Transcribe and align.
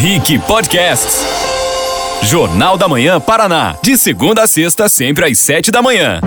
Rick 0.00 0.38
Podcasts. 0.40 1.24
Jornal 2.22 2.76
da 2.76 2.86
Manhã 2.86 3.18
Paraná. 3.18 3.76
De 3.82 3.96
segunda 3.96 4.42
a 4.42 4.46
sexta, 4.46 4.88
sempre 4.88 5.24
às 5.24 5.38
sete 5.38 5.70
da 5.70 5.80
manhã. 5.80 6.20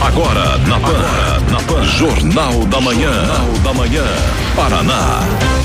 Agora, 0.00 0.56
na 0.58 0.80
Pan. 0.80 0.88
Agora, 0.88 1.40
na 1.50 1.60
Pan. 1.60 1.84
Jornal 1.84 2.52
da 2.66 2.80
Manhã. 2.80 3.12
Jornal 3.12 3.48
da 3.62 3.74
Manhã. 3.74 4.04
Paraná. 4.56 5.61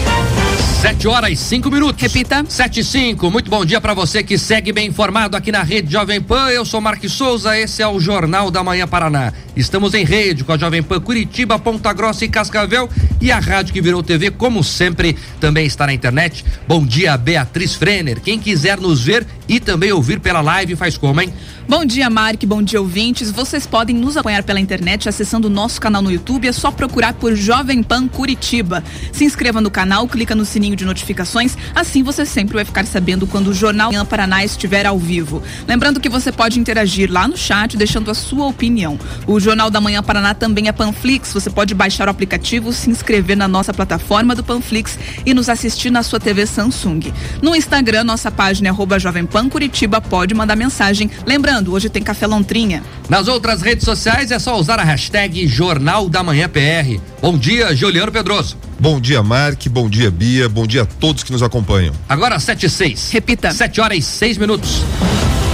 Sete 0.82 1.08
horas 1.08 1.32
e 1.32 1.36
cinco 1.36 1.72
minutos. 1.72 2.00
Repita. 2.00 2.46
Sete 2.48 2.82
e 2.82 2.84
cinco. 2.84 3.32
Muito 3.32 3.50
bom 3.50 3.66
dia 3.66 3.82
para 3.82 3.96
você 3.96 4.22
que 4.22 4.38
segue 4.38 4.72
bem 4.72 4.88
informado 4.88 5.36
aqui 5.36 5.52
na 5.52 5.64
Rede 5.64 5.92
Jovem 5.92 6.22
Pan. 6.22 6.50
Eu 6.50 6.64
sou 6.64 6.80
Marques 6.80 7.14
Souza, 7.14 7.58
esse 7.58 7.82
é 7.82 7.88
o 7.88 8.00
Jornal 8.00 8.52
da 8.52 8.64
Manhã 8.64 8.88
Paraná. 8.88 9.34
Estamos 9.56 9.96
em 9.96 10.06
rede 10.06 10.44
com 10.44 10.52
a 10.52 10.58
Jovem 10.58 10.84
Pan 10.84 11.00
Curitiba, 11.00 11.58
Ponta 11.58 11.92
Grossa 11.94 12.26
e 12.26 12.30
Cascavel 12.30 12.88
e 13.20 13.32
a 13.32 13.40
rádio 13.40 13.74
que 13.74 13.82
virou 13.82 14.04
TV, 14.04 14.30
como 14.30 14.64
sempre, 14.64 15.18
também 15.40 15.66
está 15.66 15.88
na 15.88 15.94
internet. 15.94 16.46
Bom 16.68 16.86
dia, 16.86 17.18
Beatriz 17.18 17.74
Frener. 17.74 18.22
Quem 18.22 18.38
quiser 18.38 18.80
nos 18.80 19.02
ver 19.02 19.26
e 19.48 19.60
também 19.60 19.92
ouvir 19.92 20.20
pela 20.20 20.42
live, 20.42 20.76
faz 20.76 20.98
como, 20.98 21.22
hein? 21.22 21.34
Bom 21.70 21.84
dia, 21.86 22.10
Mark. 22.10 22.44
Bom 22.46 22.62
dia, 22.62 22.80
ouvintes. 22.80 23.30
Vocês 23.30 23.66
podem 23.66 23.96
nos 23.96 24.16
acompanhar 24.16 24.44
pela 24.44 24.60
internet 24.60 25.08
acessando 25.10 25.48
o 25.48 25.52
nosso 25.52 25.82
canal 25.82 26.02
no 26.02 26.12
YouTube. 26.12 26.48
É 26.48 26.52
só 26.52 26.72
procurar 26.72 27.14
por 27.14 27.36
Jovem 27.36 27.84
Pan 27.84 28.08
Curitiba. 28.08 28.84
Se 29.12 29.26
inscreva 29.26 29.60
no 29.60 29.70
canal, 29.70 30.08
clica 30.08 30.34
no 30.34 30.46
sininho 30.46 30.76
de 30.76 30.86
notificações. 30.86 31.58
Assim 31.76 32.04
você 32.04 32.26
sempre 32.26 32.56
vai 32.56 32.66
ficar 32.66 32.86
sabendo 32.86 33.28
quando 33.28 33.48
o 33.48 33.54
Jornal 33.54 33.92
Manhã 33.92 34.06
Paraná 34.06 34.44
estiver 34.44 34.86
ao 34.86 34.98
vivo. 34.98 35.44
Lembrando 35.68 36.00
que 36.00 36.08
você 36.08 36.32
pode 36.32 36.60
interagir 36.60 37.12
lá 37.12 37.28
no 37.28 37.38
chat, 37.38 37.76
deixando 37.76 38.10
a 38.10 38.14
sua 38.14 38.46
opinião. 38.46 38.98
O 39.26 39.40
Jornal 39.40 39.70
da 39.70 39.82
Manhã 39.82 40.02
Paraná 40.02 40.34
também 40.34 40.70
é 40.70 40.72
Panflix. 40.72 41.34
Você 41.34 41.50
pode 41.50 41.74
baixar 41.74 42.08
o 42.08 42.12
aplicativo, 42.12 42.72
se 42.72 42.90
inscrever 42.90 43.36
na 43.36 43.48
nossa 43.48 43.74
plataforma 43.74 44.34
do 44.34 44.44
Panflix 44.44 44.98
e 45.26 45.34
nos 45.34 45.50
assistir 45.50 45.90
na 45.90 46.02
sua 46.02 46.20
TV 46.20 46.46
Samsung. 46.46 47.12
No 47.42 47.56
Instagram, 47.56 48.06
nossa 48.06 48.32
página 48.32 48.70
é 48.70 49.00
Jovem 49.00 49.26
Pan 49.26 49.37
Curitiba. 49.48 50.02
Pode 50.02 50.34
mandar 50.34 50.56
mensagem. 50.56 51.10
Lembrando 51.26 51.74
hoje 51.74 51.90
tem 51.90 52.02
Café 52.02 52.26
Lontrinha. 52.26 52.84
Nas 53.08 53.28
outras 53.28 53.62
redes 53.62 53.86
sociais 53.86 54.32
é 54.32 54.40
só 54.40 54.60
usar 54.60 54.80
a 54.80 54.84
hashtag 54.84 55.48
Jornal 55.48 56.10
da 56.10 56.24
Manhã 56.24 56.50
PR. 56.50 57.00
Bom 57.22 57.38
dia, 57.38 57.76
Juliano 57.76 58.12
Pedroso. 58.12 58.58
Bom 58.80 59.00
dia, 59.00 59.22
Mark. 59.22 59.68
Bom 59.70 59.90
dia, 59.90 60.10
Bia. 60.10 60.50
Bom 60.50 60.66
dia 60.66 60.82
a 60.84 60.86
todos 60.86 61.24
que 61.24 61.32
nos 61.32 61.44
acompanham. 61.44 61.94
Agora, 62.10 62.40
7 62.40 62.66
e 62.66 62.70
6. 62.70 63.12
Repita. 63.12 63.52
7 63.52 63.82
horas 63.82 63.98
e 63.98 64.02
6 64.02 64.38
minutos. 64.38 64.84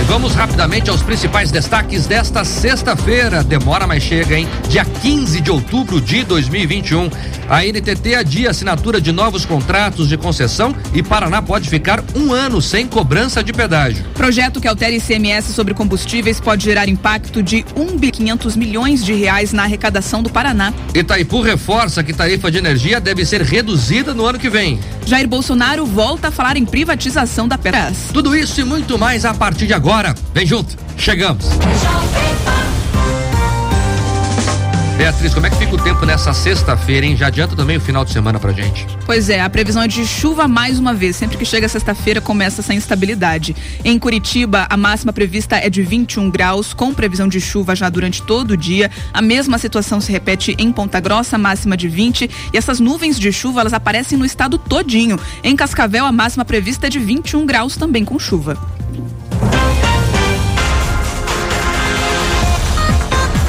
E 0.03 0.05
vamos 0.05 0.35
rapidamente 0.35 0.89
aos 0.89 1.01
principais 1.01 1.49
destaques 1.49 2.05
desta 2.05 2.43
sexta-feira. 2.43 3.41
Demora, 3.41 3.87
mas 3.87 4.03
chega, 4.03 4.37
hein? 4.37 4.49
Dia 4.67 4.83
15 4.83 5.39
de 5.39 5.49
outubro 5.49 6.01
de 6.01 6.25
2021. 6.25 7.09
A 7.49 7.63
NTT 7.63 8.15
adia 8.15 8.49
assinatura 8.49 8.99
de 8.99 9.13
novos 9.13 9.45
contratos 9.45 10.09
de 10.09 10.17
concessão 10.17 10.75
e 10.93 11.01
Paraná 11.01 11.41
pode 11.41 11.69
ficar 11.69 12.03
um 12.15 12.33
ano 12.33 12.61
sem 12.61 12.85
cobrança 12.85 13.41
de 13.41 13.53
pedágio. 13.53 14.03
Projeto 14.13 14.59
que 14.59 14.67
altera 14.67 14.93
ICMS 14.93 15.53
sobre 15.53 15.73
combustíveis 15.73 16.37
pode 16.37 16.65
gerar 16.65 16.89
impacto 16.89 17.41
de 17.41 17.65
1 17.73 17.97
bi 17.97 18.11
500 18.11 18.57
milhões 18.57 19.05
de 19.05 19.13
reais 19.13 19.53
na 19.53 19.63
arrecadação 19.63 20.21
do 20.21 20.29
Paraná. 20.29 20.73
Itaipu 20.93 21.41
reforça 21.41 22.03
que 22.03 22.11
tarifa 22.11 22.51
de 22.51 22.57
energia 22.57 22.99
deve 22.99 23.25
ser 23.25 23.41
reduzida 23.41 24.13
no 24.13 24.25
ano 24.25 24.37
que 24.37 24.49
vem. 24.49 24.79
Jair 25.05 25.27
Bolsonaro 25.27 25.85
volta 25.85 26.29
a 26.29 26.31
falar 26.31 26.57
em 26.57 26.65
privatização 26.65 27.47
da 27.47 27.57
Petrobras. 27.57 28.09
Tudo 28.13 28.35
isso 28.35 28.59
e 28.59 28.63
muito 28.63 28.97
mais 28.97 29.23
a 29.25 29.33
partir 29.33 29.67
de 29.67 29.73
agora. 29.73 29.92
Vem 30.33 30.43
junto, 30.43 30.75
chegamos. 30.97 31.45
Beatriz, 34.97 35.35
como 35.35 35.45
é 35.45 35.51
que 35.51 35.57
fica 35.57 35.75
o 35.75 35.77
tempo 35.77 36.03
nessa 36.03 36.33
sexta-feira, 36.33 37.05
hein? 37.05 37.15
Já 37.15 37.27
adianta 37.27 37.55
também 37.55 37.77
o 37.77 37.81
final 37.81 38.03
de 38.03 38.11
semana 38.11 38.39
pra 38.39 38.51
gente. 38.51 38.87
Pois 39.05 39.29
é, 39.29 39.39
a 39.39 39.47
previsão 39.51 39.83
é 39.83 39.87
de 39.87 40.03
chuva 40.03 40.47
mais 40.47 40.79
uma 40.79 40.95
vez. 40.95 41.15
Sempre 41.15 41.37
que 41.37 41.45
chega 41.45 41.69
sexta-feira 41.69 42.19
começa 42.19 42.61
essa 42.61 42.73
instabilidade. 42.73 43.55
Em 43.85 43.99
Curitiba, 43.99 44.65
a 44.67 44.75
máxima 44.75 45.13
prevista 45.13 45.57
é 45.57 45.69
de 45.69 45.83
21 45.83 46.27
graus, 46.31 46.73
com 46.73 46.91
previsão 46.91 47.27
de 47.27 47.39
chuva 47.39 47.75
já 47.75 47.87
durante 47.87 48.23
todo 48.23 48.51
o 48.51 48.57
dia. 48.57 48.89
A 49.13 49.21
mesma 49.21 49.59
situação 49.59 50.01
se 50.01 50.11
repete 50.11 50.55
em 50.57 50.71
Ponta 50.71 50.99
Grossa, 50.99 51.37
máxima 51.37 51.77
de 51.77 51.87
20. 51.87 52.29
E 52.51 52.57
essas 52.57 52.79
nuvens 52.79 53.19
de 53.19 53.31
chuva, 53.31 53.61
elas 53.61 53.73
aparecem 53.73 54.17
no 54.17 54.25
estado 54.25 54.57
todinho. 54.57 55.19
Em 55.43 55.55
Cascavel, 55.55 56.03
a 56.03 56.11
máxima 56.11 56.43
prevista 56.43 56.87
é 56.87 56.89
de 56.89 56.97
21 56.97 57.45
graus, 57.45 57.77
também 57.77 58.03
com 58.03 58.17
chuva. 58.17 58.57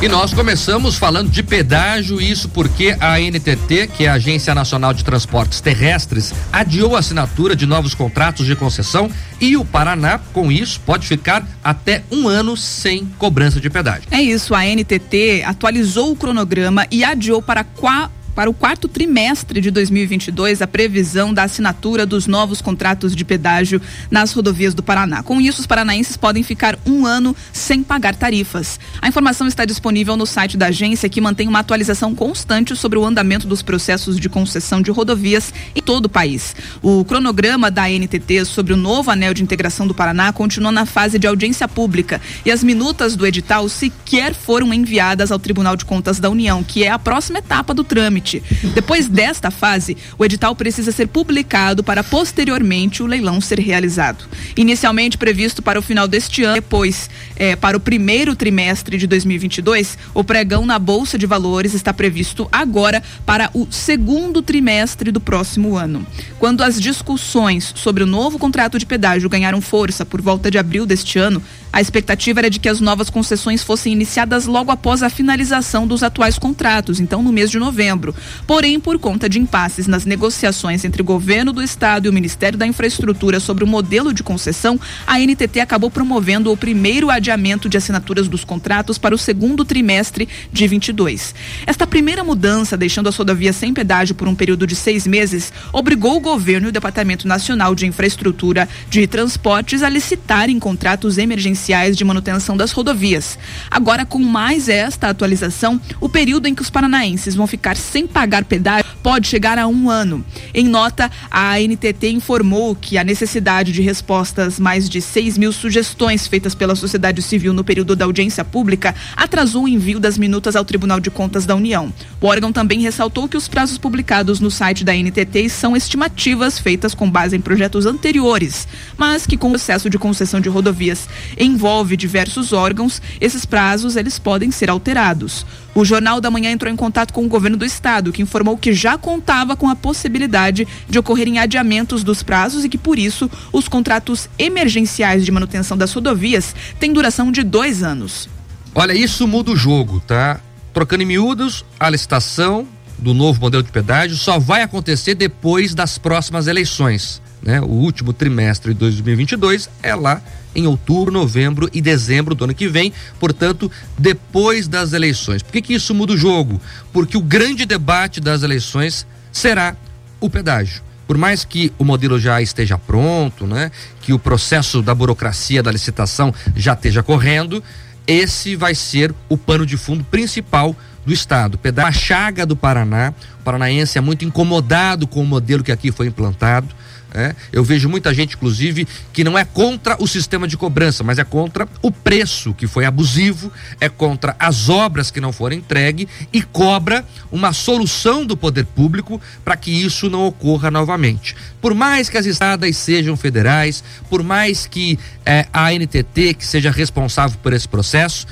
E 0.04 0.08
nós 0.08 0.34
começamos 0.34 0.96
falando 0.96 1.30
de 1.30 1.42
pedágio, 1.42 2.20
isso 2.20 2.50
porque 2.50 2.94
a 3.00 3.18
NTT, 3.18 3.86
que 3.86 4.04
é 4.04 4.08
a 4.10 4.12
Agência 4.12 4.54
Nacional 4.54 4.92
de 4.92 5.02
Transportes 5.02 5.62
Terrestres, 5.62 6.30
adiou 6.52 6.94
a 6.94 6.98
assinatura 6.98 7.56
de 7.56 7.64
novos 7.64 7.94
contratos 7.94 8.44
de 8.44 8.54
concessão 8.54 9.10
e 9.40 9.56
o 9.56 9.64
Paraná, 9.64 10.20
com 10.34 10.52
isso, 10.52 10.78
pode 10.80 11.06
ficar 11.06 11.48
até 11.64 12.04
um 12.12 12.28
ano 12.28 12.54
sem 12.54 13.06
cobrança 13.16 13.58
de 13.58 13.70
pedágio. 13.70 14.06
É 14.10 14.20
isso, 14.20 14.54
a 14.54 14.66
NTT 14.66 15.42
atualizou 15.42 16.12
o 16.12 16.16
cronograma 16.16 16.86
e 16.90 17.02
adiou 17.02 17.40
para 17.40 17.64
qual 17.64 18.12
para 18.34 18.50
o 18.50 18.54
quarto 18.54 18.88
trimestre 18.88 19.60
de 19.60 19.70
2022 19.70 20.60
a 20.60 20.66
previsão 20.66 21.32
da 21.32 21.44
assinatura 21.44 22.04
dos 22.04 22.26
novos 22.26 22.60
contratos 22.60 23.14
de 23.14 23.24
pedágio 23.24 23.80
nas 24.10 24.32
rodovias 24.32 24.74
do 24.74 24.82
Paraná. 24.82 25.22
Com 25.22 25.40
isso, 25.40 25.60
os 25.60 25.66
paranaenses 25.66 26.16
podem 26.16 26.42
ficar 26.42 26.78
um 26.84 27.06
ano 27.06 27.34
sem 27.52 27.82
pagar 27.82 28.16
tarifas. 28.16 28.80
A 29.00 29.08
informação 29.08 29.46
está 29.46 29.64
disponível 29.64 30.16
no 30.16 30.26
site 30.26 30.56
da 30.56 30.66
agência, 30.66 31.08
que 31.08 31.20
mantém 31.20 31.46
uma 31.46 31.60
atualização 31.60 32.14
constante 32.14 32.74
sobre 32.74 32.98
o 32.98 33.04
andamento 33.04 33.46
dos 33.46 33.62
processos 33.62 34.18
de 34.18 34.28
concessão 34.28 34.82
de 34.82 34.90
rodovias 34.90 35.52
em 35.74 35.82
todo 35.82 36.06
o 36.06 36.08
país. 36.08 36.56
O 36.82 37.04
cronograma 37.04 37.70
da 37.70 37.88
NTT 37.88 38.44
sobre 38.44 38.72
o 38.72 38.76
novo 38.76 39.10
anel 39.10 39.32
de 39.32 39.42
integração 39.42 39.86
do 39.86 39.94
Paraná 39.94 40.32
continua 40.32 40.72
na 40.72 40.86
fase 40.86 41.18
de 41.18 41.26
audiência 41.26 41.68
pública 41.68 42.20
e 42.44 42.50
as 42.50 42.64
minutas 42.64 43.14
do 43.14 43.26
edital 43.26 43.68
sequer 43.68 44.34
foram 44.34 44.74
enviadas 44.74 45.30
ao 45.30 45.38
Tribunal 45.38 45.76
de 45.76 45.84
Contas 45.84 46.18
da 46.18 46.30
União, 46.30 46.62
que 46.64 46.82
é 46.82 46.90
a 46.90 46.98
próxima 46.98 47.38
etapa 47.38 47.72
do 47.72 47.84
trâmite 47.84 48.23
limite. 48.24 48.42
Depois 48.74 49.06
desta 49.06 49.50
fase, 49.50 49.96
o 50.18 50.24
edital 50.24 50.56
precisa 50.56 50.90
ser 50.90 51.08
publicado 51.08 51.84
para 51.84 52.02
posteriormente 52.02 53.02
o 53.02 53.06
leilão 53.06 53.40
ser 53.40 53.58
realizado. 53.60 54.24
Inicialmente 54.56 55.18
previsto 55.18 55.62
para 55.62 55.78
o 55.78 55.82
final 55.82 56.08
deste 56.08 56.42
ano, 56.42 56.54
depois 56.54 57.10
é, 57.36 57.54
para 57.54 57.76
o 57.76 57.80
primeiro 57.80 58.34
trimestre 58.34 58.96
de 58.96 59.06
2022, 59.06 59.98
o 60.14 60.24
pregão 60.24 60.64
na 60.64 60.78
Bolsa 60.78 61.18
de 61.18 61.26
Valores 61.26 61.74
está 61.74 61.92
previsto 61.92 62.48
agora 62.50 63.02
para 63.26 63.50
o 63.52 63.66
segundo 63.70 64.40
trimestre 64.40 65.12
do 65.12 65.20
próximo 65.20 65.76
ano. 65.76 66.06
Quando 66.38 66.62
as 66.62 66.80
discussões 66.80 67.72
sobre 67.76 68.02
o 68.02 68.06
novo 68.06 68.38
contrato 68.38 68.78
de 68.78 68.86
pedágio 68.86 69.28
ganharam 69.28 69.60
força 69.60 70.06
por 70.06 70.22
volta 70.22 70.50
de 70.50 70.58
abril 70.58 70.86
deste 70.86 71.18
ano, 71.18 71.42
a 71.74 71.80
expectativa 71.80 72.38
era 72.38 72.48
de 72.48 72.60
que 72.60 72.68
as 72.68 72.80
novas 72.80 73.10
concessões 73.10 73.60
fossem 73.60 73.92
iniciadas 73.92 74.46
logo 74.46 74.70
após 74.70 75.02
a 75.02 75.10
finalização 75.10 75.88
dos 75.88 76.04
atuais 76.04 76.38
contratos, 76.38 77.00
então 77.00 77.20
no 77.20 77.32
mês 77.32 77.50
de 77.50 77.58
novembro. 77.58 78.14
Porém, 78.46 78.78
por 78.78 78.96
conta 78.96 79.28
de 79.28 79.40
impasses 79.40 79.88
nas 79.88 80.04
negociações 80.04 80.84
entre 80.84 81.02
o 81.02 81.04
governo 81.04 81.52
do 81.52 81.60
estado 81.60 82.06
e 82.06 82.08
o 82.08 82.12
Ministério 82.12 82.56
da 82.56 82.64
Infraestrutura 82.64 83.40
sobre 83.40 83.64
o 83.64 83.66
modelo 83.66 84.14
de 84.14 84.22
concessão, 84.22 84.78
a 85.04 85.18
NTT 85.18 85.58
acabou 85.58 85.90
promovendo 85.90 86.52
o 86.52 86.56
primeiro 86.56 87.10
adiamento 87.10 87.68
de 87.68 87.76
assinaturas 87.76 88.28
dos 88.28 88.44
contratos 88.44 88.96
para 88.96 89.12
o 89.12 89.18
segundo 89.18 89.64
trimestre 89.64 90.28
de 90.52 90.68
22. 90.68 91.34
Esta 91.66 91.88
primeira 91.88 92.22
mudança, 92.22 92.76
deixando 92.76 93.08
as 93.08 93.16
rodovias 93.16 93.56
sem 93.56 93.74
pedágio 93.74 94.14
por 94.14 94.28
um 94.28 94.34
período 94.36 94.64
de 94.64 94.76
seis 94.76 95.08
meses, 95.08 95.52
obrigou 95.72 96.18
o 96.18 96.20
governo 96.20 96.68
e 96.68 96.70
o 96.70 96.72
Departamento 96.72 97.26
Nacional 97.26 97.74
de 97.74 97.84
Infraestrutura 97.84 98.68
de 98.88 99.08
Transportes 99.08 99.82
a 99.82 99.88
licitarem 99.88 100.60
contratos 100.60 101.18
emergenciais 101.18 101.63
de 101.96 102.04
manutenção 102.04 102.56
das 102.56 102.72
rodovias. 102.72 103.38
Agora, 103.70 104.04
com 104.04 104.18
mais 104.18 104.68
esta 104.68 105.08
atualização, 105.08 105.80
o 106.00 106.08
período 106.08 106.46
em 106.46 106.54
que 106.54 106.62
os 106.62 106.70
paranaenses 106.70 107.34
vão 107.34 107.46
ficar 107.46 107.76
sem 107.76 108.06
pagar 108.06 108.44
pedágio 108.44 108.84
pode 109.02 109.28
chegar 109.28 109.58
a 109.58 109.66
um 109.66 109.90
ano. 109.90 110.24
Em 110.54 110.66
nota, 110.66 111.10
a 111.30 111.58
NTT 111.58 112.08
informou 112.10 112.74
que 112.74 112.96
a 112.96 113.04
necessidade 113.04 113.72
de 113.72 113.82
respostas 113.82 114.58
mais 114.58 114.88
de 114.88 115.00
6 115.00 115.36
mil 115.36 115.52
sugestões 115.52 116.26
feitas 116.26 116.54
pela 116.54 116.74
sociedade 116.74 117.20
civil 117.20 117.52
no 117.52 117.64
período 117.64 117.96
da 117.96 118.04
audiência 118.04 118.44
pública 118.44 118.94
atrasou 119.16 119.64
o 119.64 119.68
envio 119.68 119.98
das 119.98 120.16
minutas 120.16 120.56
ao 120.56 120.64
Tribunal 120.64 121.00
de 121.00 121.10
Contas 121.10 121.44
da 121.44 121.56
União. 121.56 121.92
O 122.20 122.26
órgão 122.26 122.52
também 122.52 122.80
ressaltou 122.80 123.28
que 123.28 123.36
os 123.36 123.48
prazos 123.48 123.76
publicados 123.76 124.40
no 124.40 124.50
site 124.50 124.84
da 124.84 124.94
NTT 124.94 125.48
são 125.48 125.76
estimativas 125.76 126.58
feitas 126.58 126.94
com 126.94 127.10
base 127.10 127.36
em 127.36 127.40
projetos 127.40 127.86
anteriores, 127.86 128.68
mas 128.96 129.26
que 129.26 129.36
com 129.36 129.48
o 129.48 129.50
processo 129.64 129.88
de 129.88 129.98
concessão 129.98 130.40
de 130.40 130.48
rodovias 130.48 131.08
em 131.38 131.53
envolve 131.54 131.96
diversos 131.96 132.52
órgãos, 132.52 133.00
esses 133.20 133.46
prazos 133.46 133.96
eles 133.96 134.18
podem 134.18 134.50
ser 134.50 134.68
alterados. 134.68 135.46
O 135.74 135.84
Jornal 135.84 136.20
da 136.20 136.30
Manhã 136.30 136.50
entrou 136.50 136.72
em 136.72 136.76
contato 136.76 137.12
com 137.12 137.24
o 137.24 137.28
governo 137.28 137.56
do 137.56 137.64
estado, 137.64 138.12
que 138.12 138.22
informou 138.22 138.58
que 138.58 138.72
já 138.72 138.98
contava 138.98 139.56
com 139.56 139.68
a 139.68 139.76
possibilidade 139.76 140.66
de 140.88 140.98
ocorrerem 140.98 141.38
adiamentos 141.38 142.04
dos 142.04 142.22
prazos 142.22 142.64
e 142.64 142.68
que, 142.68 142.78
por 142.78 142.98
isso, 142.98 143.30
os 143.52 143.68
contratos 143.68 144.28
emergenciais 144.38 145.24
de 145.24 145.32
manutenção 145.32 145.76
das 145.76 145.92
rodovias 145.92 146.54
têm 146.78 146.92
duração 146.92 147.32
de 147.32 147.42
dois 147.42 147.82
anos. 147.82 148.28
Olha, 148.74 148.92
isso 148.92 149.26
muda 149.26 149.52
o 149.52 149.56
jogo, 149.56 150.00
tá? 150.00 150.40
Trocando 150.72 151.04
em 151.04 151.06
miúdos, 151.06 151.64
a 151.78 151.88
licitação 151.88 152.66
do 152.98 153.14
novo 153.14 153.40
modelo 153.40 153.62
de 153.62 153.70
pedágio 153.70 154.16
só 154.16 154.38
vai 154.38 154.62
acontecer 154.62 155.14
depois 155.14 155.74
das 155.74 155.98
próximas 155.98 156.46
eleições. 156.46 157.22
Né? 157.44 157.60
O 157.60 157.66
último 157.66 158.12
trimestre 158.12 158.72
de 158.72 158.80
2022 158.80 159.68
é 159.82 159.94
lá 159.94 160.22
em 160.54 160.66
outubro, 160.66 161.12
novembro 161.12 161.68
e 161.74 161.80
dezembro 161.82 162.34
do 162.34 162.44
ano 162.44 162.54
que 162.54 162.66
vem, 162.66 162.92
portanto, 163.20 163.70
depois 163.98 164.66
das 164.66 164.92
eleições. 164.92 165.42
Por 165.42 165.52
que, 165.52 165.60
que 165.60 165.74
isso 165.74 165.94
muda 165.94 166.14
o 166.14 166.16
jogo? 166.16 166.60
Porque 166.92 167.16
o 167.16 167.20
grande 167.20 167.66
debate 167.66 168.20
das 168.20 168.42
eleições 168.42 169.06
será 169.30 169.76
o 170.20 170.30
pedágio. 170.30 170.82
Por 171.06 171.18
mais 171.18 171.44
que 171.44 171.70
o 171.78 171.84
modelo 171.84 172.18
já 172.18 172.40
esteja 172.40 172.78
pronto, 172.78 173.46
né, 173.46 173.70
que 174.00 174.14
o 174.14 174.18
processo 174.18 174.80
da 174.80 174.94
burocracia 174.94 175.62
da 175.62 175.70
licitação 175.70 176.32
já 176.56 176.72
esteja 176.72 177.02
correndo, 177.02 177.62
esse 178.06 178.56
vai 178.56 178.74
ser 178.74 179.14
o 179.28 179.36
pano 179.36 179.66
de 179.66 179.76
fundo 179.76 180.02
principal 180.04 180.74
do 181.04 181.12
estado. 181.12 181.58
Pedágio 181.58 181.88
a 181.88 181.92
chaga 181.92 182.46
do 182.46 182.56
Paraná. 182.56 183.12
O 183.40 183.42
paranaense 183.42 183.98
é 183.98 184.00
muito 184.00 184.24
incomodado 184.24 185.06
com 185.06 185.22
o 185.22 185.26
modelo 185.26 185.62
que 185.62 185.72
aqui 185.72 185.92
foi 185.92 186.06
implantado. 186.06 186.68
É, 187.16 187.32
eu 187.52 187.62
vejo 187.62 187.88
muita 187.88 188.12
gente, 188.12 188.34
inclusive, 188.34 188.88
que 189.12 189.22
não 189.22 189.38
é 189.38 189.44
contra 189.44 189.96
o 190.02 190.06
sistema 190.06 190.48
de 190.48 190.56
cobrança, 190.56 191.04
mas 191.04 191.16
é 191.16 191.22
contra 191.22 191.68
o 191.80 191.92
preço 191.92 192.52
que 192.52 192.66
foi 192.66 192.84
abusivo, 192.84 193.52
é 193.80 193.88
contra 193.88 194.34
as 194.36 194.68
obras 194.68 195.12
que 195.12 195.20
não 195.20 195.32
foram 195.32 195.54
entregues 195.54 196.08
e 196.32 196.42
cobra 196.42 197.04
uma 197.30 197.52
solução 197.52 198.26
do 198.26 198.36
poder 198.36 198.66
público 198.66 199.20
para 199.44 199.56
que 199.56 199.70
isso 199.70 200.10
não 200.10 200.26
ocorra 200.26 200.72
novamente. 200.72 201.36
Por 201.60 201.72
mais 201.72 202.08
que 202.08 202.18
as 202.18 202.26
estradas 202.26 202.76
sejam 202.76 203.16
federais, 203.16 203.84
por 204.10 204.24
mais 204.24 204.66
que 204.66 204.98
é, 205.24 205.46
a 205.52 205.72
NTT, 205.72 206.34
que 206.34 206.44
seja 206.44 206.72
responsável 206.72 207.38
por 207.40 207.52
esse 207.52 207.68
processo, 207.68 208.26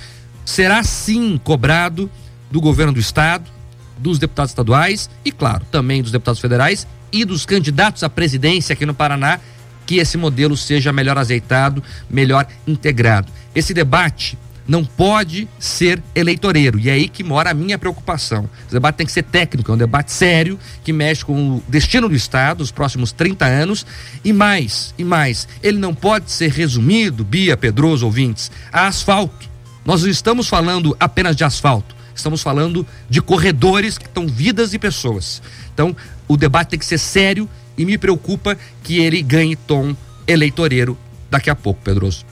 será 0.44 0.82
sim 0.82 1.40
cobrado 1.44 2.10
do 2.50 2.60
governo 2.60 2.92
do 2.92 2.98
estado, 3.00 3.48
dos 3.96 4.18
deputados 4.18 4.50
estaduais 4.50 5.08
e, 5.24 5.30
claro, 5.30 5.64
também 5.70 6.02
dos 6.02 6.10
deputados 6.10 6.40
federais 6.40 6.84
e 7.12 7.24
dos 7.24 7.44
candidatos 7.44 8.02
à 8.02 8.08
presidência 8.08 8.72
aqui 8.72 8.86
no 8.86 8.94
Paraná 8.94 9.38
que 9.84 9.96
esse 9.96 10.16
modelo 10.16 10.56
seja 10.56 10.92
melhor 10.92 11.18
azeitado, 11.18 11.82
melhor 12.08 12.46
integrado. 12.66 13.30
Esse 13.54 13.74
debate 13.74 14.38
não 14.66 14.84
pode 14.84 15.48
ser 15.58 16.02
eleitoreiro. 16.14 16.78
E 16.78 16.88
é 16.88 16.92
aí 16.92 17.08
que 17.08 17.24
mora 17.24 17.50
a 17.50 17.54
minha 17.54 17.78
preocupação. 17.78 18.48
Esse 18.64 18.72
debate 18.72 18.96
tem 18.96 19.06
que 19.06 19.12
ser 19.12 19.24
técnico, 19.24 19.70
é 19.70 19.74
um 19.74 19.78
debate 19.78 20.12
sério 20.12 20.58
que 20.84 20.92
mexe 20.92 21.24
com 21.24 21.56
o 21.56 21.62
destino 21.68 22.08
do 22.08 22.14
Estado, 22.14 22.62
os 22.62 22.70
próximos 22.70 23.12
30 23.12 23.44
anos. 23.44 23.86
E 24.24 24.32
mais, 24.32 24.94
e 24.96 25.04
mais, 25.04 25.48
ele 25.62 25.78
não 25.78 25.94
pode 25.94 26.30
ser 26.30 26.50
resumido, 26.50 27.24
Bia, 27.24 27.56
Pedroso, 27.56 28.06
ouvintes, 28.06 28.50
a 28.72 28.86
asfalto. 28.86 29.50
Nós 29.84 30.02
não 30.02 30.10
estamos 30.10 30.48
falando 30.48 30.96
apenas 31.00 31.34
de 31.34 31.42
asfalto, 31.42 31.94
estamos 32.14 32.40
falando 32.40 32.86
de 33.10 33.20
corredores 33.20 33.98
que 33.98 34.06
estão 34.06 34.28
vidas 34.28 34.72
e 34.72 34.78
pessoas. 34.78 35.42
Então, 35.74 35.96
o 36.32 36.36
debate 36.36 36.70
tem 36.70 36.78
que 36.78 36.86
ser 36.86 36.98
sério 36.98 37.48
e 37.76 37.84
me 37.84 37.98
preocupa 37.98 38.56
que 38.82 38.98
ele 38.98 39.22
ganhe 39.22 39.54
tom 39.54 39.94
eleitoreiro 40.26 40.96
daqui 41.30 41.50
a 41.50 41.54
pouco, 41.54 41.80
Pedroso. 41.82 42.24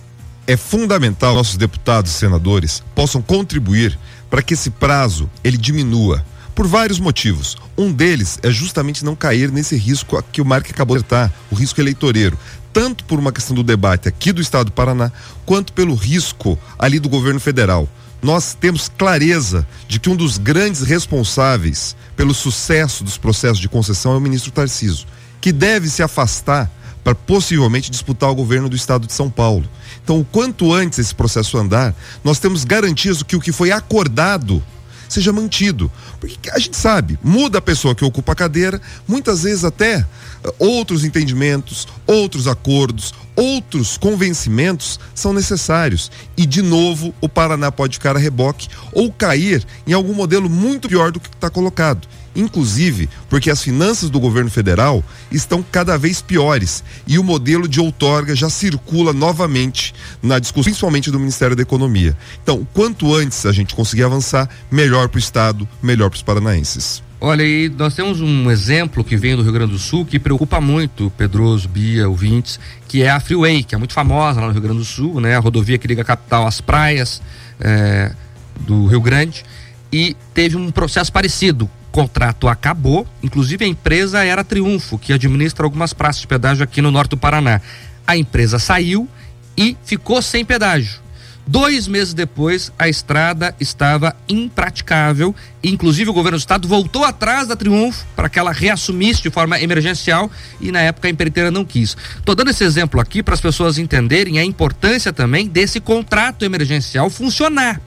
É 0.47 0.57
fundamental 0.57 1.35
nossos 1.35 1.57
deputados 1.57 2.11
e 2.11 2.15
senadores 2.15 2.83
possam 2.95 3.21
contribuir 3.21 3.99
para 4.31 4.43
que 4.43 4.55
esse 4.55 4.71
prazo 4.71 5.29
ele 5.45 5.57
diminua 5.59 6.25
por 6.55 6.67
vários 6.67 6.99
motivos. 6.99 7.57
Um 7.77 7.93
deles 7.93 8.39
é 8.43 8.51
justamente 8.51 9.05
não 9.05 9.15
cair 9.15 9.51
nesse 9.51 9.77
risco 9.77 10.23
que 10.33 10.41
o 10.41 10.45
Mark 10.45 10.69
acabou 10.71 10.97
de 10.97 11.05
acertar, 11.05 11.33
o 11.51 11.55
risco 11.55 11.81
eleitoreiro, 11.81 12.39
tanto 12.73 13.05
por 13.05 13.19
uma 13.19 13.33
questão 13.33 13.55
do 13.55 13.63
debate 13.63 14.09
aqui 14.09 14.33
do 14.33 14.41
estado 14.41 14.67
do 14.67 14.73
Paraná, 14.73 15.13
quanto 15.45 15.73
pelo 15.73 15.95
risco 15.95 16.59
ali 16.79 16.99
do 16.99 17.09
governo 17.09 17.41
federal 17.41 17.89
nós 18.23 18.55
temos 18.55 18.89
clareza 18.89 19.67
de 19.89 19.99
que 19.99 20.11
um 20.11 20.17
dos 20.17 20.39
grandes 20.39 20.83
responsáveis 20.83 21.97
pelo 22.17 22.35
sucesso 22.35 23.03
dos 23.03 23.17
processos 23.17 23.59
de 23.59 23.69
concessão 23.69 24.13
é 24.13 24.17
o 24.17 24.21
ministro 24.21 24.51
Tarciso, 24.51 25.07
que 25.41 25.53
deve 25.53 25.89
se 25.89 26.03
afastar 26.03 26.71
para 27.03 27.15
possivelmente 27.15 27.91
disputar 27.91 28.31
o 28.31 28.35
governo 28.35 28.69
do 28.69 28.77
estado 28.77 29.07
de 29.07 29.13
São 29.13 29.31
Paulo. 29.31 29.69
Então, 30.05 30.21
o 30.21 30.25
quanto 30.25 30.73
antes 30.73 30.99
esse 30.99 31.15
processo 31.15 31.57
andar, 31.57 31.95
nós 32.23 32.39
temos 32.39 32.65
garantias 32.65 33.19
de 33.19 33.25
que 33.25 33.37
o 33.37 33.41
que 33.41 33.53
foi 33.53 33.73
acordado 33.73 34.63
seja 35.11 35.33
mantido. 35.33 35.91
Porque 36.19 36.51
a 36.51 36.59
gente 36.59 36.77
sabe, 36.77 37.19
muda 37.23 37.59
a 37.59 37.63
pessoa 37.63 37.95
que 37.95 38.05
ocupa 38.05 38.33
a 38.33 38.37
cadeira, 38.37 38.81
muitas 39.07 39.43
vezes 39.43 39.65
até 39.65 39.99
uh, 39.99 40.55
outros 40.59 41.05
entendimentos, 41.05 41.87
outros 42.07 42.47
acordos, 42.47 43.13
outros 43.35 43.99
convencimentos 43.99 45.01
são 45.15 45.33
necessários. 45.33 46.11
E, 46.37 46.47
de 46.47 46.63
novo, 46.63 47.13
o 47.21 47.29
Paraná 47.29 47.73
pode 47.73 47.95
ficar 47.95 48.17
a 48.17 48.21
reboque 48.21 48.69
ou 48.93 49.13
cair 49.13 49.67
em 49.87 49.93
algum 49.93 50.15
modelo 50.15 50.49
muito 50.49 50.89
pior 50.89 51.11
do 51.11 51.21
que 51.21 51.29
está 51.29 51.51
colocado 51.51 52.07
inclusive 52.35 53.09
porque 53.29 53.51
as 53.51 53.63
finanças 53.63 54.11
do 54.11 54.21
governo 54.21 54.51
federal 54.51 55.03
estão 55.31 55.63
cada 55.63 55.97
vez 55.97 56.23
piores 56.23 56.83
e 57.07 57.19
o 57.19 57.25
modelo 57.25 57.67
de 57.67 57.81
outorga 57.81 58.35
já 58.35 58.49
circula 58.49 59.13
novamente 59.13 59.95
na 60.23 60.39
discussão, 60.39 60.71
principalmente 60.71 61.11
do 61.11 61.19
Ministério 61.19 61.57
da 61.57 61.63
Economia. 61.63 62.17
Então, 62.43 62.67
quanto 62.73 63.15
antes 63.15 63.47
a 63.47 63.53
gente 63.53 63.75
conseguir 63.75 64.05
avançar, 64.05 64.49
melhor 64.71 65.09
para 65.09 65.17
o 65.17 65.21
Estado, 65.21 65.69
melhor 65.83 66.11
para 66.11 66.17
os 66.17 66.23
paranaenses. 66.23 67.03
Olha, 67.23 67.43
e 67.43 67.69
nós 67.69 67.95
temos 67.95 68.21
um 68.23 68.51
exemplo 68.51 69.05
que 69.05 69.15
vem 69.15 69.37
do 69.37 69.43
Rio 69.43 69.53
Grande 69.53 69.73
do 69.73 69.79
Sul 69.79 70.07
que 70.07 70.19
preocupa 70.19 70.59
muito 70.59 71.13
Pedroso, 71.19 71.69
Bia, 71.69 72.09
ouvintes, 72.09 72.59
que 72.89 73.03
é 73.03 73.11
a 73.11 73.21
Freeway, 73.21 73.63
que 73.63 73.75
é 73.75 73.79
muito 73.79 73.93
famosa 73.93 74.41
lá 74.41 74.47
no 74.47 74.53
Rio 74.55 74.63
Grande 74.63 74.79
do 74.79 74.85
Sul, 74.87 75.21
né? 75.21 75.37
A 75.37 75.39
rodovia 75.39 75.77
que 75.77 75.87
liga 75.87 76.01
a 76.01 76.05
capital 76.05 76.47
às 76.47 76.63
praias 76.63 77.21
é, 77.61 78.13
do 78.61 78.87
Rio 78.87 79.03
Grande. 79.03 79.45
E 79.93 80.17
teve 80.33 80.57
um 80.57 80.71
processo 80.71 81.13
parecido 81.13 81.69
contrato 81.91 82.49
acabou, 82.49 83.07
inclusive 83.23 83.65
a 83.65 83.69
empresa 83.69 84.25
era 84.25 84.45
Triunfo, 84.45 84.99
que 84.99 85.13
administra 85.13 85.65
algumas 85.65 85.93
praças 85.93 86.21
de 86.21 86.27
pedágio 86.27 86.65
aqui 86.65 86.81
no 86.81 86.91
norte 86.91 87.11
do 87.11 87.17
Paraná. 87.17 87.61
A 88.07 88.17
empresa 88.17 88.59
saiu 88.59 89.09
e 89.57 89.77
ficou 89.85 90.23
sem 90.23 90.45
pedágio. 90.45 91.01
Dois 91.47 91.89
meses 91.89 92.15
depois, 92.15 92.71
a 92.79 92.89
estrada 92.89 93.55
estava 93.59 94.15
impraticável. 94.29 95.35
Inclusive, 95.65 96.09
o 96.09 96.13
governo 96.13 96.39
do 96.39 96.41
estado 96.41 96.69
voltou 96.69 97.05
atrás 97.05 97.49
da 97.49 97.57
Triunfo 97.57 98.07
para 98.15 98.29
que 98.29 98.39
ela 98.39 98.53
reassumisse 98.53 99.23
de 99.23 99.31
forma 99.31 99.61
emergencial 99.61 100.31
e, 100.61 100.71
na 100.71 100.81
época, 100.81 101.09
a 101.09 101.11
empreiteira 101.11 101.51
não 101.51 101.65
quis. 101.65 101.97
Estou 102.19 102.37
dando 102.37 102.51
esse 102.51 102.63
exemplo 102.63 103.01
aqui 103.01 103.23
para 103.23 103.35
as 103.35 103.41
pessoas 103.41 103.79
entenderem 103.79 104.39
a 104.39 104.45
importância 104.45 105.13
também 105.13 105.49
desse 105.49 105.81
contrato 105.81 106.45
emergencial 106.45 107.11
funcionar. 107.11 107.81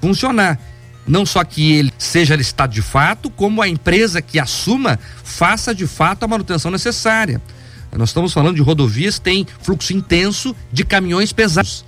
Funcionar 0.00 0.58
não 1.06 1.26
só 1.26 1.42
que 1.44 1.72
ele 1.72 1.92
seja 1.98 2.36
listado 2.36 2.72
de 2.72 2.82
fato, 2.82 3.30
como 3.30 3.60
a 3.60 3.68
empresa 3.68 4.22
que 4.22 4.38
assuma 4.38 4.98
faça 5.24 5.74
de 5.74 5.86
fato 5.86 6.24
a 6.24 6.28
manutenção 6.28 6.70
necessária. 6.70 7.40
Nós 7.94 8.08
estamos 8.08 8.32
falando 8.32 8.56
de 8.56 8.62
rodovias 8.62 9.16
que 9.18 9.24
tem 9.24 9.46
fluxo 9.60 9.92
intenso 9.92 10.56
de 10.72 10.84
caminhões 10.84 11.32
pesados. 11.32 11.84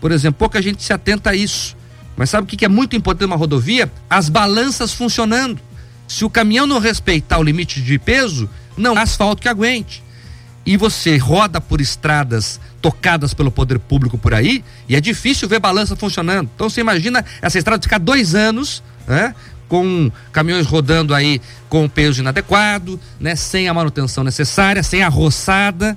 Por 0.00 0.10
exemplo, 0.10 0.38
pouca 0.38 0.62
gente 0.62 0.82
se 0.82 0.92
atenta 0.92 1.30
a 1.30 1.34
isso. 1.34 1.76
Mas 2.16 2.30
sabe 2.30 2.44
o 2.44 2.46
que 2.46 2.64
é 2.64 2.68
muito 2.68 2.96
importante 2.96 3.28
numa 3.28 3.36
rodovia? 3.36 3.90
As 4.08 4.28
balanças 4.28 4.92
funcionando. 4.94 5.60
Se 6.08 6.24
o 6.24 6.30
caminhão 6.30 6.66
não 6.66 6.78
respeitar 6.78 7.38
o 7.38 7.42
limite 7.42 7.82
de 7.82 7.98
peso, 7.98 8.48
não 8.76 8.96
há 8.96 9.02
asfalto 9.02 9.42
que 9.42 9.48
aguente 9.48 10.02
e 10.64 10.76
você 10.76 11.16
roda 11.16 11.60
por 11.60 11.80
estradas 11.80 12.60
tocadas 12.82 13.32
pelo 13.32 13.50
poder 13.50 13.78
público 13.78 14.18
por 14.18 14.34
aí, 14.34 14.64
e 14.88 14.96
é 14.96 15.00
difícil 15.00 15.48
ver 15.48 15.60
balança 15.60 15.94
funcionando. 15.94 16.50
Então 16.54 16.68
você 16.68 16.80
imagina 16.80 17.24
essa 17.40 17.56
estrada 17.56 17.80
ficar 17.80 17.98
dois 17.98 18.34
anos, 18.34 18.82
né? 19.06 19.34
Com 19.68 20.10
caminhões 20.32 20.66
rodando 20.66 21.14
aí 21.14 21.40
com 21.68 21.88
peso 21.88 22.20
inadequado, 22.20 23.00
né? 23.20 23.36
Sem 23.36 23.68
a 23.68 23.72
manutenção 23.72 24.24
necessária, 24.24 24.82
sem 24.82 25.02
a 25.02 25.08
roçada 25.08 25.96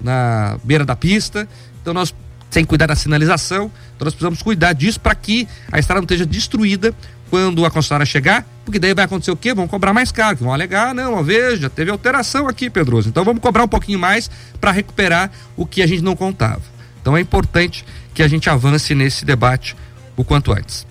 na 0.00 0.58
beira 0.64 0.84
da 0.84 0.96
pista. 0.96 1.46
Então 1.80 1.92
nós 1.92 2.12
sem 2.50 2.64
cuidar 2.66 2.86
da 2.86 2.94
sinalização, 2.94 3.70
então 3.96 4.04
nós 4.04 4.12
precisamos 4.12 4.42
cuidar 4.42 4.74
disso 4.74 5.00
para 5.00 5.14
que 5.14 5.48
a 5.70 5.78
estrada 5.78 6.02
não 6.02 6.04
esteja 6.04 6.26
destruída 6.26 6.94
quando 7.32 7.64
a 7.64 7.70
concessionária 7.70 8.04
chegar, 8.04 8.46
porque 8.62 8.78
daí 8.78 8.92
vai 8.92 9.06
acontecer 9.06 9.30
o 9.30 9.36
quê? 9.36 9.54
Vão 9.54 9.66
cobrar 9.66 9.94
mais 9.94 10.12
caro, 10.12 10.36
que 10.36 10.42
vão 10.42 10.52
alegar, 10.52 10.94
não, 10.94 11.24
veja, 11.24 11.70
teve 11.70 11.90
alteração 11.90 12.46
aqui, 12.46 12.68
Pedroso. 12.68 13.08
Então 13.08 13.24
vamos 13.24 13.40
cobrar 13.40 13.64
um 13.64 13.68
pouquinho 13.68 13.98
mais 13.98 14.30
para 14.60 14.70
recuperar 14.70 15.30
o 15.56 15.64
que 15.64 15.80
a 15.80 15.86
gente 15.86 16.02
não 16.02 16.14
contava. 16.14 16.60
Então 17.00 17.16
é 17.16 17.22
importante 17.22 17.86
que 18.12 18.22
a 18.22 18.28
gente 18.28 18.50
avance 18.50 18.94
nesse 18.94 19.24
debate 19.24 19.74
o 20.14 20.22
quanto 20.22 20.52
antes. 20.52 20.86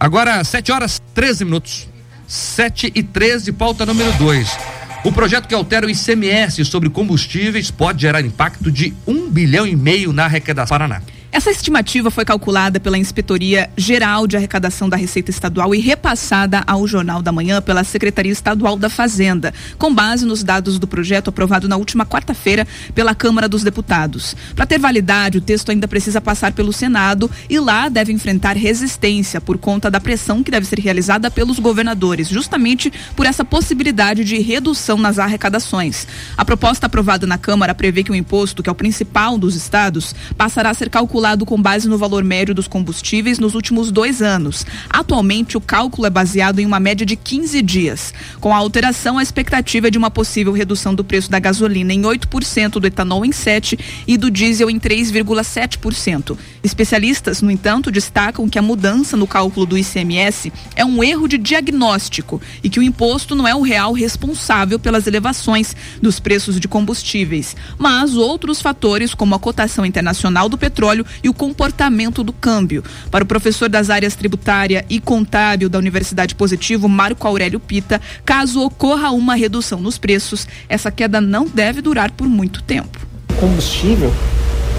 Agora, 0.00 0.42
7 0.42 0.72
horas 0.72 1.00
13 1.14 1.44
minutos. 1.44 1.86
7 2.26 2.90
e 2.92 3.00
13, 3.00 3.52
pauta 3.52 3.86
número 3.86 4.12
2. 4.14 4.58
O 5.04 5.12
projeto 5.12 5.46
que 5.46 5.54
altera 5.54 5.86
o 5.86 5.90
ICMS 5.90 6.64
sobre 6.64 6.90
combustíveis 6.90 7.70
pode 7.70 8.02
gerar 8.02 8.20
impacto 8.22 8.72
de 8.72 8.92
um 9.06 9.30
bilhão 9.30 9.64
e 9.64 9.76
meio 9.76 10.12
na 10.12 10.24
arrecadação 10.24 10.76
Paraná. 10.76 11.00
Essa 11.30 11.50
estimativa 11.50 12.10
foi 12.10 12.24
calculada 12.24 12.80
pela 12.80 12.96
Inspetoria 12.96 13.68
Geral 13.76 14.26
de 14.26 14.34
Arrecadação 14.34 14.88
da 14.88 14.96
Receita 14.96 15.30
Estadual 15.30 15.74
e 15.74 15.78
repassada 15.78 16.64
ao 16.66 16.86
Jornal 16.86 17.20
da 17.20 17.30
Manhã 17.30 17.60
pela 17.60 17.84
Secretaria 17.84 18.32
Estadual 18.32 18.78
da 18.78 18.88
Fazenda, 18.88 19.52
com 19.76 19.94
base 19.94 20.24
nos 20.24 20.42
dados 20.42 20.78
do 20.78 20.86
projeto 20.86 21.28
aprovado 21.28 21.68
na 21.68 21.76
última 21.76 22.06
quarta-feira 22.06 22.66
pela 22.94 23.14
Câmara 23.14 23.46
dos 23.46 23.62
Deputados. 23.62 24.34
Para 24.56 24.64
ter 24.64 24.78
validade, 24.78 25.36
o 25.36 25.42
texto 25.42 25.70
ainda 25.70 25.86
precisa 25.86 26.18
passar 26.18 26.52
pelo 26.52 26.72
Senado 26.72 27.30
e 27.48 27.60
lá 27.60 27.90
deve 27.90 28.10
enfrentar 28.10 28.56
resistência 28.56 29.38
por 29.38 29.58
conta 29.58 29.90
da 29.90 30.00
pressão 30.00 30.42
que 30.42 30.50
deve 30.50 30.66
ser 30.66 30.78
realizada 30.78 31.30
pelos 31.30 31.58
governadores, 31.58 32.28
justamente 32.28 32.90
por 33.14 33.26
essa 33.26 33.44
possibilidade 33.44 34.24
de 34.24 34.38
redução 34.38 34.96
nas 34.96 35.18
arrecadações. 35.18 36.06
A 36.38 36.44
proposta 36.44 36.86
aprovada 36.86 37.26
na 37.26 37.36
Câmara 37.36 37.74
prevê 37.74 38.02
que 38.02 38.12
o 38.12 38.14
imposto, 38.14 38.62
que 38.62 38.70
é 38.70 38.72
o 38.72 38.74
principal 38.74 39.36
dos 39.36 39.54
estados, 39.54 40.14
passará 40.34 40.70
a 40.70 40.74
ser 40.74 40.88
calculado 40.88 41.17
calculado 41.18 41.44
com 41.44 41.60
base 41.60 41.88
no 41.88 41.98
valor 41.98 42.22
médio 42.22 42.54
dos 42.54 42.68
combustíveis 42.68 43.40
nos 43.40 43.56
últimos 43.56 43.90
dois 43.90 44.22
anos. 44.22 44.64
Atualmente, 44.88 45.56
o 45.56 45.60
cálculo 45.60 46.06
é 46.06 46.10
baseado 46.10 46.60
em 46.60 46.66
uma 46.66 46.78
média 46.78 47.04
de 47.04 47.16
15 47.16 47.60
dias. 47.60 48.14
Com 48.38 48.54
a 48.54 48.56
alteração, 48.56 49.18
a 49.18 49.22
expectativa 49.22 49.88
é 49.88 49.90
de 49.90 49.98
uma 49.98 50.12
possível 50.12 50.52
redução 50.52 50.94
do 50.94 51.02
preço 51.02 51.28
da 51.28 51.40
gasolina 51.40 51.92
em 51.92 52.02
8%, 52.02 52.78
do 52.78 52.86
etanol 52.86 53.24
em 53.24 53.30
7% 53.30 53.80
e 54.06 54.16
do 54.16 54.30
diesel 54.30 54.70
em 54.70 54.78
3,7%. 54.78 56.38
Especialistas, 56.62 57.42
no 57.42 57.50
entanto, 57.50 57.90
destacam 57.90 58.48
que 58.48 58.58
a 58.58 58.62
mudança 58.62 59.16
no 59.16 59.26
cálculo 59.26 59.66
do 59.66 59.76
ICMS 59.76 60.52
é 60.76 60.84
um 60.84 61.02
erro 61.02 61.26
de 61.26 61.36
diagnóstico 61.36 62.40
e 62.62 62.70
que 62.70 62.78
o 62.78 62.82
imposto 62.82 63.34
não 63.34 63.48
é 63.48 63.54
o 63.56 63.62
real 63.62 63.92
responsável 63.92 64.78
pelas 64.78 65.08
elevações 65.08 65.74
dos 66.00 66.20
preços 66.20 66.60
de 66.60 66.68
combustíveis, 66.68 67.56
mas 67.76 68.14
outros 68.14 68.62
fatores, 68.62 69.14
como 69.14 69.34
a 69.34 69.38
cotação 69.38 69.84
internacional 69.84 70.48
do 70.48 70.56
petróleo 70.58 71.04
e 71.22 71.28
o 71.28 71.34
comportamento 71.34 72.22
do 72.22 72.32
câmbio. 72.32 72.82
Para 73.10 73.24
o 73.24 73.26
professor 73.26 73.68
das 73.68 73.90
áreas 73.90 74.14
tributária 74.14 74.84
e 74.88 75.00
contábil 75.00 75.68
da 75.68 75.78
Universidade 75.78 76.34
Positivo, 76.34 76.88
Marco 76.88 77.26
Aurélio 77.26 77.60
Pita, 77.60 78.00
caso 78.24 78.62
ocorra 78.62 79.10
uma 79.10 79.34
redução 79.34 79.80
nos 79.80 79.98
preços, 79.98 80.46
essa 80.68 80.90
queda 80.90 81.20
não 81.20 81.46
deve 81.46 81.80
durar 81.80 82.10
por 82.10 82.28
muito 82.28 82.62
tempo. 82.62 82.98
O 83.30 83.34
combustível 83.34 84.12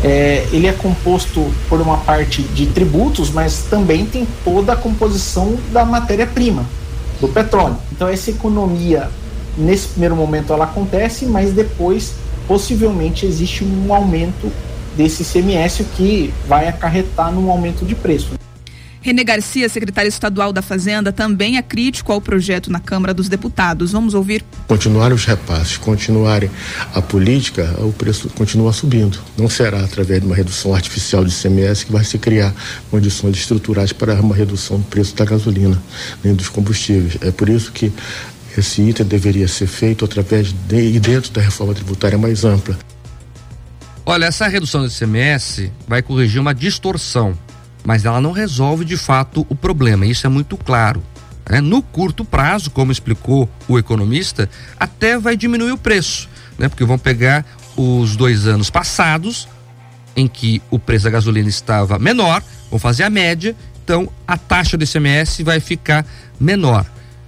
é, 0.03 0.47
ele 0.51 0.67
é 0.67 0.71
composto 0.71 1.51
por 1.67 1.81
uma 1.81 1.97
parte 1.97 2.41
de 2.41 2.67
tributos, 2.67 3.29
mas 3.29 3.65
também 3.69 4.05
tem 4.05 4.27
toda 4.43 4.73
a 4.73 4.75
composição 4.75 5.57
da 5.71 5.83
matéria-prima, 5.83 6.65
do 7.19 7.27
petróleo. 7.27 7.77
Então 7.91 8.07
essa 8.07 8.29
economia, 8.29 9.09
nesse 9.57 9.89
primeiro 9.89 10.15
momento, 10.15 10.53
ela 10.53 10.65
acontece, 10.65 11.25
mas 11.25 11.51
depois 11.51 12.13
possivelmente 12.47 13.25
existe 13.25 13.63
um 13.63 13.93
aumento 13.93 14.51
desse 14.99 15.23
ICMS, 15.23 15.85
que 15.95 16.33
vai 16.45 16.67
acarretar 16.67 17.31
num 17.31 17.49
aumento 17.49 17.85
de 17.85 17.95
preço. 17.95 18.31
René 19.01 19.23
Garcia, 19.23 19.69
secretário 19.69 20.09
estadual 20.09 20.51
da 20.51 20.61
Fazenda, 20.61 21.13
também 21.13 21.55
é 21.55 21.61
crítico 21.61 22.11
ao 22.11 22.19
projeto 22.19 22.69
na 22.69 22.81
Câmara 22.81 23.13
dos 23.13 23.29
Deputados. 23.29 23.93
Vamos 23.93 24.13
ouvir. 24.13 24.43
Continuarem 24.67 25.15
os 25.15 25.23
repasses, 25.23 25.77
continuarem 25.77 26.51
a 26.93 27.01
política, 27.01 27.73
o 27.79 27.93
preço 27.93 28.27
continua 28.31 28.73
subindo. 28.73 29.17
Não 29.37 29.47
será 29.47 29.85
através 29.85 30.19
de 30.19 30.27
uma 30.27 30.35
redução 30.35 30.75
artificial 30.75 31.23
de 31.23 31.33
ICMS 31.33 31.85
que 31.85 31.93
vai 31.93 32.03
se 32.03 32.17
criar 32.17 32.53
condições 32.91 33.37
estruturais 33.37 33.93
para 33.93 34.15
uma 34.15 34.35
redução 34.35 34.79
do 34.79 34.85
preço 34.87 35.15
da 35.15 35.23
gasolina, 35.23 35.81
nem 36.21 36.35
dos 36.35 36.49
combustíveis. 36.49 37.17
É 37.21 37.31
por 37.31 37.47
isso 37.47 37.71
que 37.71 37.89
esse 38.57 38.81
item 38.81 39.05
deveria 39.05 39.47
ser 39.47 39.67
feito 39.67 40.03
através 40.03 40.53
de, 40.67 40.95
e 40.95 40.99
dentro 40.99 41.31
da 41.31 41.39
reforma 41.39 41.73
tributária 41.73 42.17
mais 42.17 42.43
ampla. 42.43 42.77
Olha, 44.11 44.25
essa 44.25 44.47
redução 44.47 44.81
do 44.81 44.87
ICMS 44.87 45.71
vai 45.87 46.01
corrigir 46.01 46.41
uma 46.41 46.51
distorção, 46.51 47.37
mas 47.85 48.05
ela 48.05 48.19
não 48.19 48.31
resolve 48.31 48.83
de 48.83 48.97
fato 48.97 49.45
o 49.47 49.53
problema, 49.53 50.03
isso 50.03 50.25
é 50.25 50.29
muito 50.31 50.57
claro. 50.57 51.03
Né? 51.47 51.61
No 51.61 51.83
curto 51.83 52.25
prazo, 52.25 52.71
como 52.71 52.91
explicou 52.91 53.47
o 53.67 53.77
economista, 53.77 54.49
até 54.79 55.19
vai 55.19 55.37
diminuir 55.37 55.73
o 55.73 55.77
preço, 55.77 56.27
né? 56.57 56.67
porque 56.67 56.83
vão 56.83 56.97
pegar 56.97 57.45
os 57.77 58.15
dois 58.15 58.47
anos 58.47 58.71
passados, 58.71 59.47
em 60.15 60.27
que 60.27 60.59
o 60.71 60.79
preço 60.79 61.03
da 61.03 61.11
gasolina 61.11 61.47
estava 61.47 61.99
menor, 61.99 62.41
vão 62.71 62.79
fazer 62.79 63.03
a 63.03 63.11
média, 63.11 63.55
então 63.83 64.09
a 64.27 64.37
taxa 64.37 64.75
do 64.75 64.85
ICMS 64.85 65.43
vai 65.43 65.59
ficar 65.59 66.03
menor. 66.39 66.83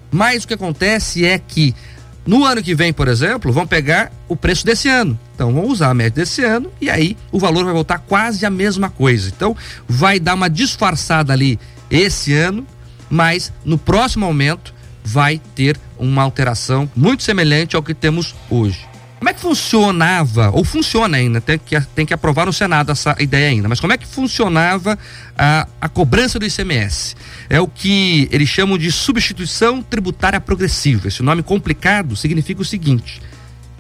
Mas 0.10 0.46
o 0.46 0.48
que 0.48 0.56
acontece 0.56 1.26
é 1.26 1.38
que 1.38 1.76
no 2.26 2.46
ano 2.46 2.62
que 2.62 2.76
vem, 2.76 2.94
por 2.94 3.08
exemplo, 3.08 3.52
vão 3.52 3.66
pegar 3.66 4.12
o 4.28 4.36
preço 4.36 4.66
desse 4.66 4.88
ano. 4.88 5.20
Então 5.34 5.52
vão 5.54 5.66
usar 5.66 5.90
a 5.90 5.94
média 5.94 6.24
desse 6.24 6.44
ano 6.44 6.72
e 6.80 6.90
aí 6.90 7.18
o 7.32 7.40
valor 7.40 7.64
vai 7.64 7.74
voltar 7.74 8.00
quase 8.00 8.46
a 8.46 8.50
mesma 8.50 8.90
coisa. 8.90 9.30
Então 9.36 9.56
vai 9.88 10.20
dar 10.20 10.36
uma 10.36 10.50
disfarçada 10.50 11.34
ali 11.34 11.60
esse 11.90 12.34
ano, 12.34 12.66
mas 13.10 13.52
no 13.66 13.78
próximo 13.78 14.26
aumento 14.26 14.74
vai 15.04 15.42
ter 15.56 15.80
uma 15.98 16.22
alteração 16.22 16.90
muito 16.96 17.24
semelhante 17.24 17.76
ao 17.76 17.84
que 17.84 17.94
temos 17.94 18.36
hoje. 18.50 18.91
Como 19.22 19.30
é 19.30 19.34
que 19.36 19.40
funcionava, 19.42 20.50
ou 20.50 20.64
funciona 20.64 21.16
ainda, 21.16 21.40
tem 21.40 21.56
que, 21.56 21.80
tem 21.94 22.08
que 22.08 22.14
aprovar 22.14 22.48
no 22.48 22.52
Senado 22.52 22.92
essa 22.92 23.16
ideia 23.20 23.50
ainda, 23.50 23.70
mas 23.70 23.80
como 23.80 23.94
é 23.94 23.98
que 23.98 24.08
funcionava 24.08 24.98
a, 25.38 25.68
a 25.80 25.88
cobrança 25.88 26.40
do 26.40 26.46
ICMS? 26.48 27.16
É 27.48 27.62
o 27.62 27.68
que 27.68 28.28
eles 28.32 28.50
chamam 28.50 28.80
de 28.80 28.92
substituição 28.92 29.80
tributária 29.84 30.42
progressiva. 30.42 31.08
Esse 31.08 31.22
nome 31.22 31.44
complicado 31.44 32.16
significa 32.16 32.64
o 32.64 32.66
seguinte: 32.66 33.22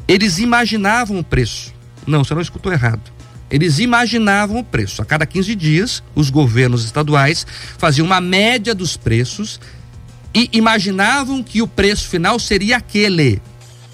eles 0.07 0.37
imaginavam 0.37 1.17
o 1.17 1.23
preço. 1.23 1.73
Não, 2.05 2.23
você 2.23 2.35
não 2.35 2.41
escutou 2.43 2.71
errado. 2.71 3.11
Eles 3.49 3.79
imaginavam 3.79 4.59
o 4.59 4.63
preço. 4.63 5.01
A 5.01 5.05
cada 5.05 5.25
15 5.25 5.55
dias, 5.55 6.03
os 6.13 6.29
governos 6.29 6.85
estaduais 6.85 7.47
faziam 7.79 8.05
uma 8.05 8.21
média 8.21 8.75
dos 8.75 8.95
preços 8.95 9.59
e 10.35 10.47
imaginavam 10.53 11.41
que 11.41 11.63
o 11.63 11.67
preço 11.67 12.07
final 12.09 12.37
seria 12.37 12.77
aquele 12.77 13.41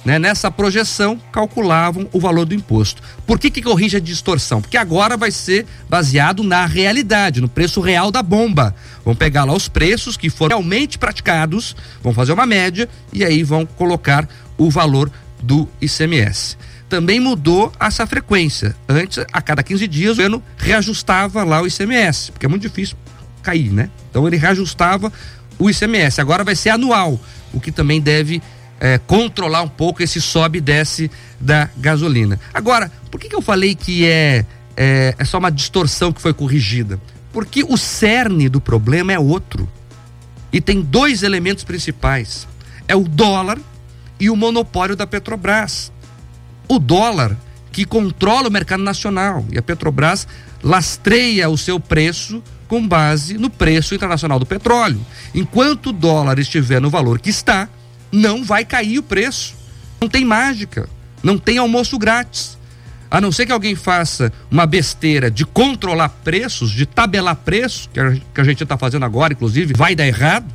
né, 0.08 0.18
nessa 0.18 0.50
projeção, 0.50 1.20
calculavam 1.34 2.08
o 2.14 2.20
valor 2.22 2.46
do 2.46 2.56
imposto. 2.56 3.02
Por 3.26 3.38
que, 3.38 3.52
que 3.52 3.62
corrige 3.62 3.98
a 3.98 4.00
distorção? 4.00 4.62
Porque 4.62 4.78
agora 4.78 5.18
vai 5.18 5.32
ser 5.32 5.66
baseado 5.90 6.44
na 6.44 6.66
realidade, 6.66 7.42
no 7.42 7.50
preço 7.50 7.82
real 7.82 8.10
da 8.10 8.24
bomba. 8.24 8.74
Vão 9.04 9.14
pegar 9.14 9.44
lá 9.44 9.54
os 9.54 9.68
preços 9.68 10.16
que 10.16 10.30
foram 10.30 10.60
realmente 10.60 10.98
praticados, 10.98 11.76
vão 12.02 12.14
fazer 12.14 12.32
uma 12.32 12.46
média 12.46 12.88
e 13.12 13.22
aí 13.26 13.44
vão 13.44 13.66
colocar 13.66 14.30
o 14.58 14.70
valor 14.70 15.12
do 15.44 15.68
ICMS. 15.82 16.56
Também 16.88 17.20
mudou 17.20 17.70
essa 17.78 18.08
frequência. 18.08 18.78
Antes, 18.88 19.26
a 19.34 19.42
cada 19.42 19.62
15 19.62 19.90
dias, 19.90 20.14
o 20.14 20.16
governo 20.16 20.42
reajustava 20.58 21.44
lá 21.44 21.62
o 21.62 21.68
ICMS, 21.68 22.32
porque 22.32 22.46
é 22.46 22.50
muito 22.50 22.62
difícil 22.62 22.96
cair, 23.44 23.74
né? 23.74 23.90
Então 24.10 24.26
ele 24.26 24.38
reajustava 24.38 25.12
o 25.60 25.70
ICMS. 25.70 26.22
Agora 26.22 26.46
vai 26.46 26.56
ser 26.56 26.70
anual, 26.70 27.20
o 27.54 27.60
que 27.60 27.74
também 27.74 28.00
deve 28.00 28.42
é, 28.80 28.98
controlar 28.98 29.62
um 29.62 29.68
pouco 29.68 30.04
esse 30.04 30.22
sobe 30.22 30.60
e 30.60 30.62
desce 30.62 31.10
da 31.40 31.70
gasolina. 31.78 32.40
Agora, 32.54 32.92
por 33.12 33.20
que, 33.20 33.30
que 33.30 33.36
eu 33.36 33.42
falei 33.42 33.76
que 33.76 34.06
é, 34.06 34.46
é, 34.76 35.16
é 35.18 35.26
só 35.26 35.38
uma 35.38 35.52
distorção 35.52 36.12
que 36.12 36.22
foi 36.22 36.34
corrigida? 36.34 37.00
Porque 37.32 37.64
o 37.64 37.78
cerne 37.78 38.50
do 38.50 38.62
problema 38.62 39.14
é 39.14 39.20
outro. 39.20 39.70
E 40.52 40.62
tem 40.62 40.82
dois 40.82 41.24
elementos 41.24 41.64
principais: 41.64 42.48
é 42.88 42.96
o 42.96 43.04
dólar 43.04 43.60
e 44.20 44.30
o 44.30 44.36
monopólio 44.36 44.96
da 44.96 45.06
Petrobras. 45.06 45.92
O 46.68 46.80
dólar 46.80 47.38
que 47.72 47.86
controla 47.86 48.50
o 48.50 48.52
mercado 48.52 48.84
nacional 48.84 49.46
e 49.52 49.58
a 49.58 49.62
Petrobras 49.62 50.28
lastreia 50.64 51.50
o 51.50 51.58
seu 51.58 51.80
preço 51.80 52.42
com 52.68 52.86
base 52.86 53.38
no 53.38 53.50
preço 53.50 53.96
internacional 53.96 54.40
do 54.40 54.46
petróleo. 54.46 55.00
Enquanto 55.34 55.92
o 55.92 55.94
dólar 55.94 56.40
estiver 56.40 56.82
no 56.82 56.90
valor 56.90 57.20
que 57.20 57.30
está, 57.30 57.70
não 58.12 58.44
vai 58.44 58.66
cair 58.66 59.00
o 59.00 59.04
preço. 59.04 59.56
Não 60.00 60.08
tem 60.08 60.24
mágica, 60.24 60.88
não 61.24 61.38
tem 61.38 61.58
almoço 61.58 61.98
grátis. 61.98 62.58
A 63.10 63.22
não 63.22 63.32
ser 63.32 63.46
que 63.46 63.52
alguém 63.52 63.74
faça 63.74 64.32
uma 64.52 64.66
besteira 64.66 65.32
de 65.32 65.46
controlar 65.46 66.10
preços, 66.10 66.72
de 66.72 66.86
tabelar 66.86 67.36
preços, 67.38 67.90
que 67.94 68.00
a, 68.00 68.44
gente 68.44 68.64
está 68.64 68.78
fazendo 68.78 69.06
agora, 69.06 69.34
inclusive, 69.34 69.74
vai 69.74 69.96
dar 69.96 70.06
errado, 70.06 70.46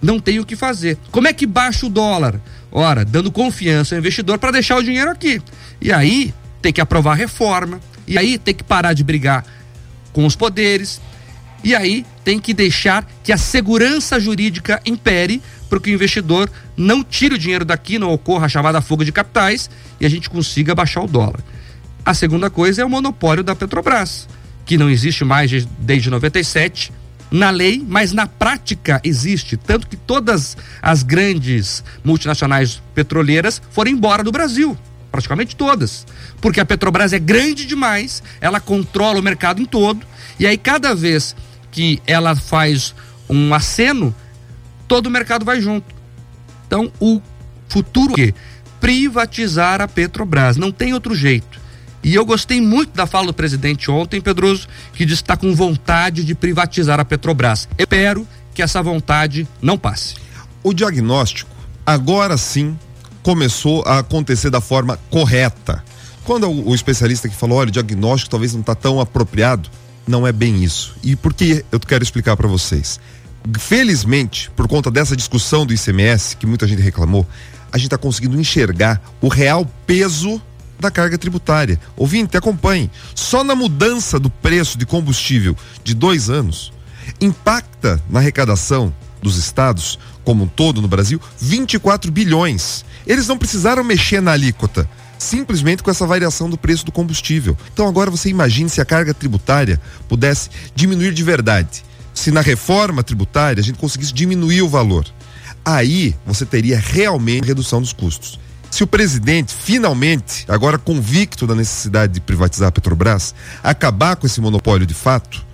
não 0.00 0.20
tem 0.20 0.38
o 0.38 0.44
que 0.44 0.54
fazer. 0.54 0.98
Como 1.10 1.26
é 1.26 1.32
que 1.32 1.46
baixa 1.46 1.86
o 1.86 1.88
dólar? 1.88 2.40
Ora, 2.70 3.04
dando 3.04 3.32
confiança 3.32 3.94
ao 3.94 3.98
investidor 3.98 4.38
para 4.38 4.52
deixar 4.52 4.76
o 4.76 4.82
dinheiro 4.82 5.10
aqui. 5.10 5.40
E 5.80 5.90
aí 5.90 6.34
tem 6.60 6.72
que 6.72 6.80
aprovar 6.80 7.14
reforma, 7.14 7.80
e 8.06 8.18
aí 8.18 8.38
tem 8.38 8.54
que 8.54 8.62
parar 8.62 8.92
de 8.92 9.02
brigar 9.02 9.44
com 10.12 10.26
os 10.26 10.36
poderes, 10.36 11.00
e 11.62 11.74
aí 11.74 12.06
tem 12.24 12.38
que 12.38 12.54
deixar 12.54 13.06
que 13.22 13.32
a 13.32 13.36
segurança 13.36 14.18
jurídica 14.18 14.80
impere 14.84 15.42
para 15.68 15.78
que 15.78 15.90
o 15.90 15.94
investidor 15.94 16.50
não 16.76 17.04
tire 17.04 17.34
o 17.34 17.38
dinheiro 17.38 17.64
daqui, 17.64 17.98
não 17.98 18.12
ocorra 18.12 18.46
a 18.46 18.48
chamada 18.48 18.80
fuga 18.80 19.04
de 19.04 19.12
capitais 19.12 19.70
e 20.00 20.06
a 20.06 20.08
gente 20.08 20.28
consiga 20.28 20.74
baixar 20.74 21.02
o 21.02 21.06
dólar. 21.06 21.40
A 22.04 22.14
segunda 22.14 22.50
coisa 22.50 22.82
é 22.82 22.84
o 22.84 22.90
monopólio 22.90 23.44
da 23.44 23.54
Petrobras, 23.54 24.28
que 24.64 24.78
não 24.78 24.88
existe 24.88 25.24
mais 25.24 25.50
desde 25.78 26.10
97 26.10 26.92
na 27.30 27.50
lei, 27.50 27.84
mas 27.86 28.12
na 28.12 28.26
prática 28.26 29.00
existe, 29.04 29.56
tanto 29.56 29.86
que 29.86 29.96
todas 29.96 30.56
as 30.82 31.02
grandes 31.02 31.84
multinacionais 32.02 32.82
petroleiras 32.94 33.62
foram 33.70 33.92
embora 33.92 34.24
do 34.24 34.32
Brasil. 34.32 34.76
praticamente 35.12 35.56
todas. 35.56 36.06
Porque 36.40 36.60
a 36.60 36.64
Petrobras 36.64 37.12
é 37.12 37.18
grande 37.18 37.66
demais, 37.66 38.22
ela 38.40 38.60
controla 38.60 39.18
o 39.18 39.22
mercado 39.22 39.60
em 39.60 39.64
todo, 39.64 40.06
e 40.38 40.46
aí 40.46 40.56
cada 40.56 40.94
vez 40.94 41.34
que 41.70 42.00
ela 42.06 42.34
faz 42.34 42.94
um 43.28 43.54
aceno, 43.54 44.14
todo 44.88 45.06
o 45.06 45.10
mercado 45.10 45.44
vai 45.44 45.60
junto. 45.60 45.94
Então, 46.66 46.90
o 47.00 47.20
futuro 47.68 48.14
é 48.20 48.32
privatizar 48.80 49.80
a 49.80 49.88
Petrobras, 49.88 50.56
não 50.56 50.72
tem 50.72 50.94
outro 50.94 51.14
jeito. 51.14 51.60
E 52.02 52.14
eu 52.14 52.24
gostei 52.24 52.60
muito 52.60 52.94
da 52.94 53.06
fala 53.06 53.26
do 53.26 53.34
presidente 53.34 53.90
ontem, 53.90 54.20
Pedroso, 54.20 54.66
que 54.94 55.04
disse 55.04 55.22
que 55.22 55.24
está 55.24 55.36
com 55.36 55.54
vontade 55.54 56.24
de 56.24 56.34
privatizar 56.34 56.98
a 56.98 57.04
Petrobras. 57.04 57.68
Espero 57.78 58.26
que 58.54 58.62
essa 58.62 58.82
vontade 58.82 59.46
não 59.60 59.76
passe. 59.76 60.14
O 60.62 60.72
diagnóstico, 60.72 61.54
agora 61.84 62.36
sim, 62.36 62.76
começou 63.22 63.82
a 63.86 63.98
acontecer 63.98 64.48
da 64.48 64.60
forma 64.60 64.98
correta. 65.10 65.84
Quando 66.24 66.48
o, 66.48 66.70
o 66.70 66.74
especialista 66.74 67.28
que 67.28 67.34
falou, 67.36 67.58
olha, 67.58 67.68
o 67.68 67.72
diagnóstico 67.72 68.30
talvez 68.30 68.54
não 68.54 68.60
está 68.60 68.74
tão 68.74 68.98
apropriado, 68.98 69.68
não 70.10 70.26
é 70.26 70.32
bem 70.32 70.62
isso. 70.62 70.94
E 71.02 71.16
por 71.16 71.32
que 71.32 71.64
eu 71.70 71.80
quero 71.80 72.02
explicar 72.02 72.36
para 72.36 72.48
vocês? 72.48 73.00
Felizmente, 73.58 74.50
por 74.50 74.68
conta 74.68 74.90
dessa 74.90 75.16
discussão 75.16 75.64
do 75.64 75.72
ICMS, 75.72 76.36
que 76.36 76.46
muita 76.46 76.66
gente 76.66 76.82
reclamou, 76.82 77.26
a 77.72 77.78
gente 77.78 77.86
está 77.86 77.96
conseguindo 77.96 78.38
enxergar 78.38 79.00
o 79.20 79.28
real 79.28 79.64
peso 79.86 80.42
da 80.78 80.90
carga 80.90 81.16
tributária. 81.16 81.78
Ouvinte, 81.96 82.36
acompanhe. 82.36 82.90
Só 83.14 83.44
na 83.44 83.54
mudança 83.54 84.18
do 84.18 84.28
preço 84.28 84.76
de 84.76 84.84
combustível 84.84 85.56
de 85.84 85.94
dois 85.94 86.28
anos, 86.28 86.72
impacta 87.20 88.02
na 88.08 88.18
arrecadação 88.18 88.92
dos 89.22 89.36
estados, 89.36 89.98
como 90.24 90.44
um 90.44 90.48
todo 90.48 90.82
no 90.82 90.88
Brasil, 90.88 91.20
24 91.38 92.10
bilhões. 92.10 92.84
Eles 93.06 93.28
não 93.28 93.38
precisaram 93.38 93.84
mexer 93.84 94.20
na 94.20 94.32
alíquota, 94.32 94.88
simplesmente 95.20 95.82
com 95.82 95.90
essa 95.90 96.06
variação 96.06 96.48
do 96.48 96.56
preço 96.56 96.84
do 96.84 96.90
combustível. 96.90 97.56
Então 97.72 97.86
agora 97.86 98.10
você 98.10 98.28
imagine 98.28 98.70
se 98.70 98.80
a 98.80 98.84
carga 98.84 99.12
tributária 99.12 99.80
pudesse 100.08 100.48
diminuir 100.74 101.12
de 101.12 101.22
verdade. 101.22 101.84
Se 102.14 102.30
na 102.30 102.40
reforma 102.40 103.02
tributária 103.04 103.60
a 103.60 103.64
gente 103.64 103.78
conseguisse 103.78 104.12
diminuir 104.12 104.62
o 104.62 104.68
valor. 104.68 105.06
Aí 105.64 106.16
você 106.26 106.46
teria 106.46 106.78
realmente 106.78 107.46
redução 107.46 107.80
dos 107.80 107.92
custos. 107.92 108.40
Se 108.70 108.82
o 108.82 108.86
presidente 108.86 109.52
finalmente, 109.54 110.44
agora 110.48 110.78
convicto 110.78 111.46
da 111.46 111.54
necessidade 111.54 112.14
de 112.14 112.20
privatizar 112.20 112.68
a 112.68 112.72
Petrobras, 112.72 113.34
acabar 113.62 114.16
com 114.16 114.26
esse 114.26 114.40
monopólio 114.40 114.86
de 114.86 114.94
fato, 114.94 115.44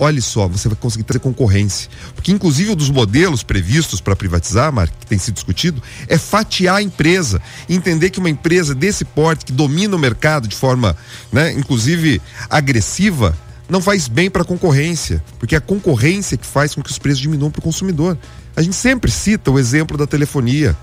olhe 0.00 0.20
só, 0.20 0.48
você 0.48 0.68
vai 0.68 0.76
conseguir 0.76 1.04
trazer 1.04 1.20
concorrência. 1.20 1.88
Porque, 2.14 2.32
inclusive, 2.32 2.70
um 2.70 2.76
dos 2.76 2.90
modelos 2.90 3.42
previstos 3.42 4.00
para 4.00 4.16
privatizar, 4.16 4.72
que 4.98 5.06
tem 5.06 5.18
sido 5.18 5.34
discutido, 5.34 5.82
é 6.08 6.18
fatiar 6.18 6.76
a 6.76 6.82
empresa. 6.82 7.40
Entender 7.68 8.10
que 8.10 8.18
uma 8.18 8.30
empresa 8.30 8.74
desse 8.74 9.04
porte, 9.04 9.44
que 9.44 9.52
domina 9.52 9.94
o 9.94 9.98
mercado 9.98 10.48
de 10.48 10.56
forma, 10.56 10.96
né, 11.32 11.52
inclusive, 11.52 12.20
agressiva, 12.48 13.36
não 13.68 13.80
faz 13.80 14.08
bem 14.08 14.30
para 14.30 14.42
a 14.42 14.44
concorrência. 14.44 15.22
Porque 15.38 15.54
é 15.54 15.58
a 15.58 15.60
concorrência 15.60 16.36
que 16.36 16.46
faz 16.46 16.74
com 16.74 16.82
que 16.82 16.90
os 16.90 16.98
preços 16.98 17.20
diminuam 17.20 17.50
para 17.50 17.60
o 17.60 17.62
consumidor. 17.62 18.18
A 18.56 18.62
gente 18.62 18.76
sempre 18.76 19.10
cita 19.10 19.50
o 19.50 19.58
exemplo 19.58 19.96
da 19.96 20.06
telefonia, 20.06 20.76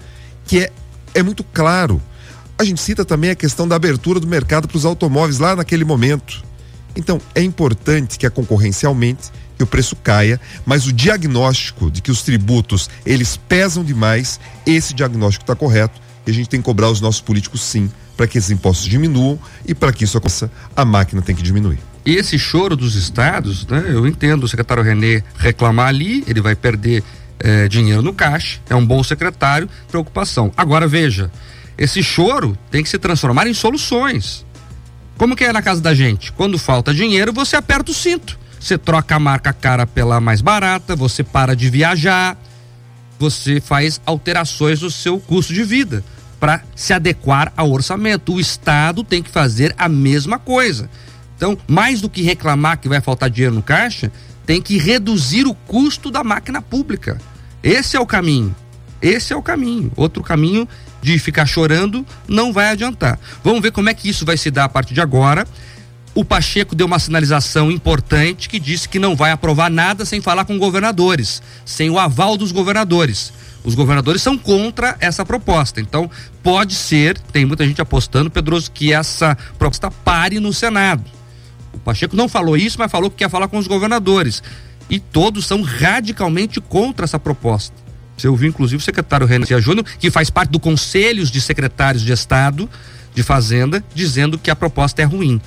que 0.45 0.59
é 0.59 0.71
é 1.17 1.23
muito 1.23 1.43
claro. 1.43 2.01
A 2.59 2.63
gente 2.63 2.79
cita 2.79 3.03
também 3.03 3.31
a 3.31 3.35
questão 3.35 3.67
da 3.67 3.75
abertura 3.75 4.19
do 4.19 4.27
mercado 4.27 4.67
para 4.67 4.77
os 4.77 4.85
automóveis 4.85 5.39
lá 5.39 5.55
naquele 5.55 5.83
momento. 5.83 6.43
Então, 6.95 7.21
é 7.35 7.41
importante 7.41 8.17
que 8.17 8.25
a 8.25 8.31
concorrência 8.31 8.87
aumente, 8.87 9.31
que 9.57 9.63
o 9.63 9.67
preço 9.67 9.95
caia, 9.95 10.39
mas 10.65 10.85
o 10.87 10.93
diagnóstico 10.93 11.89
de 11.89 12.01
que 12.01 12.11
os 12.11 12.21
tributos 12.21 12.89
eles 13.05 13.37
pesam 13.37 13.83
demais, 13.83 14.39
esse 14.65 14.93
diagnóstico 14.93 15.43
está 15.43 15.55
correto 15.55 15.99
e 16.25 16.31
a 16.31 16.33
gente 16.33 16.49
tem 16.49 16.59
que 16.59 16.65
cobrar 16.65 16.89
os 16.89 17.01
nossos 17.01 17.21
políticos 17.21 17.61
sim, 17.61 17.89
para 18.15 18.27
que 18.27 18.37
esses 18.37 18.51
impostos 18.51 18.87
diminuam 18.87 19.39
e 19.65 19.73
para 19.73 19.93
que 19.93 20.03
isso 20.03 20.17
aconteça, 20.17 20.51
a 20.75 20.83
máquina 20.83 21.21
tem 21.21 21.35
que 21.35 21.43
diminuir. 21.43 21.79
E 22.05 22.15
esse 22.15 22.39
choro 22.39 22.75
dos 22.75 22.95
estados, 22.95 23.67
né? 23.67 23.85
Eu 23.89 24.07
entendo 24.07 24.43
o 24.43 24.47
secretário 24.47 24.81
René 24.81 25.23
reclamar 25.37 25.89
ali, 25.89 26.23
ele 26.27 26.41
vai 26.41 26.55
perder 26.55 27.03
é, 27.39 27.67
dinheiro 27.67 28.01
no 28.01 28.13
caixa, 28.13 28.59
é 28.69 28.75
um 28.75 28.85
bom 28.85 29.03
secretário, 29.03 29.69
preocupação. 29.89 30.51
Agora 30.55 30.87
veja, 30.87 31.31
esse 31.77 32.01
choro 32.01 32.57
tem 32.71 32.81
que 32.81 32.89
se 32.89 32.97
transformar 32.97 33.47
em 33.47 33.53
soluções. 33.53 34.45
Como 35.17 35.35
que 35.35 35.43
é 35.43 35.51
na 35.51 35.61
casa 35.61 35.81
da 35.81 35.93
gente? 35.93 36.31
Quando 36.31 36.59
falta 36.59 36.93
dinheiro, 36.93 37.33
você 37.33 37.55
aperta 37.55 37.91
o 37.91 37.93
cinto. 37.93 38.37
Você 38.59 38.77
troca 38.77 39.15
a 39.15 39.19
marca 39.19 39.51
cara 39.51 39.87
pela 39.87 40.21
mais 40.21 40.41
barata, 40.41 40.95
você 40.95 41.23
para 41.23 41.55
de 41.55 41.69
viajar, 41.69 42.37
você 43.17 43.59
faz 43.59 43.99
alterações 44.05 44.81
no 44.81 44.91
seu 44.91 45.19
custo 45.19 45.53
de 45.53 45.63
vida 45.63 46.03
para 46.39 46.63
se 46.75 46.93
adequar 46.93 47.51
ao 47.57 47.71
orçamento. 47.71 48.33
O 48.33 48.39
Estado 48.39 49.03
tem 49.03 49.23
que 49.23 49.29
fazer 49.29 49.73
a 49.77 49.89
mesma 49.89 50.37
coisa. 50.37 50.89
Então, 51.35 51.57
mais 51.67 52.01
do 52.01 52.09
que 52.09 52.21
reclamar 52.21 52.79
que 52.79 52.89
vai 52.89 53.01
faltar 53.01 53.29
dinheiro 53.29 53.55
no 53.55 53.63
caixa, 53.63 54.11
tem 54.45 54.61
que 54.61 54.77
reduzir 54.77 55.45
o 55.45 55.53
custo 55.53 56.11
da 56.11 56.23
máquina 56.23 56.61
pública. 56.61 57.19
Esse 57.63 57.97
é 57.97 57.99
o 57.99 58.05
caminho. 58.05 58.55
Esse 59.01 59.33
é 59.33 59.35
o 59.35 59.41
caminho. 59.41 59.91
Outro 59.95 60.23
caminho 60.23 60.67
de 61.07 61.19
ficar 61.19 61.45
chorando 61.45 62.05
não 62.27 62.51
vai 62.51 62.69
adiantar. 62.69 63.17
Vamos 63.41 63.61
ver 63.61 63.71
como 63.71 63.89
é 63.89 63.93
que 63.93 64.09
isso 64.09 64.25
vai 64.25 64.35
se 64.35 64.51
dar 64.51 64.65
a 64.65 64.69
partir 64.69 64.93
de 64.93 64.99
agora. 64.99 65.47
O 66.13 66.25
Pacheco 66.25 66.75
deu 66.75 66.85
uma 66.85 66.99
sinalização 66.99 67.71
importante 67.71 68.49
que 68.49 68.59
disse 68.59 68.89
que 68.89 68.99
não 68.99 69.15
vai 69.15 69.31
aprovar 69.31 69.69
nada 69.69 70.03
sem 70.03 70.19
falar 70.19 70.43
com 70.43 70.57
governadores, 70.57 71.41
sem 71.63 71.89
o 71.89 71.97
aval 71.97 72.35
dos 72.35 72.51
governadores. 72.51 73.31
Os 73.63 73.73
governadores 73.73 74.21
são 74.21 74.37
contra 74.37 74.97
essa 74.99 75.23
proposta. 75.25 75.79
Então, 75.79 76.09
pode 76.43 76.75
ser, 76.75 77.17
tem 77.17 77.45
muita 77.45 77.65
gente 77.65 77.81
apostando, 77.81 78.29
Pedroso, 78.29 78.69
que 78.71 78.91
essa 78.91 79.37
proposta 79.57 79.89
pare 79.89 80.41
no 80.41 80.51
Senado. 80.51 81.05
O 81.71 81.79
Pacheco 81.79 82.17
não 82.17 82.27
falou 82.27 82.57
isso, 82.57 82.77
mas 82.79 82.91
falou 82.91 83.09
que 83.09 83.17
quer 83.17 83.29
falar 83.29 83.47
com 83.47 83.57
os 83.57 83.67
governadores. 83.67 84.43
E 84.89 84.99
todos 84.99 85.45
são 85.45 85.61
radicalmente 85.61 86.59
contra 86.59 87.05
essa 87.05 87.19
proposta. 87.19 87.86
Você 88.17 88.27
ouviu, 88.27 88.49
inclusive, 88.49 88.81
o 88.81 88.83
secretário 88.83 89.27
Renan 89.27 89.45
Júnior, 89.61 89.85
que 89.99 90.09
faz 90.09 90.29
parte 90.29 90.49
do 90.49 90.59
Conselhos 90.59 91.29
de 91.29 91.39
Secretários 91.39 92.03
de 92.03 92.11
Estado 92.11 92.69
de 93.13 93.23
Fazenda, 93.23 93.83
dizendo 93.93 94.37
que 94.37 94.49
a 94.49 94.55
proposta 94.55 95.01
é 95.01 95.05
ruim. 95.05 95.39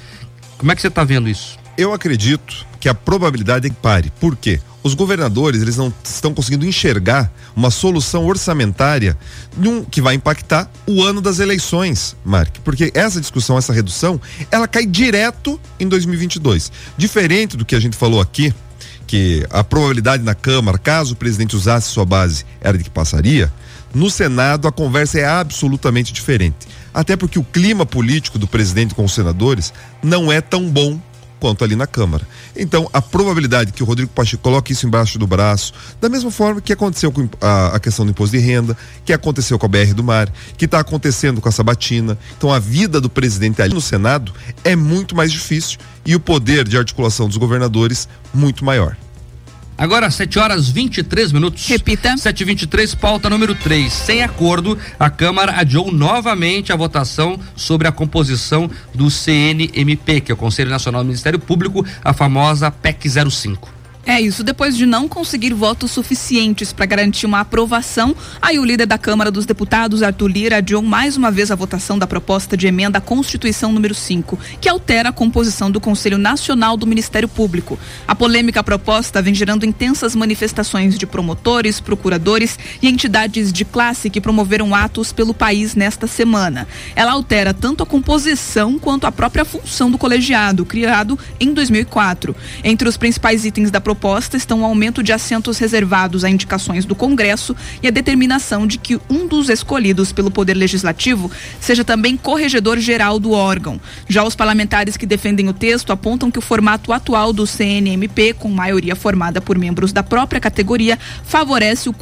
Como 0.57 0.71
é 0.71 0.75
que 0.75 0.81
você 0.81 0.89
está 0.89 1.05
vendo 1.05 1.29
isso? 1.29 1.59
Eu 1.77 1.93
acredito 1.93 2.67
que 2.79 2.89
a 2.89 2.95
probabilidade 2.95 3.67
é 3.67 3.71
que 3.71 3.77
pare. 3.77 4.13
Por 4.21 4.37
quê? 4.37 4.61
Os 4.83 4.95
governadores 4.95 5.61
eles 5.61 5.77
não 5.77 5.93
estão 6.03 6.33
conseguindo 6.33 6.65
enxergar 6.65 7.31
uma 7.55 7.71
solução 7.71 8.25
orçamentária 8.25 9.17
um, 9.59 9.85
que 9.85 10.01
vai 10.01 10.15
impactar 10.15 10.71
o 10.87 11.03
ano 11.03 11.21
das 11.21 11.39
eleições, 11.39 12.17
Mark. 12.25 12.57
Porque 12.65 12.91
essa 12.95 13.21
discussão, 13.21 13.59
essa 13.59 13.73
redução, 13.73 14.21
ela 14.51 14.67
cai 14.67 14.87
direto 14.87 15.61
em 15.79 15.87
2022. 15.87 16.73
Diferente 16.97 17.57
do 17.57 17.65
que 17.65 17.75
a 17.75 17.81
gente 17.81 17.97
falou 17.97 18.21
aqui, 18.21 18.55
que 19.11 19.45
a 19.51 19.65
probabilidade 19.65 20.23
na 20.23 20.37
Câmara, 20.37 20.79
caso 20.79 21.15
o 21.15 21.17
presidente 21.17 21.57
usasse 21.57 21.89
sua 21.89 22.05
base, 22.05 22.47
era 22.61 22.79
de 22.79 22.85
que 22.85 22.91
passaria. 22.91 23.53
No 23.93 24.09
Senado, 24.09 24.69
a 24.69 24.73
conversa 24.73 25.19
é 25.19 25.27
absolutamente 25.27 26.13
diferente. 26.13 26.69
Até 26.95 27.17
porque 27.17 27.37
o 27.37 27.43
clima 27.43 27.85
político 27.85 28.39
do 28.39 28.47
presidente 28.47 28.95
com 28.95 29.05
os 29.05 29.13
senadores 29.13 29.73
não 30.01 30.31
é 30.31 30.41
tão 30.41 30.71
bom 30.71 30.97
quanto 31.41 31.65
ali 31.65 31.75
na 31.75 31.87
Câmara. 31.87 32.27
Então, 32.55 32.89
a 32.93 33.01
probabilidade 33.01 33.73
que 33.73 33.83
o 33.83 33.87
Rodrigo 33.87 34.13
Pacheco 34.13 34.43
coloque 34.43 34.73
isso 34.73 34.87
embaixo 34.87 35.19
do 35.19 35.27
braço, 35.27 35.73
da 36.01 36.09
mesma 36.09 36.31
forma 36.31 36.61
que 36.61 36.73
aconteceu 36.73 37.11
com 37.11 37.29
a, 37.41 37.77
a 37.77 37.81
questão 37.81 38.05
do 38.05 38.11
imposto 38.11 38.37
de 38.37 38.43
renda, 38.43 38.77
que 39.05 39.13
aconteceu 39.13 39.59
com 39.59 39.67
a 39.67 39.69
BR 39.69 39.95
do 39.95 40.05
Mar, 40.05 40.31
que 40.57 40.67
está 40.67 40.79
acontecendo 40.79 41.41
com 41.41 41.49
a 41.49 41.53
Sabatina. 41.53 42.17
Então, 42.37 42.53
a 42.53 42.59
vida 42.59 43.01
do 43.01 43.09
presidente 43.09 43.63
ali 43.63 43.75
no 43.75 43.81
Senado 43.81 44.33
é 44.63 44.77
muito 44.77 45.17
mais 45.17 45.33
difícil 45.33 45.79
e 46.05 46.15
o 46.15 46.21
poder 46.21 46.69
de 46.69 46.77
articulação 46.77 47.27
dos 47.27 47.39
governadores 47.39 48.07
muito 48.35 48.65
maior. 48.65 48.97
Agora, 49.81 50.11
7 50.11 50.39
horas 50.39 50.69
23 50.69 51.33
minutos. 51.33 51.67
Repita. 51.67 52.15
7h23, 52.15 52.95
pauta 52.99 53.31
número 53.31 53.55
3. 53.55 53.91
Sem 53.91 54.23
acordo, 54.23 54.77
a 54.99 55.09
Câmara 55.09 55.55
adiou 55.59 55.91
novamente 55.91 56.71
a 56.71 56.77
votação 56.77 57.41
sobre 57.57 57.89
a 57.89 57.93
composição 57.93 58.71
do 58.95 59.11
CNMP, 59.11 60.21
que 60.21 60.31
é 60.31 60.35
o 60.35 60.37
Conselho 60.37 60.69
Nacional 60.69 61.03
do 61.03 61.07
Ministério 61.07 61.39
Público, 61.39 61.83
a 62.05 62.13
famosa 62.13 62.71
PEC 62.71 63.09
05. 63.31 63.80
É 64.11 64.21
isso, 64.21 64.43
depois 64.43 64.77
de 64.77 64.87
não 64.87 65.07
conseguir 65.07 65.55
votos 65.55 65.93
suficientes 65.93 66.73
para 66.73 66.85
garantir 66.85 67.27
uma 67.27 67.39
aprovação, 67.39 68.13
aí 68.43 68.59
o 68.59 68.65
líder 68.65 68.85
da 68.85 68.99
Câmara 68.99 69.31
dos 69.31 69.47
Deputados, 69.47 70.03
Arthur 70.03 70.27
Lira, 70.27 70.57
adiou 70.57 70.83
mais 70.83 71.17
uma 71.17 71.31
vez 71.31 71.53
a 71.53 71.55
votação 71.55 71.97
da 71.97 72.09
proposta 72.09 72.57
de 72.57 72.67
emenda 72.67 72.99
à 72.99 73.01
Constituição 73.01 73.71
número 73.71 73.95
5, 73.95 74.37
que 74.61 74.69
altera 74.69 75.11
a 75.11 75.13
composição 75.13 75.71
do 75.71 75.81
Conselho 75.81 76.19
Nacional 76.19 76.77
do 76.77 76.89
Ministério 76.89 77.29
Público. 77.29 77.79
A 78.09 78.13
polêmica 78.13 78.65
proposta 78.65 79.23
vem 79.23 79.33
gerando 79.33 79.65
intensas 79.65 80.17
manifestações 80.17 80.99
de 80.99 81.07
promotores, 81.07 81.79
procuradores 81.79 82.59
e 82.83 82.89
entidades 82.89 83.53
de 83.53 83.65
classe 83.65 84.11
que 84.11 84.21
promoveram 84.21 84.75
atos 84.75 85.13
pelo 85.13 85.33
país 85.33 85.77
nesta 85.77 86.09
semana. 86.09 86.67
Ela 86.97 87.13
altera 87.13 87.55
tanto 87.55 87.85
a 87.85 87.87
composição 87.87 88.77
quanto 88.77 89.07
a 89.07 89.13
própria 89.13 89.45
função 89.45 89.89
do 89.89 89.97
colegiado, 89.97 90.67
criado 90.67 91.17
em 91.39 91.55
2004. 91.55 92.35
Entre 92.65 92.89
os 92.89 92.97
principais 92.97 93.45
itens 93.45 93.71
da 93.71 93.81
proposta 93.81 94.00
proposta 94.01 94.39
estão 94.39 94.63
o 94.63 94.65
aumento 94.65 95.03
de 95.03 95.13
assentos 95.13 95.59
reservados 95.59 96.25
a 96.25 96.31
indicações 96.31 96.87
do 96.87 96.95
Congresso 96.95 97.55
e 97.83 97.87
a 97.87 97.91
determinação 97.91 98.67
de 98.67 98.79
que 98.79 98.99
um 99.11 99.27
dos 99.27 99.51
escolhidos 99.51 100.11
pelo 100.11 100.31
Poder 100.31 100.55
Legislativo 100.55 101.31
seja 101.61 101.85
também 101.85 102.17
corregedor 102.17 102.79
geral 102.79 103.19
do 103.19 103.33
órgão. 103.33 103.79
Já 104.09 104.25
os 104.25 104.35
parlamentares 104.35 104.97
que 104.97 105.05
defendem 105.05 105.51
o 105.51 105.53
texto 105.53 105.93
apontam 105.93 106.31
que 106.31 106.39
o 106.39 106.43
formato 106.43 106.95
atual 106.95 107.31
do 107.31 107.47
CNMP, 107.47 108.33
com 108.33 108.49
maioria 108.49 108.97
formada 108.97 109.39
por 109.39 109.59
membros 109.59 109.93
da 109.93 110.03
própria 110.03 110.41
categoria, 110.41 110.99
favorece 111.23 111.91
o 111.91 111.95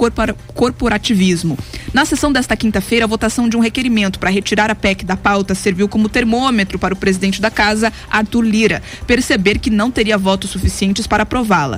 corporativismo. 0.55 1.59
Na 1.93 2.05
sessão 2.05 2.31
desta 2.31 2.57
quinta-feira, 2.57 3.07
a 3.07 3.09
votação 3.09 3.49
de 3.49 3.57
um 3.57 3.61
requerimento 3.61 4.21
para 4.21 4.31
retirar 4.31 4.71
a 4.71 4.75
PEC 4.77 5.05
da 5.05 5.17
pauta 5.17 5.53
serviu 5.53 5.89
como 5.89 6.09
termômetro 6.09 6.79
para 6.79 6.95
o 6.95 6.97
presidente 6.97 7.41
da 7.41 7.51
casa, 7.51 7.93
Arthur 8.09 8.43
Lira, 8.43 8.83
perceber 9.05 9.59
que 9.59 9.69
não 9.69 9.91
teria 9.91 10.17
votos 10.17 10.51
suficientes 10.51 11.05
para 11.05 11.25
aprová-la. 11.25 11.78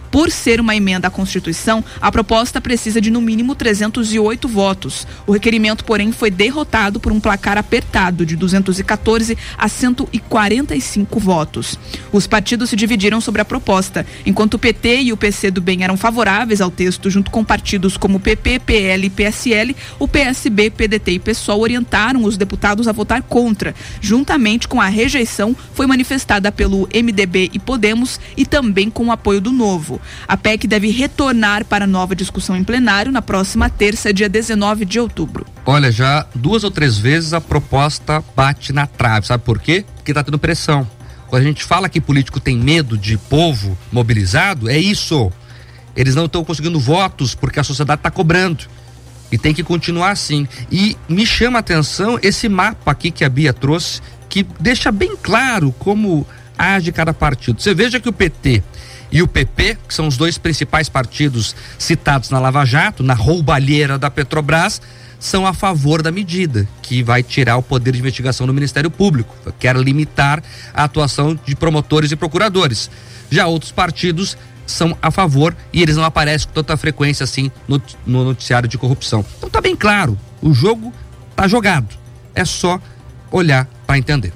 Por 0.11 0.29
ser 0.29 0.59
uma 0.59 0.75
emenda 0.75 1.07
à 1.07 1.11
Constituição, 1.11 1.81
a 2.01 2.11
proposta 2.11 2.59
precisa 2.59 2.99
de 2.99 3.09
no 3.09 3.21
mínimo 3.21 3.55
308 3.55 4.45
votos. 4.45 5.07
O 5.25 5.31
requerimento, 5.31 5.85
porém, 5.85 6.11
foi 6.11 6.29
derrotado 6.29 6.99
por 6.99 7.13
um 7.13 7.19
placar 7.19 7.57
apertado 7.57 8.25
de 8.25 8.35
214 8.35 9.37
a 9.57 9.69
145 9.69 11.17
votos. 11.17 11.79
Os 12.11 12.27
partidos 12.27 12.69
se 12.69 12.75
dividiram 12.75 13.21
sobre 13.21 13.41
a 13.41 13.45
proposta. 13.45 14.05
Enquanto 14.25 14.55
o 14.55 14.59
PT 14.59 15.03
e 15.03 15.13
o 15.13 15.17
PC 15.17 15.49
do 15.49 15.61
Bem 15.61 15.83
eram 15.83 15.95
favoráveis 15.95 16.59
ao 16.59 16.69
texto, 16.69 17.09
junto 17.09 17.31
com 17.31 17.41
partidos 17.41 17.95
como 17.95 18.19
PP, 18.19 18.59
PL 18.59 19.07
e 19.07 19.09
PSL, 19.09 19.75
o 19.97 20.09
PSB, 20.09 20.71
PDT 20.71 21.11
e 21.13 21.19
PSOL 21.19 21.61
orientaram 21.61 22.25
os 22.25 22.35
deputados 22.35 22.89
a 22.89 22.91
votar 22.91 23.23
contra. 23.23 23.73
Juntamente 24.01 24.67
com 24.67 24.81
a 24.81 24.87
rejeição, 24.87 25.55
foi 25.73 25.87
manifestada 25.87 26.51
pelo 26.51 26.89
MDB 26.93 27.49
e 27.53 27.59
Podemos 27.59 28.19
e 28.35 28.45
também 28.45 28.89
com 28.89 29.05
o 29.05 29.11
apoio 29.11 29.39
do 29.39 29.53
Novo. 29.53 30.00
A 30.27 30.37
PEC 30.37 30.67
deve 30.67 30.89
retornar 30.89 31.65
para 31.65 31.87
nova 31.87 32.15
discussão 32.15 32.55
em 32.55 32.63
plenário 32.63 33.11
na 33.11 33.21
próxima 33.21 33.69
terça, 33.69 34.13
dia 34.13 34.29
19 34.29 34.85
de 34.85 34.99
outubro. 34.99 35.45
Olha, 35.65 35.91
já 35.91 36.25
duas 36.33 36.63
ou 36.63 36.71
três 36.71 36.97
vezes 36.97 37.33
a 37.33 37.41
proposta 37.41 38.23
bate 38.35 38.73
na 38.73 38.87
trave. 38.87 39.27
Sabe 39.27 39.43
por 39.43 39.59
quê? 39.59 39.85
Porque 39.95 40.11
está 40.11 40.23
tendo 40.23 40.39
pressão. 40.39 40.87
Quando 41.27 41.43
a 41.43 41.45
gente 41.45 41.63
fala 41.63 41.87
que 41.87 42.01
político 42.01 42.39
tem 42.39 42.57
medo 42.57 42.97
de 42.97 43.17
povo 43.17 43.77
mobilizado, 43.91 44.69
é 44.69 44.77
isso. 44.77 45.31
Eles 45.95 46.15
não 46.15 46.25
estão 46.25 46.43
conseguindo 46.43 46.79
votos 46.79 47.33
porque 47.33 47.59
a 47.59 47.63
sociedade 47.63 47.99
está 47.99 48.11
cobrando. 48.11 48.65
E 49.31 49.37
tem 49.37 49.53
que 49.53 49.63
continuar 49.63 50.11
assim. 50.11 50.47
E 50.69 50.97
me 51.07 51.25
chama 51.25 51.59
a 51.59 51.61
atenção 51.61 52.19
esse 52.21 52.49
mapa 52.49 52.91
aqui 52.91 53.11
que 53.11 53.23
a 53.23 53.29
Bia 53.29 53.53
trouxe, 53.53 54.01
que 54.27 54.45
deixa 54.59 54.91
bem 54.91 55.15
claro 55.15 55.73
como 55.79 56.27
age 56.57 56.91
cada 56.91 57.13
partido. 57.13 57.61
Você 57.61 57.73
veja 57.73 57.99
que 57.99 58.09
o 58.09 58.13
PT 58.13 58.61
e 59.11 59.21
o 59.21 59.27
PP, 59.27 59.77
que 59.87 59.93
são 59.93 60.07
os 60.07 60.15
dois 60.15 60.37
principais 60.37 60.87
partidos 60.87 61.55
citados 61.77 62.29
na 62.29 62.39
Lava 62.39 62.65
Jato, 62.65 63.03
na 63.03 63.13
roubalheira 63.13 63.97
da 63.97 64.09
Petrobras, 64.09 64.81
são 65.19 65.45
a 65.45 65.53
favor 65.53 66.01
da 66.01 66.11
medida, 66.11 66.67
que 66.81 67.03
vai 67.03 67.21
tirar 67.21 67.57
o 67.57 67.61
poder 67.61 67.91
de 67.91 67.99
investigação 67.99 68.47
do 68.47 68.53
Ministério 68.53 68.89
Público, 68.89 69.35
quer 69.59 69.75
limitar 69.75 70.41
a 70.73 70.85
atuação 70.85 71.37
de 71.45 71.55
promotores 71.55 72.11
e 72.11 72.15
procuradores. 72.15 72.89
Já 73.29 73.45
outros 73.45 73.71
partidos 73.71 74.35
são 74.65 74.97
a 75.01 75.11
favor 75.11 75.55
e 75.71 75.81
eles 75.81 75.95
não 75.95 76.03
aparecem 76.03 76.47
com 76.47 76.53
tanta 76.53 76.75
frequência 76.77 77.23
assim 77.23 77.51
no, 77.67 77.81
no 78.05 78.23
noticiário 78.23 78.67
de 78.67 78.77
corrupção. 78.77 79.23
Então 79.37 79.49
tá 79.49 79.61
bem 79.61 79.75
claro, 79.75 80.17
o 80.41 80.53
jogo 80.53 80.91
tá 81.35 81.47
jogado. 81.47 81.95
É 82.33 82.45
só 82.45 82.79
olhar 83.31 83.67
para 83.85 83.97
entender 83.97 84.33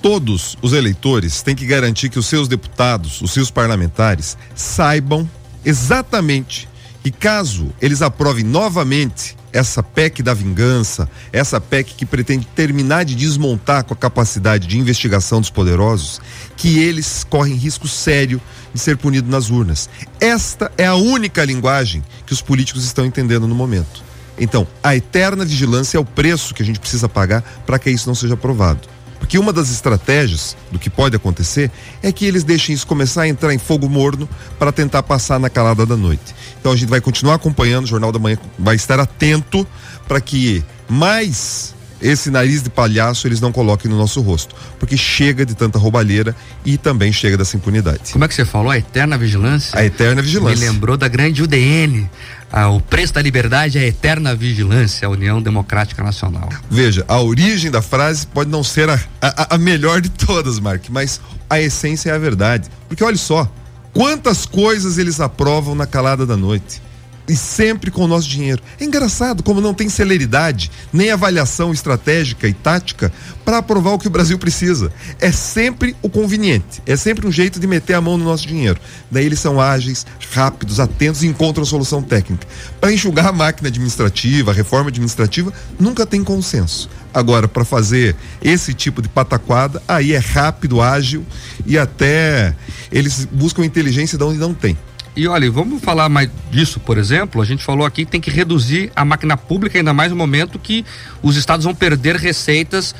todos 0.00 0.56
os 0.62 0.72
eleitores 0.72 1.42
têm 1.42 1.54
que 1.54 1.66
garantir 1.66 2.08
que 2.08 2.18
os 2.18 2.26
seus 2.26 2.48
deputados, 2.48 3.20
os 3.20 3.32
seus 3.32 3.50
parlamentares, 3.50 4.36
saibam 4.54 5.28
exatamente 5.64 6.68
que 7.02 7.10
caso 7.10 7.72
eles 7.80 8.02
aprovem 8.02 8.44
novamente 8.44 9.36
essa 9.52 9.82
PEC 9.82 10.22
da 10.22 10.34
vingança, 10.34 11.08
essa 11.32 11.60
PEC 11.60 11.94
que 11.94 12.04
pretende 12.04 12.46
terminar 12.54 13.04
de 13.04 13.14
desmontar 13.14 13.84
com 13.84 13.94
a 13.94 13.96
capacidade 13.96 14.66
de 14.66 14.78
investigação 14.78 15.40
dos 15.40 15.50
poderosos, 15.50 16.20
que 16.56 16.78
eles 16.78 17.24
correm 17.24 17.54
risco 17.54 17.88
sério 17.88 18.40
de 18.72 18.80
ser 18.80 18.96
punidos 18.96 19.30
nas 19.30 19.50
urnas. 19.50 19.88
Esta 20.20 20.70
é 20.76 20.86
a 20.86 20.94
única 20.94 21.44
linguagem 21.44 22.04
que 22.26 22.32
os 22.32 22.42
políticos 22.42 22.84
estão 22.84 23.06
entendendo 23.06 23.48
no 23.48 23.54
momento. 23.54 24.04
Então, 24.38 24.66
a 24.82 24.94
eterna 24.94 25.44
vigilância 25.44 25.96
é 25.96 26.00
o 26.00 26.04
preço 26.04 26.54
que 26.54 26.62
a 26.62 26.66
gente 26.66 26.78
precisa 26.78 27.08
pagar 27.08 27.42
para 27.66 27.78
que 27.78 27.90
isso 27.90 28.06
não 28.06 28.14
seja 28.14 28.34
aprovado. 28.34 28.80
Porque 29.18 29.38
uma 29.38 29.52
das 29.52 29.70
estratégias 29.70 30.56
do 30.70 30.78
que 30.78 30.88
pode 30.88 31.16
acontecer 31.16 31.70
é 32.02 32.12
que 32.12 32.24
eles 32.24 32.44
deixem 32.44 32.74
isso 32.74 32.86
começar 32.86 33.22
a 33.22 33.28
entrar 33.28 33.52
em 33.52 33.58
fogo 33.58 33.88
morno 33.88 34.28
para 34.58 34.72
tentar 34.72 35.02
passar 35.02 35.38
na 35.38 35.50
calada 35.50 35.84
da 35.84 35.96
noite. 35.96 36.34
Então 36.60 36.72
a 36.72 36.76
gente 36.76 36.88
vai 36.88 37.00
continuar 37.00 37.34
acompanhando, 37.34 37.84
o 37.84 37.88
Jornal 37.88 38.12
da 38.12 38.18
Manhã 38.18 38.38
vai 38.58 38.76
estar 38.76 39.00
atento 39.00 39.66
para 40.06 40.20
que 40.20 40.64
mais 40.88 41.74
esse 42.00 42.30
nariz 42.30 42.62
de 42.62 42.70
palhaço 42.70 43.26
eles 43.26 43.40
não 43.40 43.52
coloquem 43.52 43.90
no 43.90 43.96
nosso 43.96 44.20
rosto, 44.20 44.54
porque 44.78 44.96
chega 44.96 45.44
de 45.44 45.54
tanta 45.54 45.78
roubalheira 45.78 46.34
e 46.64 46.76
também 46.76 47.12
chega 47.12 47.36
dessa 47.36 47.56
impunidade. 47.56 48.12
Como 48.12 48.24
é 48.24 48.28
que 48.28 48.34
você 48.34 48.44
falou? 48.44 48.70
A 48.70 48.78
eterna 48.78 49.18
vigilância? 49.18 49.78
A 49.78 49.84
eterna 49.84 50.22
vigilância. 50.22 50.64
Me 50.64 50.72
lembrou 50.72 50.96
da 50.96 51.08
grande 51.08 51.42
UDN, 51.42 52.08
ah, 52.50 52.70
o 52.70 52.80
preço 52.80 53.12
da 53.12 53.20
liberdade 53.20 53.78
é 53.78 53.82
a 53.82 53.86
eterna 53.86 54.34
vigilância, 54.34 55.06
a 55.06 55.10
União 55.10 55.40
Democrática 55.40 56.02
Nacional. 56.02 56.48
Veja, 56.70 57.04
a 57.06 57.20
origem 57.20 57.70
da 57.70 57.82
frase 57.82 58.26
pode 58.26 58.50
não 58.50 58.64
ser 58.64 58.88
a, 58.88 58.98
a, 59.20 59.54
a 59.54 59.58
melhor 59.58 60.00
de 60.00 60.08
todas, 60.08 60.58
Mark, 60.58 60.84
mas 60.88 61.20
a 61.48 61.60
essência 61.60 62.10
é 62.10 62.14
a 62.14 62.18
verdade. 62.18 62.68
Porque 62.88 63.04
olha 63.04 63.18
só, 63.18 63.50
quantas 63.92 64.46
coisas 64.46 64.96
eles 64.96 65.20
aprovam 65.20 65.74
na 65.74 65.86
calada 65.86 66.24
da 66.24 66.36
noite 66.36 66.80
e 67.28 67.36
sempre 67.36 67.90
com 67.90 68.04
o 68.04 68.08
nosso 68.08 68.28
dinheiro. 68.28 68.62
É 68.80 68.84
engraçado 68.84 69.42
como 69.42 69.60
não 69.60 69.74
tem 69.74 69.88
celeridade, 69.88 70.70
nem 70.92 71.10
avaliação 71.10 71.72
estratégica 71.72 72.48
e 72.48 72.54
tática 72.54 73.12
para 73.44 73.58
aprovar 73.58 73.92
o 73.92 73.98
que 73.98 74.06
o 74.06 74.10
Brasil 74.10 74.38
precisa. 74.38 74.90
É 75.20 75.30
sempre 75.30 75.94
o 76.00 76.08
conveniente, 76.08 76.82
é 76.86 76.96
sempre 76.96 77.26
um 77.26 77.32
jeito 77.32 77.60
de 77.60 77.66
meter 77.66 77.94
a 77.94 78.00
mão 78.00 78.16
no 78.16 78.24
nosso 78.24 78.46
dinheiro. 78.46 78.80
Daí 79.10 79.26
eles 79.26 79.40
são 79.40 79.60
ágeis, 79.60 80.06
rápidos, 80.32 80.80
atentos 80.80 81.22
e 81.22 81.26
encontram 81.26 81.64
solução 81.64 82.02
técnica. 82.02 82.46
Para 82.80 82.92
enxugar 82.92 83.26
a 83.26 83.32
máquina 83.32 83.68
administrativa, 83.68 84.50
a 84.50 84.54
reforma 84.54 84.88
administrativa, 84.88 85.52
nunca 85.78 86.06
tem 86.06 86.24
consenso. 86.24 86.88
Agora, 87.12 87.48
para 87.48 87.64
fazer 87.64 88.14
esse 88.42 88.72
tipo 88.72 89.02
de 89.02 89.08
pataquada, 89.08 89.82
aí 89.88 90.12
é 90.12 90.18
rápido, 90.18 90.80
ágil 90.80 91.24
e 91.66 91.78
até 91.78 92.54
eles 92.92 93.24
buscam 93.24 93.64
inteligência 93.64 94.16
de 94.16 94.24
onde 94.24 94.38
não 94.38 94.54
tem. 94.54 94.76
E 95.18 95.26
olha, 95.26 95.50
vamos 95.50 95.82
falar 95.82 96.08
mais 96.08 96.30
disso, 96.48 96.78
por 96.78 96.96
exemplo. 96.96 97.42
A 97.42 97.44
gente 97.44 97.64
falou 97.64 97.84
aqui 97.84 98.04
que 98.04 98.10
tem 98.12 98.20
que 98.20 98.30
reduzir 98.30 98.92
a 98.94 99.04
máquina 99.04 99.36
pública, 99.36 99.76
ainda 99.76 99.92
mais 99.92 100.12
no 100.12 100.16
momento 100.16 100.60
que 100.60 100.86
os 101.20 101.34
estados 101.34 101.64
vão 101.64 101.74
perder 101.74 102.14
receitas 102.14 102.94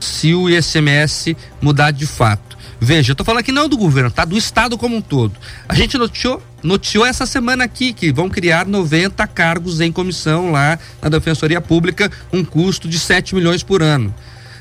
se 0.00 0.34
o 0.34 0.50
ICMS 0.50 1.36
mudar 1.62 1.92
de 1.92 2.08
fato. 2.08 2.58
Veja, 2.80 3.12
eu 3.12 3.14
tô 3.14 3.22
falando 3.22 3.38
aqui 3.38 3.52
não 3.52 3.68
do 3.68 3.76
governo, 3.76 4.10
tá? 4.10 4.24
Do 4.24 4.36
estado 4.36 4.76
como 4.76 4.96
um 4.96 5.00
todo. 5.00 5.32
A 5.68 5.74
gente 5.76 5.96
noticiou, 5.96 6.42
noticiou 6.60 7.06
essa 7.06 7.24
semana 7.24 7.62
aqui 7.62 7.92
que 7.92 8.12
vão 8.12 8.28
criar 8.28 8.66
90 8.66 9.24
cargos 9.28 9.80
em 9.80 9.92
comissão 9.92 10.50
lá 10.50 10.76
na 11.00 11.08
Defensoria 11.08 11.60
Pública, 11.60 12.10
um 12.32 12.44
custo 12.44 12.88
de 12.88 12.98
7 12.98 13.32
milhões 13.32 13.62
por 13.62 13.80
ano. 13.80 14.12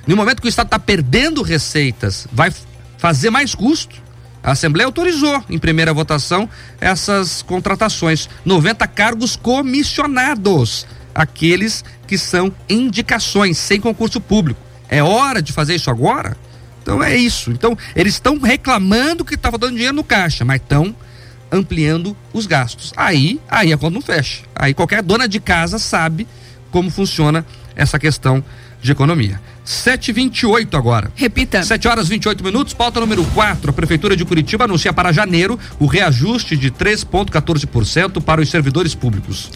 No 0.05 0.15
momento 0.15 0.43
que 0.43 0.47
o 0.47 0.49
estado 0.49 0.67
está 0.67 0.77
perdendo 0.77 1.41
receitas, 1.41 2.27
vai 2.31 2.53
fazer 2.99 3.31
mais 3.31 3.55
custo? 3.55 4.08
A 4.49 4.53
Assembleia 4.53 4.87
autorizou 4.87 5.43
em 5.47 5.59
primeira 5.59 5.93
votação 5.93 6.49
essas 6.81 7.43
contratações. 7.43 8.27
90 8.43 8.87
cargos 8.87 9.35
comissionados, 9.35 10.87
aqueles 11.13 11.85
que 12.07 12.17
são 12.17 12.51
indicações, 12.67 13.59
sem 13.59 13.79
concurso 13.79 14.19
público. 14.19 14.59
É 14.89 15.03
hora 15.03 15.39
de 15.39 15.53
fazer 15.53 15.75
isso 15.75 15.91
agora? 15.91 16.35
Então 16.81 17.03
é 17.03 17.15
isso. 17.15 17.51
Então, 17.51 17.77
eles 17.95 18.15
estão 18.15 18.39
reclamando 18.39 19.23
que 19.23 19.35
estava 19.35 19.55
dando 19.55 19.73
dinheiro 19.73 19.95
no 19.95 20.03
caixa, 20.03 20.43
mas 20.43 20.59
estão 20.59 20.95
ampliando 21.51 22.17
os 22.33 22.47
gastos. 22.47 22.91
Aí, 22.97 23.39
aí 23.47 23.71
a 23.71 23.77
conta 23.77 23.93
não 23.93 24.01
fecha. 24.01 24.41
Aí 24.55 24.73
qualquer 24.73 25.03
dona 25.03 25.27
de 25.27 25.39
casa 25.39 25.77
sabe 25.77 26.27
como 26.71 26.89
funciona 26.89 27.45
essa 27.75 27.99
questão 27.99 28.43
de 28.81 28.91
economia. 28.91 29.39
7h28 29.69 30.73
agora. 30.73 31.11
Repita. 31.15 31.61
7 31.61 31.87
horas 31.87 32.09
28 32.09 32.43
minutos, 32.43 32.73
pauta 32.73 32.99
número 32.99 33.23
4. 33.35 33.69
A 33.69 33.73
Prefeitura 33.73 34.15
de 34.17 34.25
Curitiba 34.25 34.65
anuncia 34.65 34.91
para 34.91 35.13
janeiro 35.13 35.59
o 35.79 35.85
reajuste 35.85 36.57
de 36.57 36.71
3,14% 36.71 38.19
para 38.23 38.41
os 38.41 38.49
servidores 38.49 38.95
públicos. 38.95 39.51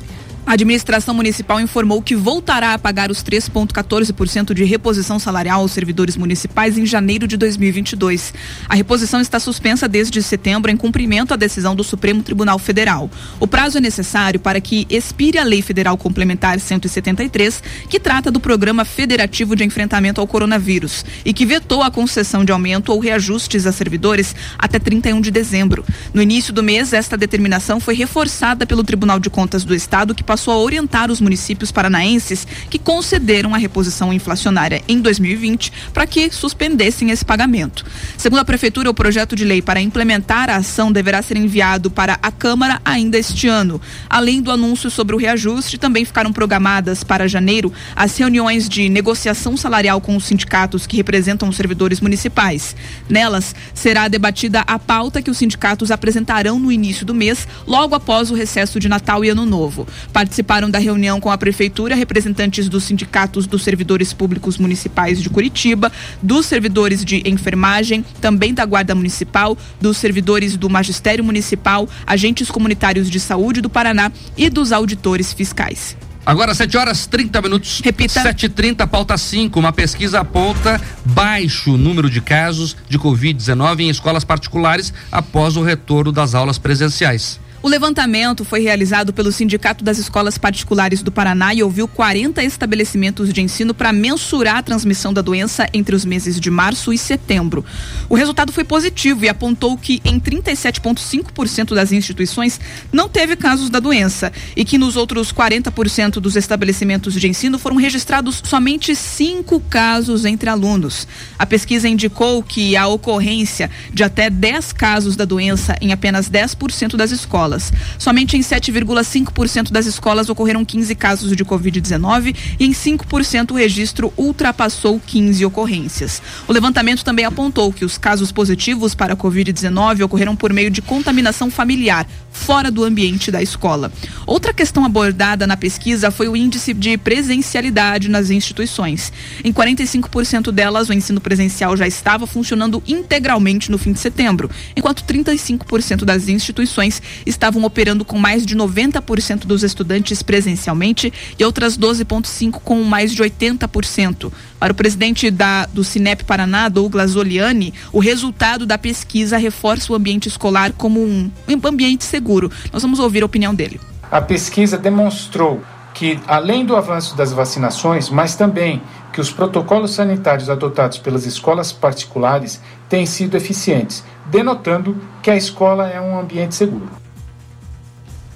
A 0.45 0.53
administração 0.53 1.15
municipal 1.15 1.61
informou 1.61 2.01
que 2.01 2.17
voltará 2.17 2.73
a 2.73 2.79
pagar 2.79 3.09
os 3.09 3.23
3,14% 3.23 4.53
de 4.53 4.65
reposição 4.65 5.17
salarial 5.17 5.61
aos 5.61 5.71
servidores 5.71 6.17
municipais 6.17 6.77
em 6.77 6.85
janeiro 6.85 7.25
de 7.25 7.37
2022. 7.37 8.33
A 8.67 8.75
reposição 8.75 9.21
está 9.21 9.39
suspensa 9.39 9.87
desde 9.87 10.21
setembro 10.21 10.69
em 10.69 10.75
cumprimento 10.75 11.33
à 11.33 11.37
decisão 11.37 11.73
do 11.73 11.83
Supremo 11.83 12.21
Tribunal 12.21 12.59
Federal. 12.59 13.09
O 13.39 13.47
prazo 13.47 13.77
é 13.77 13.81
necessário 13.81 14.37
para 14.37 14.59
que 14.59 14.85
expire 14.89 15.37
a 15.37 15.45
Lei 15.45 15.61
Federal 15.61 15.97
Complementar 15.97 16.59
173, 16.59 17.63
que 17.89 17.99
trata 17.99 18.29
do 18.29 18.41
Programa 18.41 18.83
Federativo 18.83 19.55
de 19.55 19.63
Enfrentamento 19.63 20.19
ao 20.19 20.27
Coronavírus 20.27 21.05
e 21.23 21.31
que 21.31 21.45
vetou 21.45 21.81
a 21.81 21.89
concessão 21.89 22.43
de 22.43 22.51
aumento 22.51 22.91
ou 22.91 22.99
reajustes 22.99 23.65
a 23.65 23.71
servidores 23.71 24.35
até 24.59 24.77
31 24.77 25.21
de 25.21 25.31
dezembro. 25.31 25.85
No 26.13 26.21
início 26.21 26.53
do 26.53 26.61
mês, 26.61 26.91
esta 26.91 27.15
determinação 27.15 27.79
foi 27.79 27.95
reforçada 27.95 28.65
pelo 28.65 28.83
Tribunal 28.83 29.21
de 29.21 29.29
Contas 29.29 29.63
do 29.63 29.73
Estado, 29.73 30.13
que 30.13 30.32
passou 30.33 30.51
a 30.51 30.57
orientar 30.57 31.11
os 31.11 31.21
municípios 31.21 31.71
paranaenses 31.71 32.47
que 32.67 32.79
concederam 32.79 33.53
a 33.53 33.57
reposição 33.59 34.11
inflacionária 34.11 34.81
em 34.87 34.99
2020 34.99 35.71
para 35.93 36.07
que 36.07 36.31
suspendessem 36.31 37.11
esse 37.11 37.23
pagamento. 37.23 37.85
Segundo 38.17 38.39
a 38.39 38.45
Prefeitura, 38.45 38.89
o 38.89 38.95
projeto 38.95 39.35
de 39.35 39.45
lei 39.45 39.61
para 39.61 39.79
implementar 39.79 40.49
a 40.49 40.55
ação 40.55 40.91
deverá 40.91 41.21
ser 41.21 41.37
enviado 41.37 41.91
para 41.91 42.17
a 42.19 42.31
Câmara 42.31 42.81
ainda 42.83 43.15
este 43.15 43.47
ano. 43.47 43.79
Além 44.09 44.41
do 44.41 44.49
anúncio 44.49 44.89
sobre 44.89 45.15
o 45.15 45.19
reajuste, 45.19 45.77
também 45.77 46.03
ficaram 46.03 46.33
programadas 46.33 47.03
para 47.03 47.27
janeiro 47.27 47.71
as 47.95 48.17
reuniões 48.17 48.67
de 48.67 48.89
negociação 48.89 49.55
salarial 49.55 50.01
com 50.01 50.15
os 50.15 50.25
sindicatos 50.25 50.87
que 50.87 50.97
representam 50.97 51.47
os 51.47 51.55
servidores 51.55 52.01
municipais. 52.01 52.75
Nelas, 53.07 53.53
será 53.71 54.07
debatida 54.07 54.61
a 54.61 54.79
pauta 54.79 55.21
que 55.21 55.29
os 55.29 55.37
sindicatos 55.37 55.91
apresentarão 55.91 56.57
no 56.57 56.71
início 56.71 57.05
do 57.05 57.13
mês, 57.13 57.47
logo 57.67 57.93
após 57.93 58.31
o 58.31 58.33
recesso 58.33 58.79
de 58.79 58.89
Natal 58.89 59.23
e 59.23 59.29
Ano 59.29 59.45
Novo. 59.45 59.87
Participaram 60.23 60.69
da 60.71 60.79
reunião 60.79 61.19
com 61.19 61.29
a 61.29 61.37
Prefeitura 61.37 61.95
representantes 61.95 62.69
dos 62.69 62.85
sindicatos 62.85 63.45
dos 63.45 63.61
servidores 63.61 64.13
públicos 64.13 64.57
municipais 64.57 65.21
de 65.21 65.29
Curitiba, 65.29 65.91
dos 66.21 66.45
servidores 66.45 67.03
de 67.03 67.21
enfermagem, 67.25 68.05
também 68.21 68.53
da 68.53 68.65
Guarda 68.65 68.95
Municipal, 68.95 69.57
dos 69.81 69.97
servidores 69.97 70.55
do 70.55 70.69
Magistério 70.69 71.25
Municipal, 71.25 71.89
agentes 72.07 72.49
comunitários 72.49 73.09
de 73.09 73.19
saúde 73.19 73.59
do 73.59 73.69
Paraná 73.69 74.13
e 74.37 74.49
dos 74.49 74.71
auditores 74.71 75.33
fiscais. 75.33 75.97
Agora 76.25 76.55
7 76.55 76.77
horas 76.77 77.05
30 77.05 77.41
minutos. 77.41 77.81
Repita. 77.83 78.23
7h30, 78.23 78.87
pauta 78.87 79.17
5. 79.17 79.59
Uma 79.59 79.73
pesquisa 79.73 80.21
aponta 80.21 80.79
baixo 81.03 81.75
número 81.75 82.09
de 82.09 82.21
casos 82.21 82.77
de 82.87 82.97
Covid-19 82.97 83.81
em 83.81 83.89
escolas 83.89 84.23
particulares 84.23 84.93
após 85.11 85.57
o 85.57 85.61
retorno 85.61 86.13
das 86.13 86.33
aulas 86.33 86.57
presenciais. 86.57 87.42
O 87.63 87.69
levantamento 87.69 88.43
foi 88.43 88.59
realizado 88.59 89.13
pelo 89.13 89.31
Sindicato 89.31 89.85
das 89.85 89.97
Escolas 89.97 90.37
Particulares 90.37 91.01
do 91.01 91.13
Paraná 91.13 91.53
e 91.53 91.63
ouviu 91.63 91.87
40 91.87 92.43
estabelecimentos 92.43 93.31
de 93.31 93.41
ensino 93.41 93.73
para 93.73 93.93
mensurar 93.93 94.57
a 94.57 94.61
transmissão 94.61 95.13
da 95.13 95.21
doença 95.21 95.65
entre 95.73 95.95
os 95.95 96.03
meses 96.03 96.41
de 96.41 96.51
março 96.51 96.91
e 96.91 96.97
setembro. 96.97 97.63
O 98.09 98.15
resultado 98.15 98.51
foi 98.51 98.65
positivo 98.65 99.23
e 99.23 99.29
apontou 99.29 99.77
que 99.77 100.01
em 100.03 100.19
37,5% 100.19 101.73
das 101.73 101.93
instituições 101.93 102.59
não 102.91 103.07
teve 103.07 103.37
casos 103.37 103.69
da 103.69 103.79
doença 103.79 104.33
e 104.57 104.65
que 104.65 104.77
nos 104.77 104.97
outros 104.97 105.31
40% 105.31 106.15
dos 106.15 106.35
estabelecimentos 106.35 107.13
de 107.13 107.29
ensino 107.29 107.57
foram 107.57 107.77
registrados 107.77 108.41
somente 108.43 108.93
cinco 108.93 109.61
casos 109.69 110.25
entre 110.25 110.49
alunos. 110.49 111.07
A 111.39 111.45
pesquisa 111.45 111.87
indicou 111.87 112.43
que 112.43 112.75
a 112.75 112.87
ocorrência 112.87 113.71
de 113.93 114.03
até 114.03 114.29
10 114.29 114.73
casos 114.73 115.15
da 115.15 115.23
doença 115.23 115.77
em 115.79 115.93
apenas 115.93 116.29
10% 116.29 116.97
das 116.97 117.11
escolas 117.11 117.52
escolas. 117.53 117.71
Somente 117.97 118.37
em 118.37 118.41
7,5% 118.41 119.71
das 119.71 119.85
escolas 119.85 120.29
ocorreram 120.29 120.65
15 120.65 120.95
casos 120.95 121.35
de 121.35 121.45
Covid-19 121.45 122.35
e 122.59 122.65
em 122.65 122.71
5% 122.71 123.51
o 123.51 123.55
registro 123.55 124.13
ultrapassou 124.17 124.99
15 125.05 125.45
ocorrências. 125.45 126.21
O 126.47 126.53
levantamento 126.53 127.03
também 127.03 127.25
apontou 127.25 127.71
que 127.71 127.85
os 127.85 127.97
casos 127.97 128.31
positivos 128.31 128.95
para 128.95 129.13
a 129.13 129.17
Covid-19 129.17 130.03
ocorreram 130.03 130.35
por 130.35 130.51
meio 130.51 130.71
de 130.71 130.81
contaminação 130.81 131.49
familiar, 131.49 132.07
fora 132.33 132.69
do 132.69 132.83
ambiente 132.83 133.31
da 133.31 133.41
escola. 133.41 133.91
Outra 134.25 134.53
questão 134.53 134.83
abordada 134.83 135.47
na 135.47 135.55
pesquisa 135.55 136.11
foi 136.11 136.27
o 136.27 136.35
índice 136.35 136.73
de 136.73 136.97
presencialidade 136.97 138.09
nas 138.09 138.29
instituições. 138.29 139.13
Em 139.43 139.53
45% 139.53 140.51
delas, 140.51 140.89
o 140.89 140.93
ensino 140.93 141.21
presencial 141.21 141.77
já 141.77 141.87
estava 141.87 142.27
funcionando 142.27 142.83
integralmente 142.85 143.71
no 143.71 143.77
fim 143.77 143.93
de 143.93 143.99
setembro, 143.99 144.49
enquanto 144.75 145.03
35% 145.03 146.03
das 146.03 146.27
instituições 146.27 147.01
estavam 147.25 147.63
operando 147.63 148.03
com 148.03 148.17
mais 148.17 148.45
de 148.45 148.55
90% 148.55 149.45
dos 149.45 149.63
estudantes 149.63 150.23
presencialmente 150.23 151.13
e 151.37 151.45
outras 151.45 151.77
12,5% 151.77 152.59
com 152.63 152.83
mais 152.83 153.13
de 153.13 153.21
80%. 153.21 154.31
Para 154.59 154.71
o 154.71 154.75
presidente 154.75 155.29
da, 155.29 155.65
do 155.65 155.83
Cinep 155.83 156.23
Paraná, 156.23 156.69
Douglas 156.69 157.15
Oliani, 157.15 157.73
o 157.91 157.99
resultado 157.99 158.65
da 158.65 158.77
pesquisa 158.77 159.37
reforça 159.37 159.91
o 159.91 159.95
ambiente 159.95 160.27
escolar 160.27 160.71
como 160.71 161.01
um 161.01 161.29
ambiente 161.65 162.03
seguro. 162.05 162.22
Nós 162.71 162.81
vamos 162.81 162.99
ouvir 162.99 163.23
a 163.23 163.25
opinião 163.25 163.53
dele. 163.53 163.79
A 164.11 164.21
pesquisa 164.21 164.77
demonstrou 164.77 165.61
que, 165.93 166.19
além 166.27 166.65
do 166.65 166.75
avanço 166.75 167.15
das 167.15 167.31
vacinações, 167.31 168.09
mas 168.09 168.35
também 168.35 168.81
que 169.11 169.21
os 169.21 169.31
protocolos 169.31 169.91
sanitários 169.91 170.49
adotados 170.49 170.97
pelas 170.97 171.25
escolas 171.25 171.71
particulares 171.71 172.59
têm 172.89 173.05
sido 173.05 173.37
eficientes, 173.37 174.03
denotando 174.25 174.97
que 175.21 175.29
a 175.29 175.35
escola 175.35 175.87
é 175.87 176.01
um 176.01 176.19
ambiente 176.19 176.55
seguro. 176.55 176.89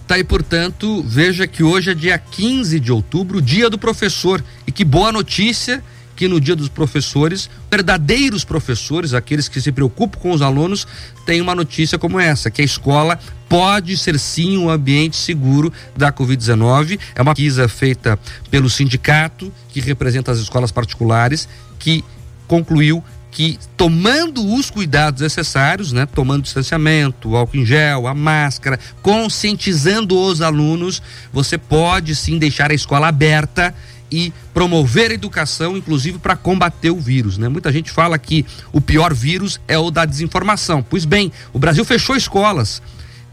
Tá 0.08 0.16
aí, 0.16 0.24
portanto, 0.24 1.04
veja 1.06 1.46
que 1.46 1.64
hoje 1.64 1.92
é 1.92 1.94
dia 1.94 2.18
15 2.18 2.80
de 2.80 2.92
outubro, 2.94 3.42
dia 3.42 3.70
do 3.70 3.78
professor. 3.78 4.42
E 4.66 4.72
que 4.72 4.86
boa 4.86 5.12
notícia 5.12 5.84
que 6.18 6.28
no 6.28 6.42
dia 6.42 6.56
dos 6.56 6.68
professores, 6.68 7.48
verdadeiros 7.70 8.44
professores, 8.44 9.14
aqueles 9.14 9.48
que 9.48 9.62
se 9.62 9.72
preocupam 9.72 10.20
com 10.20 10.32
os 10.32 10.42
alunos, 10.42 10.88
têm 11.28 11.40
uma 11.40 11.54
notícia 11.54 12.00
como 12.00 12.20
essa, 12.20 12.50
que 12.50 12.60
a 12.60 12.66
escola 12.66 13.20
pode 13.48 13.96
ser 13.96 14.18
sim 14.18 14.58
um 14.58 14.68
ambiente 14.68 15.16
seguro 15.16 15.72
da 15.96 16.12
Covid-19. 16.12 17.00
É 17.14 17.22
uma 17.22 17.36
pesquisa 17.36 17.70
feita 17.70 18.20
pelo 18.50 18.68
sindicato 18.68 19.54
que 19.70 19.80
representa 19.80 20.32
as 20.32 20.40
escolas 20.40 20.72
particulares, 20.72 21.48
que 21.78 22.04
concluiu 22.48 23.04
que 23.30 23.60
tomando 23.76 24.44
os 24.56 24.72
cuidados 24.72 25.22
necessários, 25.22 25.92
né, 25.92 26.08
tomando 26.08 26.42
distanciamento, 26.42 27.36
álcool 27.36 27.58
em 27.58 27.66
gel, 27.66 28.08
a 28.08 28.16
máscara, 28.16 28.80
conscientizando 29.04 30.18
os 30.18 30.42
alunos, 30.42 31.04
você 31.32 31.56
pode 31.56 32.16
sim 32.16 32.40
deixar 32.40 32.72
a 32.72 32.74
escola 32.74 33.08
aberta 33.08 33.76
e 34.12 34.34
promover 34.54 35.12
a 35.12 35.14
educação, 35.14 35.76
inclusive 35.76 36.18
para 36.18 36.36
combater 36.36 36.92
o 36.92 37.00
vírus. 37.00 37.38
Né? 37.38 37.48
Muita 37.50 37.72
gente 37.72 37.92
fala 37.92 38.18
que 38.18 38.46
o 38.72 38.80
pior 38.80 39.14
vírus 39.14 39.60
é 39.68 39.78
o 39.78 39.92
da 39.92 40.06
desinformação. 40.06 40.84
Pois 40.88 41.06
bem, 41.06 41.32
o 41.54 41.60
Brasil 41.60 41.84
fechou 41.84 42.16
escolas 42.16 42.82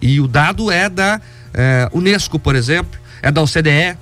e 0.01 0.21
o 0.21 0.29
dado 0.29 0.71
é 0.71 0.89
da 0.89 1.21
eh, 1.53 1.89
Unesco, 1.93 2.39
por 2.39 2.55
exemplo, 2.57 2.99
é 3.23 3.31
da 3.31 3.43
OCDE, 3.43 3.97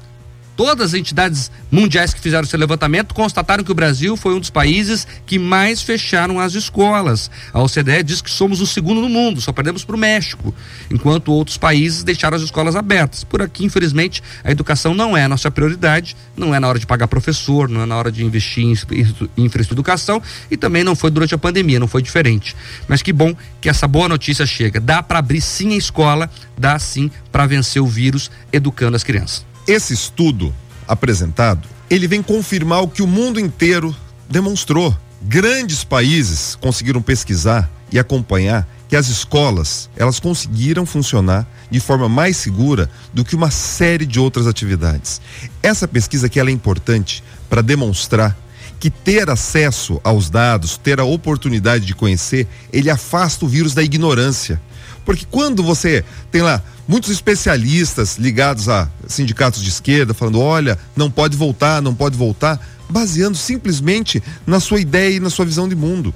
Todas 0.56 0.88
as 0.88 0.94
entidades 0.94 1.50
mundiais 1.70 2.12
que 2.12 2.20
fizeram 2.20 2.44
esse 2.44 2.56
levantamento 2.56 3.14
constataram 3.14 3.64
que 3.64 3.72
o 3.72 3.74
Brasil 3.74 4.16
foi 4.16 4.34
um 4.34 4.40
dos 4.40 4.50
países 4.50 5.06
que 5.24 5.38
mais 5.38 5.80
fecharam 5.80 6.38
as 6.38 6.54
escolas. 6.54 7.30
A 7.52 7.62
OCDE 7.62 8.02
diz 8.02 8.20
que 8.20 8.30
somos 8.30 8.60
o 8.60 8.66
segundo 8.66 9.00
no 9.00 9.08
mundo, 9.08 9.40
só 9.40 9.50
perdemos 9.52 9.84
para 9.84 9.96
o 9.96 9.98
México, 9.98 10.54
enquanto 10.90 11.32
outros 11.32 11.56
países 11.56 12.04
deixaram 12.04 12.36
as 12.36 12.42
escolas 12.42 12.76
abertas. 12.76 13.24
Por 13.24 13.40
aqui, 13.40 13.64
infelizmente, 13.64 14.22
a 14.44 14.50
educação 14.50 14.94
não 14.94 15.16
é 15.16 15.24
a 15.24 15.28
nossa 15.28 15.50
prioridade, 15.50 16.14
não 16.36 16.54
é 16.54 16.60
na 16.60 16.68
hora 16.68 16.78
de 16.78 16.86
pagar 16.86 17.08
professor, 17.08 17.68
não 17.68 17.82
é 17.82 17.86
na 17.86 17.96
hora 17.96 18.12
de 18.12 18.24
investir 18.24 18.64
em 18.64 19.44
infraeducação 19.44 20.20
e 20.50 20.56
também 20.56 20.84
não 20.84 20.94
foi 20.94 21.10
durante 21.10 21.34
a 21.34 21.38
pandemia, 21.38 21.80
não 21.80 21.88
foi 21.88 22.02
diferente. 22.02 22.54
Mas 22.86 23.00
que 23.00 23.12
bom 23.12 23.34
que 23.60 23.68
essa 23.68 23.88
boa 23.88 24.08
notícia 24.08 24.44
chega. 24.44 24.80
Dá 24.80 25.02
para 25.02 25.18
abrir 25.18 25.40
sim 25.40 25.72
a 25.72 25.76
escola, 25.76 26.30
dá 26.58 26.78
sim 26.78 27.10
para 27.30 27.46
vencer 27.46 27.80
o 27.80 27.86
vírus 27.86 28.30
educando 28.52 28.96
as 28.96 29.02
crianças. 29.02 29.51
Esse 29.66 29.94
estudo 29.94 30.52
apresentado, 30.88 31.68
ele 31.88 32.08
vem 32.08 32.22
confirmar 32.22 32.82
o 32.82 32.88
que 32.88 33.02
o 33.02 33.06
mundo 33.06 33.38
inteiro 33.38 33.94
demonstrou. 34.28 34.96
Grandes 35.22 35.84
países 35.84 36.56
conseguiram 36.56 37.00
pesquisar 37.00 37.70
e 37.92 37.98
acompanhar 37.98 38.66
que 38.88 38.96
as 38.96 39.08
escolas, 39.08 39.88
elas 39.96 40.18
conseguiram 40.18 40.84
funcionar 40.84 41.46
de 41.70 41.80
forma 41.80 42.08
mais 42.08 42.36
segura 42.36 42.90
do 43.12 43.24
que 43.24 43.36
uma 43.36 43.50
série 43.50 44.04
de 44.04 44.18
outras 44.18 44.46
atividades. 44.46 45.20
Essa 45.62 45.86
pesquisa 45.86 46.26
aqui 46.26 46.40
ela 46.40 46.50
é 46.50 46.52
importante 46.52 47.22
para 47.48 47.62
demonstrar 47.62 48.36
que 48.80 48.90
ter 48.90 49.30
acesso 49.30 50.00
aos 50.02 50.28
dados, 50.28 50.76
ter 50.76 50.98
a 50.98 51.04
oportunidade 51.04 51.86
de 51.86 51.94
conhecer, 51.94 52.48
ele 52.72 52.90
afasta 52.90 53.44
o 53.44 53.48
vírus 53.48 53.74
da 53.74 53.82
ignorância. 53.82 54.60
Porque 55.04 55.24
quando 55.30 55.62
você 55.62 56.04
tem 56.30 56.42
lá 56.42 56.60
muitos 56.92 57.10
especialistas 57.10 58.18
ligados 58.18 58.68
a 58.68 58.86
sindicatos 59.08 59.62
de 59.62 59.70
esquerda 59.70 60.12
falando: 60.12 60.38
olha, 60.38 60.78
não 60.94 61.10
pode 61.10 61.38
voltar, 61.38 61.80
não 61.80 61.94
pode 61.94 62.18
voltar, 62.18 62.60
baseando 62.86 63.38
simplesmente 63.38 64.22
na 64.46 64.60
sua 64.60 64.78
ideia 64.78 65.16
e 65.16 65.20
na 65.20 65.30
sua 65.30 65.46
visão 65.46 65.66
de 65.66 65.74
mundo. 65.74 66.14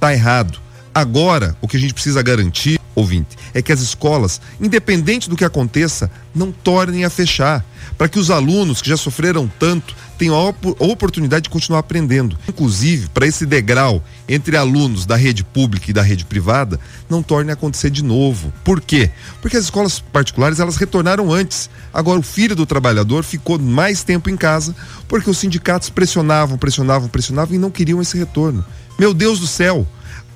Tá 0.00 0.12
errado. 0.12 0.58
Agora, 0.92 1.56
o 1.60 1.68
que 1.68 1.76
a 1.76 1.80
gente 1.80 1.94
precisa 1.94 2.22
garantir, 2.22 2.80
ouvinte, 2.92 3.36
é 3.54 3.62
que 3.62 3.70
as 3.70 3.80
escolas, 3.80 4.40
independente 4.60 5.30
do 5.30 5.36
que 5.36 5.44
aconteça, 5.44 6.10
não 6.34 6.50
tornem 6.50 7.04
a 7.04 7.10
fechar, 7.10 7.64
para 7.96 8.08
que 8.08 8.18
os 8.18 8.28
alunos 8.28 8.82
que 8.82 8.88
já 8.88 8.96
sofreram 8.96 9.48
tanto 9.60 9.94
tenham 10.16 10.34
a 10.34 10.48
op 10.48 10.74
oportunidade 10.78 11.44
de 11.44 11.50
continuar 11.50 11.80
aprendendo. 11.80 12.36
Inclusive, 12.48 13.08
para 13.08 13.26
esse 13.26 13.46
degrau 13.46 14.02
entre 14.28 14.56
alunos 14.56 15.06
da 15.06 15.16
rede 15.16 15.44
pública 15.44 15.90
e 15.90 15.94
da 15.94 16.02
rede 16.02 16.24
privada, 16.24 16.80
não 17.08 17.22
torne 17.22 17.50
a 17.50 17.54
acontecer 17.54 17.90
de 17.90 18.02
novo. 18.02 18.52
Por 18.64 18.80
quê? 18.80 19.10
Porque 19.40 19.56
as 19.56 19.64
escolas 19.64 20.00
particulares, 20.00 20.60
elas 20.60 20.76
retornaram 20.76 21.32
antes. 21.32 21.70
Agora 21.92 22.18
o 22.18 22.22
filho 22.22 22.56
do 22.56 22.66
trabalhador 22.66 23.24
ficou 23.24 23.58
mais 23.58 24.02
tempo 24.02 24.30
em 24.30 24.36
casa, 24.36 24.74
porque 25.06 25.30
os 25.30 25.38
sindicatos 25.38 25.90
pressionavam, 25.90 26.58
pressionavam, 26.58 27.08
pressionavam 27.08 27.54
e 27.54 27.58
não 27.58 27.70
queriam 27.70 28.00
esse 28.00 28.16
retorno. 28.16 28.64
Meu 28.98 29.12
Deus 29.12 29.40
do 29.40 29.46
céu, 29.46 29.86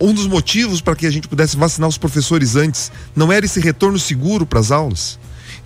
um 0.01 0.14
dos 0.14 0.27
motivos 0.27 0.81
para 0.81 0.97
que 0.97 1.07
a 1.07 1.11
gente 1.11 1.29
pudesse 1.29 1.57
vacinar 1.57 1.88
os 1.88 1.99
professores 1.99 2.57
antes 2.57 2.90
não 3.14 3.33
era 3.33 3.45
esse 3.45 3.61
retorno 3.61 3.99
seguro 3.99 4.47
para 4.47 4.61
as 4.61 4.71
aulas? 4.71 5.19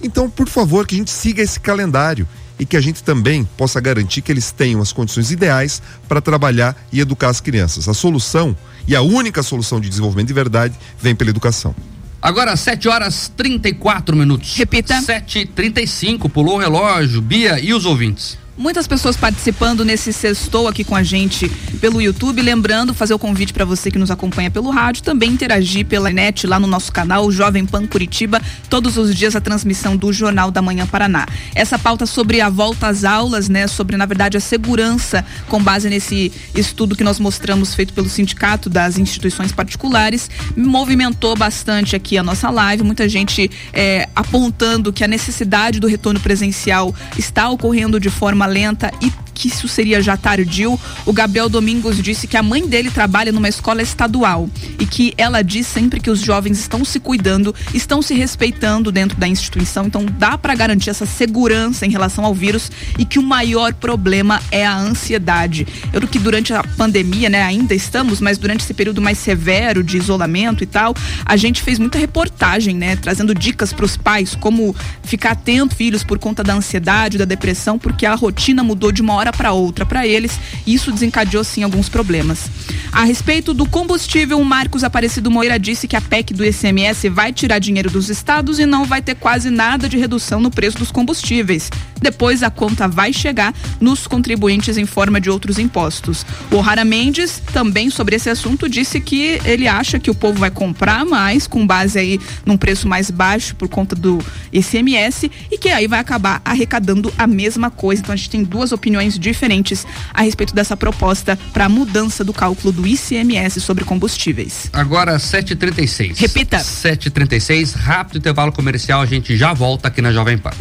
Então, 0.03 0.29
por 0.29 0.49
favor, 0.49 0.87
que 0.87 0.95
a 0.95 0.99
gente 0.99 1.11
siga 1.11 1.43
esse 1.43 1.59
calendário 1.59 2.29
e 2.59 2.65
que 2.65 2.77
a 2.77 2.81
gente 2.81 3.03
também 3.03 3.45
possa 3.57 3.81
garantir 3.81 4.23
que 4.23 4.31
eles 4.31 4.51
tenham 4.51 4.81
as 4.81 4.93
condições 4.93 5.31
ideais 5.31 5.83
para 6.09 6.21
trabalhar 6.21 6.77
e 6.93 7.01
educar 7.01 7.29
as 7.29 7.41
crianças. 7.41 7.89
A 7.89 7.95
solução 7.95 8.57
e 8.87 8.95
a 8.95 9.03
única 9.03 9.43
solução 9.43 9.81
de 9.81 9.89
desenvolvimento 9.89 10.29
de 10.29 10.35
verdade 10.35 10.75
vem 11.01 11.15
pela 11.15 11.31
educação. 11.31 11.75
Agora, 12.21 12.57
7 12.57 12.89
horas 12.89 13.31
34 13.37 14.17
minutos. 14.17 14.57
Repita. 14.57 14.95
7h35, 14.95 16.31
pulou 16.31 16.57
o 16.57 16.59
relógio. 16.59 17.21
Bia 17.21 17.61
e 17.61 17.75
os 17.75 17.85
ouvintes? 17.85 18.39
Muitas 18.57 18.87
pessoas 18.87 19.17
participando 19.17 19.85
nesse 19.85 20.13
sextou 20.13 20.69
aqui 20.69 20.85
com 20.85 20.95
a 20.95 21.03
gente 21.03 21.49
pelo 21.81 22.01
YouTube. 22.01 22.41
Lembrando, 22.41 22.95
fazer 22.95 23.13
o 23.13 23.19
convite 23.19 23.53
para 23.53 23.65
você 23.65 23.91
que 23.91 23.99
nos 23.99 24.13
acompanha 24.13 24.49
pelo 24.49 24.71
rádio, 24.71 25.03
também 25.03 25.31
interagir 25.31 25.85
pela 25.85 26.09
net 26.11 26.47
lá 26.47 26.61
no 26.61 26.69
nosso 26.69 26.93
canal 26.93 27.31
Jovem 27.33 27.67
Pan 27.67 27.85
Curitiba, 27.85 28.41
todos 28.71 28.97
os 28.97 29.13
dias 29.13 29.35
a 29.35 29.41
transmissão 29.41 29.97
do 29.97 30.13
Jornal 30.13 30.53
da 30.53 30.63
Manhã 30.63 30.87
Paraná. 30.87 31.27
Essa 31.53 31.77
pauta 31.77 32.07
sobre 32.07 32.41
a 32.41 32.49
volta 32.49 32.87
às 32.87 33.03
aulas, 33.03 33.49
né, 33.49 33.67
sobre 33.67 33.97
na 33.97 34.07
verdade 34.07 34.37
a 34.37 34.41
segurança 34.41 35.25
com 35.49 35.61
base 35.61 35.91
nesse 35.91 36.31
estudo 36.55 36.95
que 36.95 37.03
nós 37.03 37.19
mostramos 37.19 37.75
feito 37.75 37.93
pelo 37.93 38.09
Sindicato 38.09 38.71
das 38.71 38.99
Instituições 38.99 39.51
Particulares, 39.51 40.31
movimentou 40.57 41.35
bastante 41.37 41.97
aqui 41.97 42.17
a 42.17 42.23
nossa 42.23 42.51
live. 42.51 42.85
Muita 42.85 43.09
gente 43.09 43.51
é, 43.73 44.09
apontando 44.15 44.93
que 44.93 45.03
a 45.03 45.09
necessidade 45.09 45.81
do 45.81 45.89
retorno 45.89 46.21
presencial 46.21 46.95
está 47.19 47.49
ocorrendo 47.49 47.99
de 47.99 48.11
forma 48.11 48.44
lenta 48.47 48.91
e 49.01 49.24
que 49.35 49.49
isso 49.49 49.67
seria 49.69 50.01
já 50.01 50.17
tardio, 50.17 50.79
o 51.05 51.13
Gabriel 51.13 51.49
Domingos 51.49 52.01
disse 52.01 52.27
que 52.27 52.37
a 52.37 52.43
mãe 52.43 52.67
dele 52.67 52.91
trabalha 52.91 53.33
numa 53.33 53.49
escola 53.49 53.83
estadual 53.83 54.49
e 54.79 54.87
que 54.87 55.13
ela 55.19 55.43
diz 55.43 55.67
sempre 55.67 56.01
que 56.01 56.11
os 56.11 56.21
jovens 56.21 56.59
estão 56.59 56.85
se 56.85 57.01
cuidando, 57.01 57.55
estão 57.75 58.01
se 58.01 58.15
respeitando 58.15 58.93
dentro 58.93 59.19
da 59.19 59.27
instituição, 59.27 59.87
então 59.87 60.07
dá 60.19 60.39
para 60.39 60.55
garantir 60.55 60.91
essa 60.91 61.05
segurança 61.05 61.85
em 61.85 61.91
relação 61.91 62.25
ao 62.25 62.35
vírus 62.35 62.71
e 62.99 63.05
que 63.05 63.19
o 63.19 63.23
maior 63.23 63.75
problema 63.75 64.41
é 64.51 64.65
a 64.65 64.77
ansiedade. 64.77 65.67
Eu 65.93 66.05
que 66.05 66.19
durante 66.19 66.53
a 66.53 66.63
pandemia, 66.63 67.29
né, 67.31 67.43
ainda 67.43 67.75
estamos, 67.75 68.21
mas 68.21 68.39
durante 68.39 68.61
esse 68.61 68.75
período 68.75 69.01
mais 69.01 69.19
severo 69.19 69.83
de 69.83 69.97
isolamento 69.97 70.63
e 70.63 70.67
tal, 70.67 70.95
a 71.25 71.37
gente 71.37 71.63
fez 71.63 71.79
muita 71.79 71.99
reportagem, 71.99 72.77
né, 72.77 72.95
trazendo 72.95 73.35
dicas 73.35 73.73
para 73.73 73.85
os 73.85 73.97
pais 73.97 74.35
como 74.35 74.77
ficar 75.03 75.33
atento 75.33 75.75
filhos 75.75 76.05
por 76.05 76.19
conta 76.19 76.43
da 76.43 76.55
ansiedade, 76.55 77.19
da 77.19 77.25
depressão, 77.25 77.79
porque 77.79 78.07
a 78.07 78.15
rotina 78.15 78.63
mudou 78.63 78.93
de 78.93 79.03
uma 79.03 79.15
hora 79.15 79.24
hora 79.25 79.33
para 79.33 79.53
outra 79.53 79.87
para 79.87 80.07
eles, 80.07 80.39
e 80.67 80.75
isso 80.75 80.93
desencadeou 80.93 81.43
sim 81.43 81.63
alguns 81.63 81.89
problemas. 81.89 82.51
A 82.93 83.05
respeito 83.05 83.53
do 83.53 83.67
combustível, 83.67 84.39
o 84.39 84.45
Marcos 84.45 84.85
Aparecido 84.85 85.31
Moreira 85.31 85.59
disse 85.59 85.89
que 85.89 85.97
a 85.97 86.01
PEC 86.01 86.33
do 86.33 86.45
ICMS 86.45 87.09
vai 87.09 87.33
tirar 87.33 87.59
dinheiro 87.59 87.91
dos 87.91 88.09
estados 88.09 88.59
e 88.59 88.67
não 88.67 88.85
vai 88.85 89.03
ter 89.03 89.17
quase 89.17 89.51
nada 89.51 89.89
de 89.89 89.99
redução 89.99 90.39
no 90.39 90.51
preço 90.51 90.79
dos 90.79 90.93
combustíveis. 90.93 91.71
Depois 92.01 92.43
a 92.43 92.51
conta 92.51 92.87
vai 92.87 93.13
chegar 93.13 93.55
nos 93.81 94.07
contribuintes 94.07 94.77
em 94.77 94.85
forma 94.85 95.21
de 95.21 95.31
outros 95.31 95.59
impostos. 95.59 96.25
O 96.51 96.57
O'Hara 96.57 96.85
Mendes, 96.85 97.43
também 97.53 97.89
sobre 97.89 98.15
esse 98.15 98.29
assunto, 98.29 98.69
disse 98.69 99.01
que 99.01 99.41
ele 99.45 99.67
acha 99.67 99.99
que 99.99 100.11
o 100.11 100.15
povo 100.15 100.39
vai 100.39 100.51
comprar 100.51 101.05
mais 101.05 101.47
com 101.47 101.67
base 101.67 101.99
aí 101.99 102.21
num 102.45 102.57
preço 102.57 102.87
mais 102.87 103.11
baixo 103.11 103.57
por 103.57 103.69
conta 103.69 103.97
do 103.97 104.19
ICMS 104.53 105.31
e 105.51 105.57
que 105.57 105.71
aí 105.71 105.87
vai 105.87 105.99
acabar 105.99 106.43
arrecadando 106.45 107.13
a 107.17 107.27
mesma 107.27 107.71
coisa. 107.71 108.03
Então 108.03 108.13
a 108.13 108.17
gente 108.17 108.31
tem 108.31 108.45
duas 108.45 108.71
opiniões 108.71 109.14
diferentes 109.19 109.87
a 110.13 110.23
respeito 110.23 110.55
dessa 110.55 110.77
proposta 110.77 111.39
para 111.53 111.67
a 111.67 111.69
mudança 111.69 112.25
do 112.25 112.33
cálculo 112.33 112.73
do 112.73 112.87
ICMS 112.87 113.61
sobre 113.61 113.85
combustíveis. 113.85 114.69
Agora 114.73 115.19
7:36. 115.19 116.19
Repita. 116.19 116.59
7:36, 116.59 117.75
rápido 117.75 118.19
intervalo 118.19 118.53
comercial, 118.53 119.01
a 119.01 119.07
gente 119.07 119.37
já 119.37 119.53
volta 119.53 119.89
aqui 119.89 120.01
na 120.01 120.13
Jovem 120.13 120.39
Pan. 120.39 120.53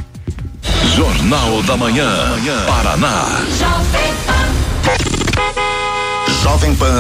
Jornal 0.96 1.64
da 1.64 1.76
Manhã, 1.76 2.38
Paraná. 2.68 3.42
Jovem 3.58 4.14
Pan 4.26 5.23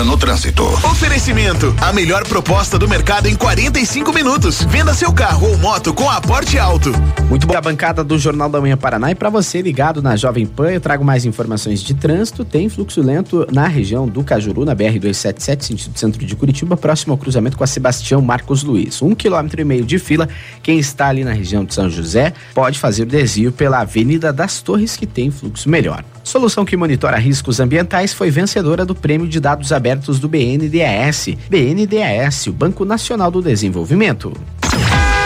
no 0.05 0.17
trânsito. 0.17 0.63
Oferecimento: 0.63 1.75
a 1.81 1.91
melhor 1.91 2.23
proposta 2.27 2.79
do 2.79 2.87
mercado 2.87 3.27
em 3.27 3.35
45 3.35 4.13
minutos. 4.13 4.63
Venda 4.63 4.93
seu 4.93 5.11
carro 5.11 5.49
ou 5.49 5.57
moto 5.57 5.93
com 5.93 6.09
aporte 6.09 6.57
alto. 6.57 6.91
Muito 7.29 7.45
boa 7.45 7.59
bancada 7.59 8.03
do 8.03 8.17
Jornal 8.17 8.49
da 8.49 8.61
Manhã 8.61 8.77
Paraná 8.77 9.11
e 9.11 9.15
para 9.15 9.29
você 9.29 9.61
ligado 9.61 10.01
na 10.01 10.15
Jovem 10.15 10.45
Pan, 10.45 10.71
eu 10.71 10.79
trago 10.79 11.03
mais 11.03 11.25
informações 11.25 11.81
de 11.81 11.93
trânsito. 11.93 12.45
Tem 12.45 12.69
fluxo 12.69 13.01
lento 13.01 13.45
na 13.51 13.67
região 13.67 14.07
do 14.07 14.23
Cajuru, 14.23 14.65
na 14.65 14.73
BR 14.73 14.99
277, 14.99 15.65
sentido 15.65 15.99
centro 15.99 16.25
de 16.25 16.35
Curitiba, 16.35 16.77
próximo 16.77 17.13
ao 17.13 17.17
cruzamento 17.17 17.57
com 17.57 17.63
a 17.63 17.67
Sebastião 17.67 18.21
Marcos 18.21 18.63
Luiz. 18.63 19.01
Um 19.01 19.13
quilômetro 19.13 19.59
e 19.59 19.65
meio 19.65 19.85
de 19.85 19.99
fila. 19.99 20.29
Quem 20.61 20.79
está 20.79 21.07
ali 21.07 21.23
na 21.23 21.33
região 21.33 21.65
de 21.65 21.73
São 21.73 21.89
José 21.89 22.33
pode 22.53 22.79
fazer 22.79 23.03
o 23.03 23.05
desvio 23.05 23.51
pela 23.51 23.81
Avenida 23.81 24.31
das 24.31 24.61
Torres, 24.61 24.95
que 24.95 25.05
tem 25.05 25.29
fluxo 25.29 25.69
melhor. 25.69 26.03
Solução 26.23 26.63
que 26.63 26.77
monitora 26.77 27.17
riscos 27.17 27.59
ambientais 27.59 28.13
foi 28.13 28.31
vencedora 28.31 28.85
do 28.85 28.95
Prêmio 28.95 29.27
de 29.27 29.39
Dados 29.39 29.71
Abertos 29.71 30.19
do 30.19 30.29
BNDES. 30.29 31.37
BNDES, 31.49 32.47
o 32.47 32.53
Banco 32.53 32.85
Nacional 32.85 33.29
do 33.29 33.41
Desenvolvimento. 33.41 34.31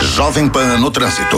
Jovem 0.02 0.50
Pan 0.50 0.78
no 0.80 0.90
trânsito. 0.90 1.38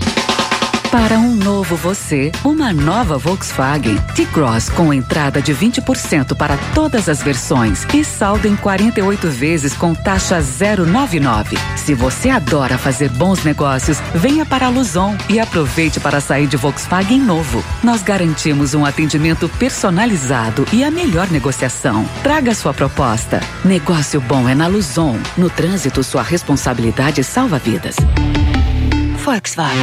Para 0.91 1.17
um 1.17 1.33
novo 1.33 1.77
você, 1.77 2.33
uma 2.43 2.73
nova 2.73 3.17
Volkswagen 3.17 3.95
T-Cross 4.13 4.69
com 4.71 4.93
entrada 4.93 5.41
de 5.41 5.55
20% 5.55 6.35
para 6.35 6.57
todas 6.75 7.07
as 7.07 7.23
versões 7.23 7.85
e 7.93 8.03
saldo 8.03 8.45
em 8.45 8.57
48 8.57 9.29
vezes 9.29 9.73
com 9.73 9.95
taxa 9.95 10.41
099. 10.41 11.57
Se 11.77 11.93
você 11.93 12.29
adora 12.29 12.77
fazer 12.77 13.09
bons 13.09 13.41
negócios, 13.45 13.99
venha 14.13 14.45
para 14.45 14.65
a 14.65 14.69
Luzon 14.69 15.15
e 15.29 15.39
aproveite 15.39 15.97
para 15.97 16.19
sair 16.19 16.45
de 16.45 16.57
Volkswagen 16.57 17.21
novo. 17.21 17.63
Nós 17.81 18.03
garantimos 18.03 18.73
um 18.73 18.83
atendimento 18.83 19.47
personalizado 19.47 20.65
e 20.73 20.83
a 20.83 20.91
melhor 20.91 21.31
negociação. 21.31 22.05
Traga 22.21 22.53
sua 22.53 22.73
proposta. 22.73 23.39
Negócio 23.63 24.19
bom 24.19 24.49
é 24.49 24.53
na 24.53 24.67
Luzon. 24.67 25.17
No 25.37 25.49
trânsito, 25.49 26.03
sua 26.03 26.21
responsabilidade 26.21 27.23
salva 27.23 27.57
vidas. 27.57 27.95
Volkswagen. 29.21 29.79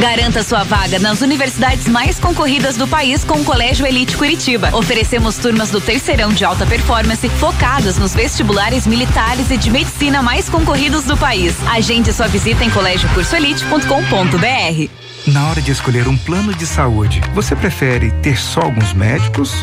Garanta 0.00 0.42
sua 0.42 0.64
vaga 0.64 0.98
nas 0.98 1.20
universidades 1.20 1.86
mais 1.86 2.18
concorridas 2.18 2.76
do 2.76 2.88
país 2.88 3.22
com 3.22 3.34
o 3.34 3.44
Colégio 3.44 3.86
Elite 3.86 4.16
Curitiba. 4.16 4.74
Oferecemos 4.74 5.36
turmas 5.36 5.70
do 5.70 5.80
terceirão 5.80 6.32
de 6.32 6.44
alta 6.44 6.66
performance 6.66 7.28
focadas 7.28 7.98
nos 7.98 8.12
vestibulares 8.12 8.84
militares 8.86 9.50
e 9.50 9.56
de 9.56 9.70
medicina 9.70 10.22
mais 10.22 10.48
concorridos 10.48 11.04
do 11.04 11.16
país. 11.16 11.54
Agende 11.68 12.12
sua 12.12 12.26
visita 12.26 12.64
em 12.64 12.70
colégiocursoelite.com.br. 12.70 15.30
Na 15.30 15.50
hora 15.50 15.60
de 15.60 15.70
escolher 15.70 16.08
um 16.08 16.16
plano 16.16 16.52
de 16.52 16.66
saúde, 16.66 17.20
você 17.32 17.54
prefere 17.54 18.10
ter 18.22 18.36
só 18.36 18.62
alguns 18.62 18.92
médicos 18.92 19.62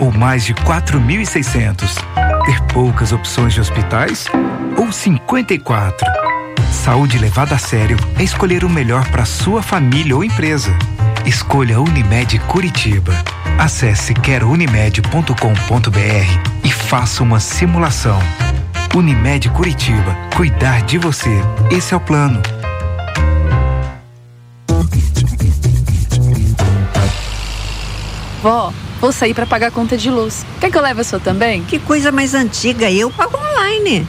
ou 0.00 0.10
mais 0.10 0.44
de 0.44 0.54
4.600? 0.54 1.96
Ter 2.46 2.62
poucas 2.72 3.12
opções 3.12 3.52
de 3.52 3.60
hospitais 3.60 4.24
ou 4.78 4.90
54? 4.90 6.33
Saúde 6.74 7.18
levada 7.18 7.54
a 7.54 7.58
sério 7.58 7.96
é 8.18 8.22
escolher 8.22 8.64
o 8.64 8.68
melhor 8.68 9.08
para 9.08 9.24
sua 9.24 9.62
família 9.62 10.14
ou 10.14 10.22
empresa. 10.22 10.76
Escolha 11.24 11.80
Unimed 11.80 12.38
Curitiba. 12.40 13.14
Acesse 13.58 14.12
querounimed.com.br 14.12 16.60
e 16.62 16.70
faça 16.70 17.22
uma 17.22 17.40
simulação. 17.40 18.18
Unimed 18.94 19.48
Curitiba. 19.50 20.14
Cuidar 20.36 20.82
de 20.82 20.98
você. 20.98 21.30
Esse 21.70 21.94
é 21.94 21.96
o 21.96 22.00
plano. 22.00 22.42
Vó, 28.42 28.70
vou 29.00 29.12
sair 29.12 29.32
para 29.32 29.46
pagar 29.46 29.68
a 29.68 29.70
conta 29.70 29.96
de 29.96 30.10
luz. 30.10 30.44
Quer 30.60 30.70
que 30.70 30.76
eu 30.76 30.82
leve 30.82 31.00
a 31.00 31.04
sua 31.04 31.20
também? 31.20 31.64
Que 31.64 31.78
coisa 31.78 32.12
mais 32.12 32.34
antiga, 32.34 32.90
eu 32.90 33.10
pago 33.10 33.38
online. 33.38 34.06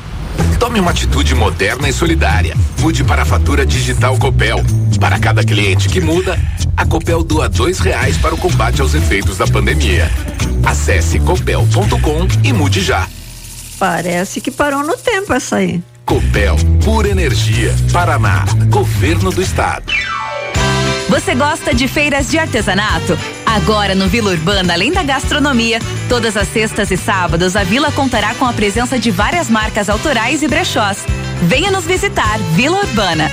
Tome 0.65 0.79
uma 0.79 0.89
atitude 0.89 1.35
moderna 1.35 1.87
e 1.87 1.93
solidária. 1.93 2.55
Mude 2.79 3.03
para 3.03 3.21
a 3.21 3.25
fatura 3.25 3.63
digital 3.63 4.17
Copel. 4.17 4.63
Para 4.99 5.19
cada 5.19 5.43
cliente 5.43 5.87
que 5.87 6.01
muda, 6.01 6.39
a 6.75 6.83
Copel 6.83 7.23
doa 7.23 7.47
dois 7.47 7.77
reais 7.77 8.17
para 8.17 8.33
o 8.33 8.37
combate 8.37 8.81
aos 8.81 8.95
efeitos 8.95 9.37
da 9.37 9.45
pandemia. 9.45 10.09
Acesse 10.65 11.19
copel.com 11.19 12.27
e 12.43 12.51
mude 12.51 12.81
já. 12.81 13.07
Parece 13.77 14.41
que 14.41 14.49
parou 14.49 14.83
no 14.83 14.97
tempo 14.97 15.33
essa 15.33 15.57
aí. 15.57 15.83
Copel, 16.03 16.55
pura 16.83 17.09
energia. 17.09 17.71
Paraná, 17.93 18.43
Governo 18.67 19.29
do 19.29 19.43
Estado. 19.43 19.93
Você 21.07 21.35
gosta 21.35 21.75
de 21.75 21.87
feiras 21.87 22.31
de 22.31 22.39
artesanato? 22.39 23.15
Agora 23.55 23.95
no 23.95 24.09
Vila 24.09 24.31
Urbana, 24.31 24.73
além 24.73 24.91
da 24.91 25.01
gastronomia, 25.01 25.79
todas 26.09 26.35
as 26.35 26.45
sextas 26.49 26.91
e 26.91 26.97
sábados 26.97 27.55
a 27.55 27.63
vila 27.63 27.89
contará 27.89 28.35
com 28.35 28.43
a 28.43 28.51
presença 28.51 28.99
de 28.99 29.09
várias 29.09 29.49
marcas 29.49 29.89
autorais 29.89 30.43
e 30.43 30.47
brechós. 30.47 31.05
Venha 31.43 31.71
nos 31.71 31.85
visitar, 31.85 32.37
Vila 32.53 32.79
Urbana. 32.79 33.31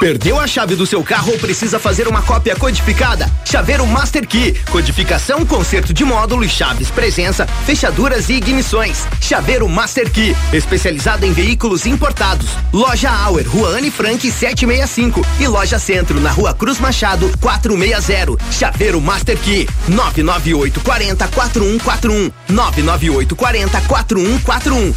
Perdeu 0.00 0.40
a 0.40 0.46
chave 0.46 0.74
do 0.74 0.86
seu 0.86 1.04
carro 1.04 1.32
ou 1.32 1.38
precisa 1.38 1.78
fazer 1.78 2.08
uma 2.08 2.22
cópia 2.22 2.56
codificada? 2.56 3.30
Chaveiro 3.44 3.86
Master 3.86 4.26
Key. 4.26 4.54
Codificação, 4.70 5.44
conserto 5.44 5.92
de 5.92 6.06
módulo 6.06 6.42
e 6.42 6.48
chaves, 6.48 6.90
presença, 6.90 7.46
fechaduras 7.66 8.30
e 8.30 8.32
ignições. 8.32 9.06
Chaveiro 9.20 9.68
Master 9.68 10.10
Key. 10.10 10.34
Especializado 10.54 11.26
em 11.26 11.34
veículos 11.34 11.84
importados. 11.84 12.48
Loja 12.72 13.10
Auer, 13.10 13.46
Rua 13.46 13.76
Anne 13.76 13.90
Frank 13.90 14.30
765. 14.30 15.20
E 15.38 15.46
Loja 15.46 15.78
Centro, 15.78 16.18
na 16.18 16.30
Rua 16.30 16.54
Cruz 16.54 16.80
Machado 16.80 17.30
460. 17.38 18.38
Chaveiro 18.50 19.02
Master 19.02 19.36
Key. 19.36 19.68
998 19.86 20.80
40 20.80 21.28
4141. 21.28 22.32
998 22.48 23.36
40 23.36 23.80
4141. 23.82 24.94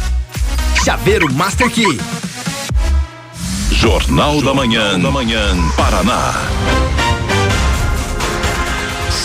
Chaveiro 0.82 1.30
Master 1.30 1.68
Key. 1.68 2.00
Jornal 3.70 4.40
da 4.42 4.54
Manhã, 4.54 4.98
da 4.98 5.10
Manhã, 5.10 5.54
Paraná. 5.76 6.32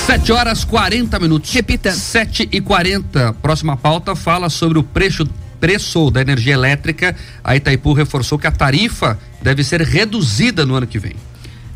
7 0.06 0.32
horas 0.32 0.64
40 0.64 1.20
minutos. 1.20 1.52
Repita. 1.52 1.92
7 1.92 2.50
e 2.52 2.60
40. 2.60 3.34
Próxima 3.42 3.78
pauta 3.78 4.16
fala 4.16 4.50
sobre 4.50 4.80
o 4.80 4.84
preço, 4.84 5.28
preço 5.60 6.10
da 6.10 6.22
energia 6.22 6.54
elétrica. 6.54 7.16
A 7.44 7.56
Itaipu 7.56 7.94
reforçou 7.94 8.40
que 8.40 8.48
a 8.48 8.52
tarifa 8.52 9.20
deve 9.42 9.64
ser 9.64 9.82
reduzida 9.82 10.66
no 10.66 10.76
ano 10.76 10.88
que 10.88 10.98
vem. 10.98 11.16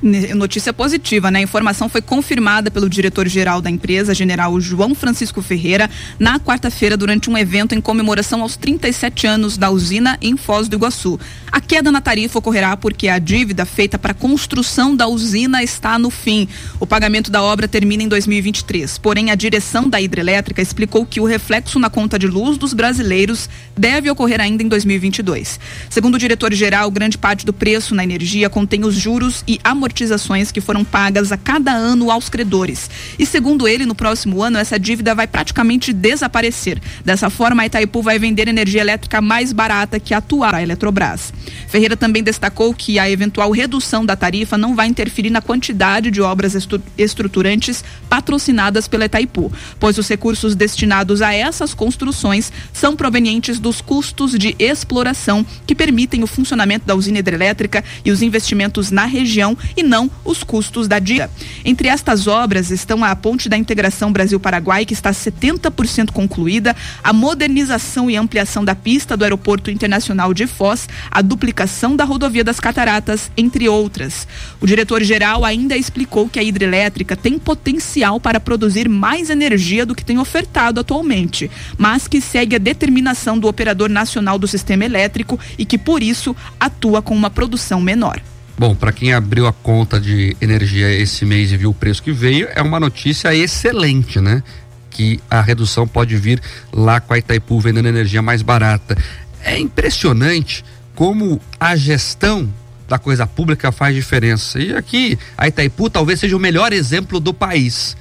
Notícia 0.03 0.73
positiva, 0.73 1.31
né? 1.31 1.39
A 1.39 1.41
informação 1.41 1.87
foi 1.87 2.01
confirmada 2.01 2.69
pelo 2.69 2.89
diretor-geral 2.89 3.61
da 3.61 3.69
empresa, 3.69 4.13
general 4.13 4.59
João 4.59 4.93
Francisco 4.93 5.41
Ferreira, 5.41 5.89
na 6.19 6.37
quarta-feira, 6.41 6.97
durante 6.97 7.29
um 7.29 7.37
evento 7.37 7.73
em 7.73 7.79
comemoração 7.79 8.41
aos 8.41 8.57
37 8.57 9.25
anos 9.25 9.57
da 9.57 9.69
usina 9.69 10.17
em 10.21 10.35
Foz 10.35 10.67
do 10.67 10.75
Iguaçu. 10.75 11.17
A 11.49 11.61
queda 11.61 11.89
na 11.89 12.01
tarifa 12.01 12.37
ocorrerá 12.37 12.75
porque 12.75 13.07
a 13.07 13.17
dívida 13.17 13.65
feita 13.65 13.97
para 13.97 14.11
a 14.11 14.15
construção 14.15 14.93
da 14.93 15.07
usina 15.07 15.63
está 15.63 15.97
no 15.97 16.09
fim. 16.09 16.49
O 16.81 16.85
pagamento 16.85 17.31
da 17.31 17.41
obra 17.41 17.65
termina 17.65 18.03
em 18.03 18.09
2023. 18.09 18.97
Porém, 18.97 19.31
a 19.31 19.35
direção 19.35 19.87
da 19.87 20.01
hidrelétrica 20.01 20.61
explicou 20.61 21.05
que 21.05 21.21
o 21.21 21.25
reflexo 21.25 21.79
na 21.79 21.89
conta 21.89 22.19
de 22.19 22.27
luz 22.27 22.57
dos 22.57 22.73
brasileiros 22.73 23.49
deve 23.77 24.09
ocorrer 24.09 24.41
ainda 24.41 24.63
em 24.63 24.67
2022. 24.67 25.61
Segundo 25.89 26.15
o 26.15 26.19
diretor-geral, 26.19 26.91
grande 26.91 27.17
parte 27.17 27.45
do 27.45 27.53
preço 27.53 27.95
na 27.95 28.03
energia 28.03 28.49
contém 28.49 28.83
os 28.83 28.95
juros 28.95 29.45
e 29.47 29.61
amortizações 29.63 29.92
amortizações 29.93 30.51
que 30.51 30.59
foram 30.59 30.83
pagas 30.83 31.31
a 31.31 31.37
cada 31.37 31.71
ano 31.71 32.09
aos 32.09 32.27
credores. 32.27 32.89
E 33.19 33.25
segundo 33.25 33.67
ele, 33.67 33.85
no 33.85 33.93
próximo 33.93 34.41
ano, 34.41 34.57
essa 34.57 34.79
dívida 34.79 35.13
vai 35.13 35.27
praticamente 35.27 35.93
desaparecer. 35.93 36.81
Dessa 37.05 37.29
forma, 37.29 37.61
a 37.61 37.65
Itaipu 37.67 38.01
vai 38.01 38.17
vender 38.17 38.47
energia 38.47 38.81
elétrica 38.81 39.21
mais 39.21 39.53
barata 39.53 39.99
que 39.99 40.13
a 40.13 40.17
atual 40.17 40.55
a 40.55 40.63
Eletrobras. 40.63 41.31
Ferreira 41.67 41.95
também 41.95 42.23
destacou 42.23 42.73
que 42.73 42.97
a 42.97 43.09
eventual 43.09 43.51
redução 43.51 44.05
da 44.05 44.15
tarifa 44.15 44.57
não 44.57 44.75
vai 44.75 44.87
interferir 44.87 45.29
na 45.29 45.41
quantidade 45.41 46.09
de 46.09 46.21
obras 46.21 46.55
estru 46.55 46.81
estruturantes 46.97 47.83
patrocinadas 48.09 48.87
pela 48.87 49.05
Itaipu, 49.05 49.51
pois 49.79 49.97
os 49.97 50.07
recursos 50.07 50.55
destinados 50.55 51.21
a 51.21 51.33
essas 51.33 51.73
construções 51.73 52.51
são 52.73 52.95
provenientes 52.95 53.59
dos 53.59 53.79
custos 53.79 54.31
de 54.37 54.55
exploração 54.57 55.45
que 55.67 55.75
permitem 55.75 56.23
o 56.23 56.27
funcionamento 56.27 56.85
da 56.85 56.95
usina 56.95 57.19
hidrelétrica 57.19 57.83
e 58.03 58.11
os 58.11 58.21
investimentos 58.21 58.89
na 58.89 59.05
região 59.05 59.57
e 59.75 59.83
não 59.83 60.09
os 60.23 60.43
custos 60.43 60.87
da 60.87 60.99
dia. 60.99 61.29
Entre 61.65 61.87
estas 61.87 62.27
obras 62.27 62.71
estão 62.71 63.03
a 63.03 63.15
Ponte 63.15 63.47
da 63.49 63.57
Integração 63.57 64.11
Brasil-Paraguai, 64.11 64.85
que 64.85 64.93
está 64.93 65.11
70% 65.11 66.11
concluída, 66.11 66.75
a 67.03 67.13
modernização 67.13 68.09
e 68.09 68.15
ampliação 68.15 68.63
da 68.63 68.75
pista 68.75 69.15
do 69.15 69.23
Aeroporto 69.23 69.71
Internacional 69.71 70.33
de 70.33 70.47
Foz, 70.47 70.87
a 71.09 71.21
duplicação 71.21 71.95
da 71.95 72.03
rodovia 72.03 72.43
das 72.43 72.59
Cataratas, 72.59 73.31
entre 73.37 73.69
outras. 73.69 74.27
O 74.59 74.67
diretor-geral 74.67 75.45
ainda 75.45 75.75
explicou 75.77 76.27
que 76.27 76.39
a 76.39 76.43
hidrelétrica 76.43 77.15
tem 77.15 77.37
potencial 77.39 78.19
para 78.19 78.39
produzir 78.39 78.89
mais 78.89 79.29
energia 79.29 79.85
do 79.85 79.95
que 79.95 80.05
tem 80.05 80.17
ofertado 80.17 80.79
atualmente, 80.79 81.49
mas 81.77 82.07
que 82.07 82.21
segue 82.21 82.55
a 82.55 82.59
determinação 82.59 83.37
do 83.37 83.47
operador 83.47 83.89
nacional 83.89 84.37
do 84.37 84.47
sistema 84.47 84.85
elétrico 84.85 85.39
e 85.57 85.65
que, 85.65 85.77
por 85.77 86.01
isso, 86.01 86.35
atua 86.59 87.01
com 87.01 87.15
uma 87.15 87.29
produção 87.29 87.81
menor. 87.81 88.21
Bom, 88.57 88.75
para 88.75 88.91
quem 88.91 89.13
abriu 89.13 89.47
a 89.47 89.53
conta 89.53 89.99
de 89.99 90.37
energia 90.39 90.91
esse 90.91 91.25
mês 91.25 91.51
e 91.51 91.57
viu 91.57 91.71
o 91.71 91.73
preço 91.73 92.03
que 92.03 92.11
veio, 92.11 92.47
é 92.53 92.61
uma 92.61 92.79
notícia 92.79 93.33
excelente, 93.35 94.19
né? 94.19 94.43
Que 94.89 95.19
a 95.29 95.41
redução 95.41 95.87
pode 95.87 96.15
vir 96.17 96.39
lá 96.71 96.99
com 96.99 97.13
a 97.13 97.17
Itaipu 97.17 97.59
vendendo 97.59 97.87
energia 97.87 98.21
mais 98.21 98.43
barata. 98.43 98.95
É 99.43 99.57
impressionante 99.57 100.63
como 100.93 101.41
a 101.59 101.75
gestão 101.75 102.47
da 102.87 102.99
coisa 102.99 103.25
pública 103.25 103.71
faz 103.71 103.95
diferença. 103.95 104.59
E 104.59 104.75
aqui 104.75 105.17
a 105.35 105.47
Itaipu 105.47 105.89
talvez 105.89 106.19
seja 106.19 106.37
o 106.37 106.39
melhor 106.39 106.71
exemplo 106.71 107.19
do 107.19 107.33
país. 107.33 107.97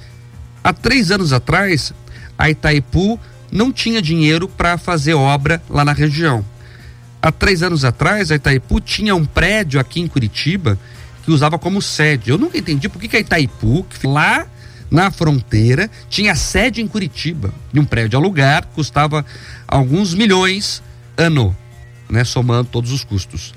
Há 0.63 0.71
três 0.71 1.09
anos 1.09 1.33
atrás, 1.33 1.91
a 2.37 2.49
Itaipu 2.49 3.19
não 3.51 3.71
tinha 3.71 4.01
dinheiro 4.01 4.47
para 4.47 4.77
fazer 4.77 5.15
obra 5.15 5.61
lá 5.67 5.83
na 5.83 5.93
região. 5.93 6.45
Há 7.23 7.31
três 7.31 7.63
anos 7.63 7.85
atrás, 7.85 8.31
a 8.31 8.35
Itaipu 8.35 8.81
tinha 8.81 9.15
um 9.15 9.23
prédio 9.23 9.79
aqui 9.79 10.01
em 10.01 10.07
Curitiba 10.09 10.77
que 11.23 11.31
usava 11.31 11.57
como 11.57 11.81
sede. 11.81 12.29
Eu 12.29 12.37
nunca 12.37 12.57
entendi 12.57 12.89
por 12.89 12.99
que, 12.99 13.07
que 13.07 13.15
a 13.15 13.19
Itaipu, 13.21 13.85
que 13.85 14.05
lá 14.05 14.45
na 14.91 15.09
fronteira, 15.09 15.89
tinha 16.09 16.35
sede 16.35 16.81
em 16.81 16.87
Curitiba, 16.87 17.53
de 17.71 17.79
um 17.79 17.85
prédio 17.85 18.19
alugado, 18.19 18.67
custava 18.75 19.25
alguns 19.65 20.13
milhões 20.13 20.83
ano, 21.15 21.55
né, 22.09 22.25
somando 22.25 22.67
todos 22.69 22.91
os 22.91 23.05
custos. 23.05 23.53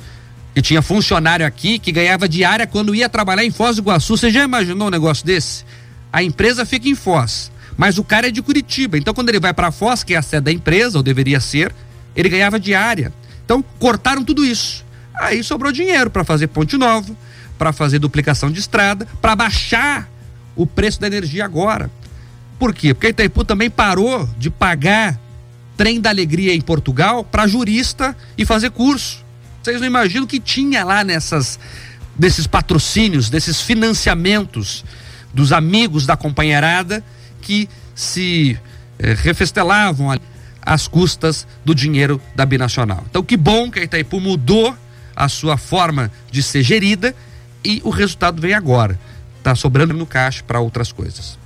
E 0.54 0.62
tinha 0.62 0.80
funcionário 0.80 1.44
aqui 1.44 1.80
que 1.80 1.90
ganhava 1.90 2.28
diária 2.28 2.68
quando 2.68 2.94
ia 2.94 3.08
trabalhar 3.08 3.44
em 3.44 3.50
Foz 3.50 3.74
do 3.74 3.82
Iguaçu. 3.82 4.16
Você 4.16 4.30
já 4.30 4.44
imaginou 4.44 4.86
um 4.86 4.92
negócio 4.92 5.26
desse? 5.26 5.64
A 6.12 6.22
empresa 6.22 6.64
fica 6.64 6.88
em 6.88 6.94
Foz, 6.94 7.50
mas 7.76 7.98
o 7.98 8.04
cara 8.04 8.28
é 8.28 8.30
de 8.30 8.40
Curitiba. 8.40 8.96
Então, 8.96 9.12
quando 9.12 9.28
ele 9.28 9.40
vai 9.40 9.52
para 9.52 9.72
Foz, 9.72 10.04
que 10.04 10.14
é 10.14 10.18
a 10.18 10.22
sede 10.22 10.44
da 10.44 10.52
empresa, 10.52 10.98
ou 10.98 11.02
deveria 11.02 11.40
ser, 11.40 11.74
ele 12.14 12.28
ganhava 12.28 12.60
diária. 12.60 13.12
Então, 13.46 13.64
cortaram 13.78 14.22
tudo 14.22 14.44
isso. 14.44 14.84
Aí 15.14 15.42
sobrou 15.42 15.72
dinheiro 15.72 16.10
para 16.10 16.24
fazer 16.24 16.48
ponte 16.48 16.76
nova, 16.76 17.16
para 17.56 17.72
fazer 17.72 17.98
duplicação 17.98 18.50
de 18.50 18.60
estrada, 18.60 19.06
para 19.22 19.34
baixar 19.34 20.10
o 20.54 20.66
preço 20.66 21.00
da 21.00 21.06
energia 21.06 21.44
agora. 21.44 21.90
Por 22.58 22.74
quê? 22.74 22.92
Porque 22.92 23.08
Itaipu 23.08 23.44
também 23.44 23.70
parou 23.70 24.28
de 24.36 24.50
pagar 24.50 25.18
trem 25.76 26.00
da 26.00 26.10
alegria 26.10 26.54
em 26.54 26.60
Portugal 26.60 27.22
para 27.22 27.46
jurista 27.46 28.16
e 28.36 28.44
fazer 28.44 28.70
curso. 28.70 29.24
Vocês 29.62 29.80
não 29.80 29.86
imaginam 29.86 30.24
o 30.24 30.26
que 30.26 30.40
tinha 30.40 30.84
lá 30.84 31.04
nessas 31.04 31.58
desses 32.18 32.46
patrocínios, 32.46 33.28
desses 33.28 33.60
financiamentos 33.60 34.84
dos 35.34 35.52
amigos 35.52 36.06
da 36.06 36.16
companheirada 36.16 37.04
que 37.42 37.68
se 37.94 38.58
eh, 38.98 39.14
refestelavam 39.14 40.10
ali 40.10 40.22
às 40.66 40.88
custas 40.88 41.46
do 41.64 41.72
dinheiro 41.72 42.20
da 42.34 42.44
binacional. 42.44 43.04
Então, 43.08 43.22
que 43.22 43.36
bom 43.36 43.70
que 43.70 43.78
a 43.78 43.84
Itaipu 43.84 44.20
mudou 44.20 44.76
a 45.14 45.28
sua 45.28 45.56
forma 45.56 46.10
de 46.30 46.42
ser 46.42 46.64
gerida 46.64 47.14
e 47.64 47.80
o 47.84 47.90
resultado 47.90 48.42
vem 48.42 48.52
agora. 48.52 48.98
Está 49.38 49.54
sobrando 49.54 49.94
no 49.94 50.04
caixa 50.04 50.42
para 50.42 50.58
outras 50.58 50.90
coisas. 50.90 51.38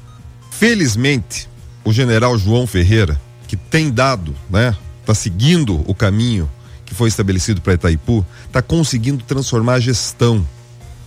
Felizmente, 0.50 1.48
o 1.84 1.92
general 1.92 2.36
João 2.38 2.66
Ferreira, 2.66 3.20
que 3.46 3.56
tem 3.56 3.90
dado, 3.90 4.34
né, 4.48 4.74
está 5.00 5.14
seguindo 5.14 5.84
o 5.86 5.94
caminho 5.94 6.50
que 6.86 6.94
foi 6.94 7.08
estabelecido 7.08 7.60
para 7.60 7.74
Itaipu, 7.74 8.26
está 8.46 8.62
conseguindo 8.62 9.22
transformar 9.22 9.74
a 9.74 9.80
gestão 9.80 10.44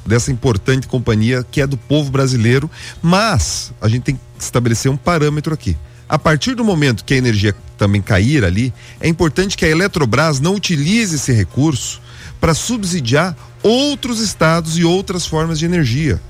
dessa 0.05 0.31
importante 0.31 0.87
companhia 0.87 1.45
que 1.49 1.61
é 1.61 1.67
do 1.67 1.77
povo 1.77 2.11
brasileiro, 2.11 2.69
mas 3.01 3.73
a 3.81 3.87
gente 3.89 4.03
tem 4.03 4.15
que 4.15 4.21
estabelecer 4.39 4.91
um 4.91 4.97
parâmetro 4.97 5.53
aqui 5.53 5.75
A 6.07 6.19
partir 6.19 6.55
do 6.55 6.63
momento 6.63 7.03
que 7.03 7.13
a 7.13 7.17
energia 7.17 7.55
também 7.77 8.01
cair 8.01 8.43
ali, 8.43 8.73
é 8.99 9.07
importante 9.07 9.57
que 9.57 9.65
a 9.65 9.69
Eletrobras 9.69 10.39
não 10.39 10.55
utilize 10.55 11.15
esse 11.15 11.31
recurso 11.31 12.01
para 12.39 12.53
subsidiar 12.53 13.35
outros 13.61 14.19
estados 14.19 14.77
e 14.77 14.83
outras 14.83 15.25
formas 15.25 15.59
de 15.59 15.65
energia 15.65 16.21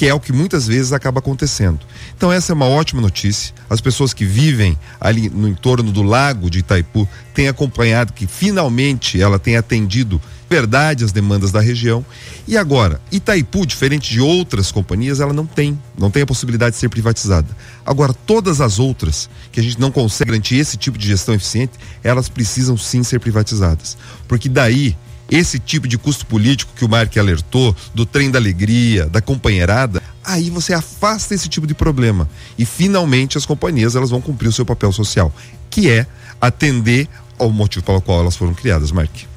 que 0.00 0.06
é 0.06 0.14
o 0.14 0.18
que 0.18 0.32
muitas 0.32 0.66
vezes 0.66 0.94
acaba 0.94 1.18
acontecendo. 1.18 1.80
Então 2.16 2.32
essa 2.32 2.52
é 2.52 2.54
uma 2.54 2.64
ótima 2.64 3.02
notícia. 3.02 3.54
As 3.68 3.82
pessoas 3.82 4.14
que 4.14 4.24
vivem 4.24 4.78
ali 4.98 5.28
no 5.28 5.46
entorno 5.46 5.92
do 5.92 6.02
lago 6.02 6.48
de 6.48 6.60
Itaipu 6.60 7.06
têm 7.34 7.48
acompanhado 7.48 8.14
que 8.14 8.26
finalmente 8.26 9.20
ela 9.20 9.38
tem 9.38 9.58
atendido 9.58 10.18
verdade 10.50 11.04
as 11.04 11.12
demandas 11.12 11.52
da 11.52 11.60
região. 11.60 12.04
E 12.46 12.56
agora, 12.56 13.00
Itaipu, 13.12 13.64
diferente 13.64 14.10
de 14.10 14.20
outras 14.20 14.72
companhias, 14.72 15.20
ela 15.20 15.32
não 15.32 15.46
tem, 15.46 15.80
não 15.96 16.10
tem 16.10 16.24
a 16.24 16.26
possibilidade 16.26 16.74
de 16.74 16.80
ser 16.80 16.88
privatizada. 16.88 17.46
Agora, 17.86 18.12
todas 18.12 18.60
as 18.60 18.80
outras 18.80 19.30
que 19.52 19.60
a 19.60 19.62
gente 19.62 19.78
não 19.78 19.92
consegue 19.92 20.32
garantir 20.32 20.56
esse 20.56 20.76
tipo 20.76 20.98
de 20.98 21.06
gestão 21.06 21.36
eficiente, 21.36 21.74
elas 22.02 22.28
precisam 22.28 22.76
sim 22.76 23.04
ser 23.04 23.20
privatizadas. 23.20 23.96
Porque 24.26 24.48
daí 24.48 24.96
esse 25.30 25.60
tipo 25.60 25.86
de 25.86 25.96
custo 25.96 26.26
político 26.26 26.72
que 26.74 26.84
o 26.84 26.88
Mark 26.88 27.16
alertou, 27.16 27.74
do 27.94 28.04
trem 28.04 28.32
da 28.32 28.40
alegria, 28.40 29.06
da 29.06 29.20
companheirada, 29.20 30.02
aí 30.24 30.50
você 30.50 30.74
afasta 30.74 31.32
esse 31.32 31.48
tipo 31.48 31.68
de 31.68 31.74
problema. 31.74 32.28
E 32.58 32.66
finalmente 32.66 33.38
as 33.38 33.46
companhias 33.46 33.94
elas 33.94 34.10
vão 34.10 34.20
cumprir 34.20 34.48
o 34.48 34.52
seu 34.52 34.66
papel 34.66 34.90
social, 34.90 35.32
que 35.70 35.88
é 35.88 36.04
atender 36.40 37.08
ao 37.38 37.50
motivo 37.52 37.84
pelo 37.84 38.00
qual 38.00 38.18
elas 38.18 38.34
foram 38.34 38.52
criadas, 38.52 38.90
Mark. 38.90 39.30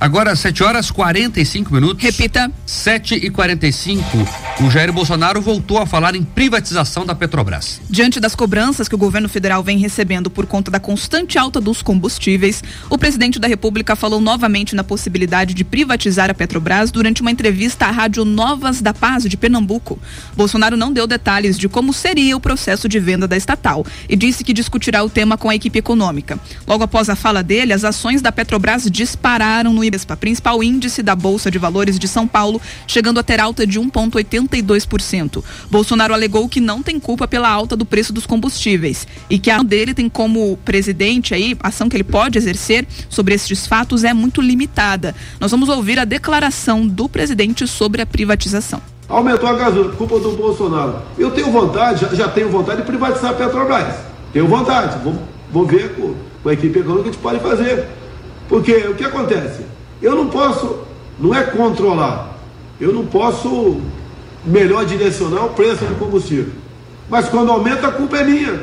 Agora, 0.00 0.36
7 0.36 0.62
horas 0.62 0.90
45 0.90 1.72
minutos. 1.72 2.02
Repita. 2.02 2.50
7 2.64 3.14
e 3.14 3.30
45 3.30 4.47
O 4.60 4.68
Jair 4.68 4.92
Bolsonaro 4.92 5.40
voltou 5.40 5.78
a 5.78 5.86
falar 5.86 6.16
em 6.16 6.24
privatização 6.24 7.06
da 7.06 7.14
Petrobras. 7.14 7.80
Diante 7.88 8.18
das 8.18 8.34
cobranças 8.34 8.88
que 8.88 8.94
o 8.96 8.98
governo 8.98 9.28
federal 9.28 9.62
vem 9.62 9.78
recebendo 9.78 10.28
por 10.28 10.46
conta 10.46 10.68
da 10.68 10.80
constante 10.80 11.38
alta 11.38 11.60
dos 11.60 11.80
combustíveis, 11.80 12.64
o 12.90 12.98
presidente 12.98 13.38
da 13.38 13.46
República 13.46 13.94
falou 13.94 14.20
novamente 14.20 14.74
na 14.74 14.82
possibilidade 14.82 15.54
de 15.54 15.62
privatizar 15.62 16.28
a 16.28 16.34
Petrobras 16.34 16.90
durante 16.90 17.20
uma 17.20 17.30
entrevista 17.30 17.86
à 17.86 17.92
Rádio 17.92 18.24
Novas 18.24 18.80
da 18.80 18.92
Paz 18.92 19.22
de 19.26 19.36
Pernambuco. 19.36 19.96
Bolsonaro 20.36 20.76
não 20.76 20.92
deu 20.92 21.06
detalhes 21.06 21.56
de 21.56 21.68
como 21.68 21.92
seria 21.92 22.36
o 22.36 22.40
processo 22.40 22.88
de 22.88 22.98
venda 22.98 23.28
da 23.28 23.36
estatal 23.36 23.86
e 24.08 24.16
disse 24.16 24.42
que 24.42 24.52
discutirá 24.52 25.04
o 25.04 25.08
tema 25.08 25.38
com 25.38 25.48
a 25.48 25.54
equipe 25.54 25.78
econômica. 25.78 26.36
Logo 26.66 26.82
após 26.82 27.08
a 27.08 27.14
fala 27.14 27.44
dele, 27.44 27.72
as 27.72 27.84
ações 27.84 28.20
da 28.20 28.32
Petrobras 28.32 28.90
dispararam 28.90 29.72
no 29.72 29.84
Ibespa, 29.84 30.16
principal 30.16 30.64
índice 30.64 31.00
da 31.00 31.14
Bolsa 31.14 31.48
de 31.48 31.58
Valores 31.58 31.96
de 31.96 32.08
São 32.08 32.26
Paulo, 32.26 32.60
chegando 32.88 33.20
a 33.20 33.22
ter 33.22 33.38
alta 33.38 33.64
de 33.64 33.78
1,82%. 34.48 35.42
Bolsonaro 35.70 36.14
alegou 36.14 36.48
que 36.48 36.60
não 36.60 36.82
tem 36.82 36.98
culpa 36.98 37.28
pela 37.28 37.48
alta 37.48 37.76
do 37.76 37.84
preço 37.84 38.12
dos 38.12 38.26
combustíveis 38.26 39.06
e 39.28 39.38
que 39.38 39.50
a 39.50 39.62
dele 39.62 39.94
tem 39.94 40.08
como 40.08 40.56
presidente 40.64 41.34
aí, 41.34 41.56
a 41.62 41.68
ação 41.68 41.88
que 41.88 41.96
ele 41.96 42.04
pode 42.04 42.38
exercer 42.38 42.86
sobre 43.08 43.34
estes 43.34 43.66
fatos 43.66 44.04
é 44.04 44.12
muito 44.12 44.40
limitada. 44.40 45.14
Nós 45.40 45.50
vamos 45.50 45.68
ouvir 45.68 45.98
a 45.98 46.04
declaração 46.04 46.86
do 46.86 47.08
presidente 47.08 47.66
sobre 47.66 48.02
a 48.02 48.06
privatização. 48.06 48.80
Aumentou 49.08 49.48
a 49.48 49.54
gasolina, 49.54 49.94
culpa 49.94 50.18
do 50.18 50.32
Bolsonaro. 50.32 50.96
Eu 51.16 51.30
tenho 51.30 51.50
vontade, 51.50 52.02
já, 52.02 52.14
já 52.14 52.28
tenho 52.28 52.50
vontade 52.50 52.82
de 52.82 52.86
privatizar 52.86 53.30
a 53.30 53.34
Petrobras. 53.34 53.94
Tenho 54.32 54.46
vontade. 54.46 55.02
Vou, 55.02 55.14
vou 55.50 55.66
ver 55.66 55.94
com, 55.94 56.14
com 56.42 56.48
a 56.48 56.52
equipe 56.52 56.78
econômica 56.78 57.04
que 57.04 57.08
a 57.08 57.12
gente 57.12 57.22
pode 57.22 57.40
fazer. 57.40 57.86
Porque 58.48 58.72
o 58.72 58.94
que 58.94 59.04
acontece? 59.04 59.62
Eu 60.00 60.14
não 60.14 60.28
posso, 60.28 60.80
não 61.18 61.34
é 61.34 61.42
controlar, 61.42 62.38
eu 62.80 62.92
não 62.92 63.06
posso 63.06 63.80
melhor 64.48 64.84
direcionar 64.84 65.44
o 65.44 65.50
preço 65.50 65.84
do 65.84 65.94
combustível. 65.98 66.52
Mas 67.08 67.28
quando 67.28 67.52
aumenta, 67.52 67.88
a 67.88 67.92
culpa 67.92 68.18
é 68.18 68.24
minha. 68.24 68.60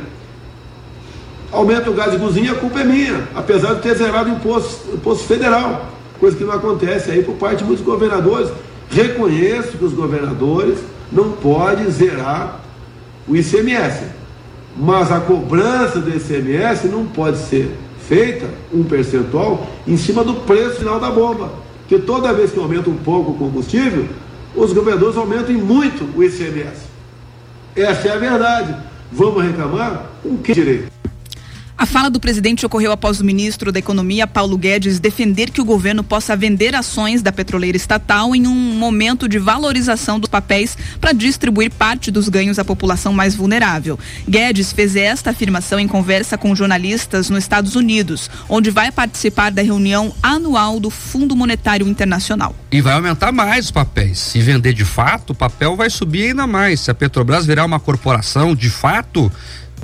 Aumenta 1.51 1.89
o 1.89 1.93
gás 1.93 2.11
de 2.11 2.19
cozinha, 2.19 2.51
a 2.51 2.55
culpa 2.55 2.81
é 2.81 2.83
minha, 2.83 3.27
apesar 3.33 3.75
de 3.75 3.81
ter 3.81 3.95
zerado 3.95 4.29
o 4.29 4.33
imposto, 4.33 4.93
imposto 4.93 5.23
federal, 5.25 5.89
coisa 6.19 6.36
que 6.36 6.43
não 6.43 6.53
acontece 6.53 7.11
aí 7.11 7.23
por 7.23 7.36
parte 7.36 7.59
de 7.59 7.63
muitos 7.63 7.86
governadores. 7.86 8.49
Reconheço 8.89 9.77
que 9.77 9.86
os 9.86 9.93
governadores 9.93 10.79
não 11.11 11.31
podem 11.31 11.89
zerar 11.89 12.59
o 13.27 13.36
ICMS, 13.36 14.05
mas 14.75 15.11
a 15.11 15.19
cobrança 15.19 15.99
do 15.99 16.09
ICMS 16.09 16.88
não 16.88 17.05
pode 17.05 17.38
ser 17.38 17.71
feita 18.07 18.45
um 18.73 18.83
percentual 18.83 19.65
em 19.88 19.97
cima 19.97 20.23
do 20.23 20.36
preço 20.36 20.79
final 20.79 20.99
da 20.99 21.09
bomba. 21.09 21.49
Que 21.88 21.99
toda 21.99 22.33
vez 22.33 22.51
que 22.51 22.59
aumenta 22.59 22.89
um 22.89 22.95
pouco 22.95 23.31
o 23.31 23.36
combustível, 23.36 24.07
os 24.55 24.73
governadores 24.73 25.17
aumentam 25.17 25.55
muito 25.55 26.05
o 26.17 26.23
ICMS. 26.23 26.85
Essa 27.75 28.07
é 28.07 28.11
a 28.11 28.17
verdade. 28.17 28.75
Vamos 29.11 29.43
reclamar? 29.43 30.09
Com 30.23 30.37
que 30.37 30.53
direito? 30.53 30.94
A 31.78 31.86
fala 31.86 32.09
do 32.09 32.21
presidente 32.21 32.65
ocorreu 32.65 32.93
após 32.93 33.19
o 33.19 33.26
ministro 33.26 33.69
da 33.69 33.80
Economia, 33.80 34.26
Paulo 34.26 34.57
Guedes, 34.57 34.97
defender 34.97 35.51
que 35.51 35.59
o 35.59 35.65
governo 35.65 36.05
possa 36.05 36.34
vender 36.34 36.73
ações 36.73 37.21
da 37.21 37.34
petroleira 37.34 37.76
estatal 37.76 38.34
em 38.34 38.47
um 38.47 38.55
momento 38.55 39.28
de 39.28 39.38
valorização 39.38 40.17
dos 40.17 40.30
papéis 40.30 40.78
para 41.01 41.11
distribuir 41.11 41.69
parte 41.69 42.09
dos 42.09 42.30
ganhos 42.30 42.59
à 42.59 42.63
população 42.63 43.11
mais 43.11 43.36
vulnerável. 43.36 43.99
Guedes 44.28 44.71
fez 44.71 44.95
esta 44.95 45.32
afirmação 45.32 45.78
em 45.78 45.88
conversa 45.88 46.38
com 46.38 46.55
jornalistas 46.55 47.30
nos 47.30 47.43
Estados 47.43 47.76
Unidos, 47.76 48.30
onde 48.47 48.71
vai 48.71 48.89
participar 48.89 49.51
da 49.51 49.61
reunião 49.61 50.13
anual 50.23 50.80
do 50.80 50.89
Fundo 50.89 51.36
Monetário 51.36 51.89
Internacional. 51.89 52.55
E 52.71 52.80
vai 52.80 52.93
aumentar 52.93 53.34
mais 53.34 53.65
os 53.65 53.71
papéis. 53.71 54.17
Se 54.19 54.39
vender 54.39 54.71
de 54.71 54.86
fato, 54.86 55.32
o 55.32 55.36
papel 55.36 55.76
vai 55.76 55.89
subir 55.89 56.30
ainda 56.30 56.47
mais. 56.47 56.80
Se 56.80 56.89
a 56.89 56.93
Petrobras 56.93 57.45
virar 57.45 57.65
uma 57.65 57.82
corporação 57.82 58.55
de 58.55 58.69
fato, 58.69 59.30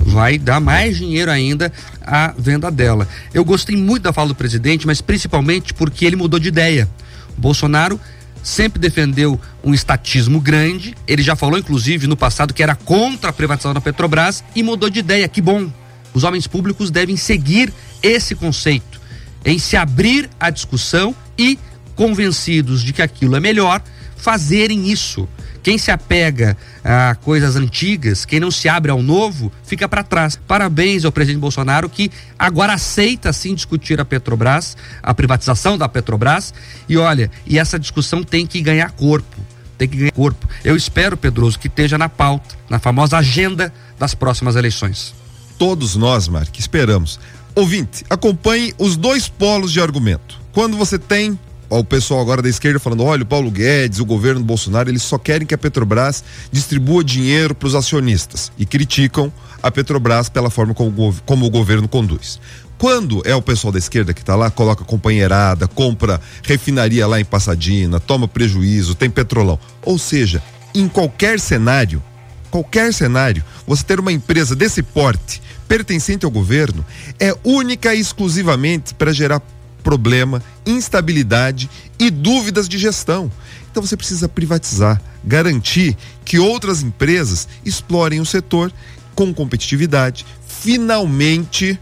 vai 0.04 0.38
dar 0.38 0.60
mais 0.60 0.96
dinheiro 0.96 1.30
ainda 1.30 1.72
à 2.00 2.34
venda 2.36 2.70
dela. 2.70 3.08
Eu 3.32 3.44
gostei 3.44 3.76
muito 3.76 4.02
da 4.02 4.12
fala 4.12 4.28
do 4.28 4.34
presidente, 4.34 4.86
mas 4.86 5.00
principalmente 5.00 5.72
porque 5.72 6.04
ele 6.04 6.16
mudou 6.16 6.38
de 6.38 6.48
ideia. 6.48 6.88
Bolsonaro 7.36 7.98
sempre 8.42 8.80
defendeu 8.80 9.40
um 9.62 9.72
estatismo 9.72 10.40
grande, 10.40 10.96
ele 11.06 11.22
já 11.22 11.36
falou 11.36 11.58
inclusive 11.58 12.08
no 12.08 12.16
passado 12.16 12.52
que 12.52 12.62
era 12.62 12.74
contra 12.74 13.30
a 13.30 13.32
privatização 13.32 13.72
da 13.72 13.80
Petrobras 13.80 14.42
e 14.54 14.62
mudou 14.62 14.90
de 14.90 14.98
ideia. 14.98 15.28
Que 15.28 15.40
bom. 15.40 15.70
Os 16.12 16.24
homens 16.24 16.46
públicos 16.46 16.90
devem 16.90 17.16
seguir 17.16 17.72
esse 18.02 18.34
conceito 18.34 19.00
em 19.44 19.58
se 19.58 19.76
abrir 19.76 20.28
à 20.38 20.50
discussão 20.50 21.14
e 21.38 21.58
convencidos 21.94 22.82
de 22.82 22.92
que 22.92 23.02
aquilo 23.02 23.36
é 23.36 23.40
melhor, 23.40 23.82
fazerem 24.16 24.90
isso. 24.90 25.28
Quem 25.62 25.78
se 25.78 25.90
apega 25.90 26.56
a 26.82 27.14
coisas 27.14 27.54
antigas, 27.54 28.24
quem 28.24 28.40
não 28.40 28.50
se 28.50 28.68
abre 28.68 28.90
ao 28.90 29.02
novo, 29.02 29.52
fica 29.64 29.88
para 29.88 30.02
trás. 30.02 30.38
Parabéns 30.46 31.04
ao 31.04 31.12
presidente 31.12 31.40
Bolsonaro 31.40 31.88
que 31.88 32.10
agora 32.38 32.74
aceita 32.74 33.32
sim 33.32 33.54
discutir 33.54 34.00
a 34.00 34.04
Petrobras, 34.04 34.76
a 35.02 35.14
privatização 35.14 35.78
da 35.78 35.88
Petrobras. 35.88 36.52
E 36.88 36.96
olha, 36.96 37.30
e 37.46 37.58
essa 37.58 37.78
discussão 37.78 38.24
tem 38.24 38.46
que 38.46 38.60
ganhar 38.60 38.90
corpo. 38.90 39.36
Tem 39.78 39.88
que 39.88 39.96
ganhar 39.96 40.12
corpo. 40.12 40.48
Eu 40.64 40.76
espero, 40.76 41.16
Pedroso, 41.16 41.58
que 41.58 41.68
esteja 41.68 41.96
na 41.96 42.08
pauta, 42.08 42.56
na 42.68 42.78
famosa 42.80 43.18
agenda 43.18 43.72
das 43.98 44.14
próximas 44.14 44.56
eleições. 44.56 45.14
Todos 45.58 45.94
nós, 45.94 46.26
Mark, 46.26 46.58
esperamos. 46.58 47.20
Ouvinte, 47.54 48.04
acompanhe 48.10 48.74
os 48.78 48.96
dois 48.96 49.28
polos 49.28 49.72
de 49.72 49.80
argumento. 49.80 50.40
Quando 50.52 50.76
você 50.76 50.98
tem 50.98 51.38
o 51.78 51.84
pessoal 51.84 52.20
agora 52.20 52.42
da 52.42 52.48
esquerda 52.48 52.78
falando: 52.78 53.04
olha, 53.04 53.22
o 53.22 53.26
Paulo 53.26 53.50
Guedes, 53.50 53.98
o 54.00 54.04
governo 54.04 54.42
Bolsonaro, 54.42 54.90
eles 54.90 55.02
só 55.02 55.18
querem 55.18 55.46
que 55.46 55.54
a 55.54 55.58
Petrobras 55.58 56.22
distribua 56.50 57.02
dinheiro 57.02 57.54
para 57.54 57.66
os 57.66 57.74
acionistas 57.74 58.52
e 58.58 58.66
criticam 58.66 59.32
a 59.62 59.70
Petrobras 59.70 60.28
pela 60.28 60.50
forma 60.50 60.74
como, 60.74 61.14
como 61.24 61.46
o 61.46 61.50
governo 61.50 61.88
conduz. 61.88 62.38
Quando 62.76 63.22
é 63.24 63.34
o 63.34 63.40
pessoal 63.40 63.72
da 63.72 63.78
esquerda 63.78 64.12
que 64.12 64.20
está 64.20 64.34
lá, 64.34 64.50
coloca 64.50 64.84
companheirada, 64.84 65.68
compra 65.68 66.20
refinaria 66.42 67.06
lá 67.06 67.20
em 67.20 67.24
Passadina, 67.24 68.00
toma 68.00 68.26
prejuízo, 68.26 68.96
tem 68.96 69.08
petrolão. 69.08 69.58
Ou 69.82 69.98
seja, 69.98 70.42
em 70.74 70.88
qualquer 70.88 71.38
cenário, 71.38 72.02
qualquer 72.50 72.92
cenário, 72.92 73.44
você 73.66 73.84
ter 73.84 74.00
uma 74.00 74.10
empresa 74.10 74.56
desse 74.56 74.82
porte 74.82 75.40
pertencente 75.68 76.24
ao 76.24 76.30
governo 76.30 76.84
é 77.20 77.32
única 77.44 77.94
e 77.94 78.00
exclusivamente 78.00 78.94
para 78.94 79.12
gerar 79.12 79.40
problema, 79.82 80.42
instabilidade 80.64 81.68
e 81.98 82.10
dúvidas 82.10 82.68
de 82.68 82.78
gestão. 82.78 83.30
Então 83.70 83.82
você 83.82 83.96
precisa 83.96 84.28
privatizar, 84.28 85.00
garantir 85.24 85.96
que 86.24 86.38
outras 86.38 86.82
empresas 86.82 87.48
explorem 87.64 88.20
o 88.20 88.26
setor 88.26 88.72
com 89.14 89.32
competitividade. 89.32 90.26
Finalmente 90.46 91.78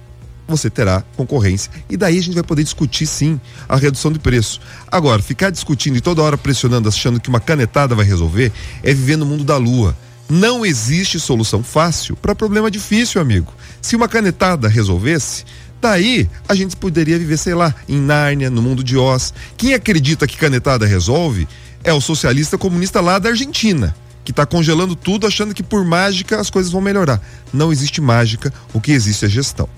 você 0.46 0.68
terá 0.68 1.04
concorrência 1.16 1.70
e 1.88 1.96
daí 1.96 2.18
a 2.18 2.22
gente 2.22 2.34
vai 2.34 2.42
poder 2.42 2.64
discutir 2.64 3.06
sim 3.06 3.40
a 3.68 3.76
redução 3.76 4.12
de 4.12 4.18
preço. 4.18 4.60
Agora, 4.90 5.22
ficar 5.22 5.50
discutindo 5.50 5.96
e 5.96 6.00
toda 6.00 6.22
hora 6.22 6.36
pressionando, 6.36 6.88
achando 6.88 7.20
que 7.20 7.28
uma 7.28 7.40
canetada 7.40 7.94
vai 7.94 8.04
resolver, 8.04 8.52
é 8.82 8.92
viver 8.92 9.16
no 9.16 9.24
mundo 9.24 9.44
da 9.44 9.56
lua. 9.56 9.96
Não 10.28 10.64
existe 10.64 11.18
solução 11.18 11.62
fácil 11.62 12.16
para 12.16 12.34
problema 12.34 12.70
difícil, 12.70 13.20
amigo. 13.20 13.52
Se 13.82 13.96
uma 13.96 14.08
canetada 14.08 14.68
resolvesse, 14.68 15.44
Daí 15.80 16.28
a 16.48 16.54
gente 16.54 16.76
poderia 16.76 17.18
viver, 17.18 17.36
sei 17.36 17.54
lá, 17.54 17.74
em 17.88 17.98
Nárnia, 17.98 18.50
no 18.50 18.62
mundo 18.62 18.82
de 18.82 18.96
Oz. 18.96 19.32
Quem 19.56 19.74
acredita 19.74 20.26
que 20.26 20.36
canetada 20.36 20.86
resolve 20.86 21.46
é 21.82 21.92
o 21.92 22.00
socialista 22.00 22.58
comunista 22.58 23.00
lá 23.00 23.18
da 23.18 23.30
Argentina, 23.30 23.94
que 24.24 24.30
que 24.30 24.32
está 24.32 24.46
congelando 24.46 24.94
tudo, 24.94 25.26
achando 25.26 25.52
que 25.52 25.62
por 25.62 25.84
mágica 25.84 26.40
as 26.40 26.48
coisas 26.48 26.70
vão 26.70 26.80
melhorar. 26.80 27.20
Não 27.52 27.72
existe 27.72 28.00
mágica, 28.00 28.52
o 28.72 28.80
que 28.80 28.92
existe 28.92 29.24
é 29.24 29.28
gestão. 29.28 29.68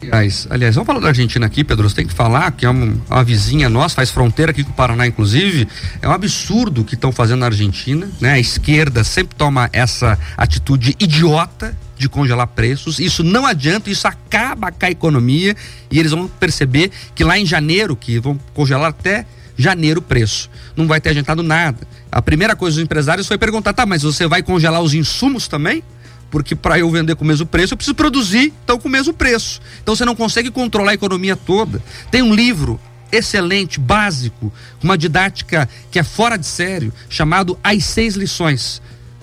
Aliás, 0.00 0.46
aliás, 0.48 0.74
vamos 0.76 0.86
falar 0.86 1.00
da 1.00 1.08
Argentina 1.08 1.44
aqui, 1.44 1.62
Pedro. 1.62 1.88
Você 1.88 1.96
tem 1.96 2.06
que 2.06 2.14
falar 2.14 2.52
que 2.52 2.64
é 2.64 2.70
uma, 2.70 2.96
uma 3.10 3.24
vizinha 3.24 3.68
nossa, 3.68 3.96
faz 3.96 4.10
fronteira 4.10 4.52
aqui 4.52 4.64
com 4.64 4.70
o 4.70 4.74
Paraná, 4.74 5.06
inclusive. 5.06 5.68
É 6.00 6.08
um 6.08 6.12
absurdo 6.12 6.80
o 6.82 6.84
que 6.84 6.94
estão 6.94 7.12
fazendo 7.12 7.40
na 7.40 7.46
Argentina, 7.46 8.08
né? 8.20 8.32
A 8.32 8.38
esquerda 8.38 9.04
sempre 9.04 9.36
toma 9.36 9.68
essa 9.72 10.18
atitude 10.36 10.96
idiota 10.98 11.76
de 11.98 12.08
congelar 12.08 12.46
preços. 12.46 12.98
Isso 12.98 13.24
não 13.24 13.44
adianta, 13.44 13.90
isso 13.90 14.06
acaba 14.06 14.70
com 14.70 14.86
a 14.86 14.90
economia 14.90 15.56
e 15.90 15.98
eles 15.98 16.12
vão 16.12 16.28
perceber 16.28 16.90
que 17.14 17.24
lá 17.24 17.38
em 17.38 17.44
janeiro, 17.44 17.96
que 17.96 18.18
vão 18.20 18.38
congelar 18.54 18.90
até 18.90 19.26
janeiro 19.56 19.98
o 19.98 20.02
preço. 20.02 20.48
Não 20.76 20.86
vai 20.86 21.00
ter 21.00 21.10
adiantado 21.10 21.42
nada. 21.42 21.86
A 22.10 22.22
primeira 22.22 22.54
coisa 22.54 22.76
dos 22.76 22.84
empresários 22.84 23.26
foi 23.26 23.36
perguntar: 23.36 23.72
tá, 23.72 23.84
mas 23.84 24.02
você 24.02 24.26
vai 24.26 24.42
congelar 24.42 24.80
os 24.80 24.94
insumos 24.94 25.48
também? 25.48 25.82
Porque 26.30 26.54
para 26.54 26.78
eu 26.78 26.90
vender 26.90 27.16
com 27.16 27.24
o 27.24 27.26
mesmo 27.26 27.46
preço, 27.46 27.72
eu 27.72 27.76
preciso 27.76 27.94
produzir 27.94 28.52
então 28.62 28.78
com 28.78 28.88
o 28.88 28.90
mesmo 28.90 29.12
preço. 29.12 29.60
Então 29.82 29.96
você 29.96 30.04
não 30.04 30.14
consegue 30.14 30.50
controlar 30.50 30.92
a 30.92 30.94
economia 30.94 31.34
toda. 31.34 31.82
Tem 32.10 32.22
um 32.22 32.34
livro 32.34 32.78
excelente, 33.10 33.80
básico, 33.80 34.52
uma 34.82 34.96
didática 34.96 35.68
que 35.90 35.98
é 35.98 36.02
fora 36.02 36.36
de 36.36 36.46
sério, 36.46 36.92
chamado 37.08 37.58
As 37.64 37.84
Seis 37.84 38.14
Lições, 38.14 38.82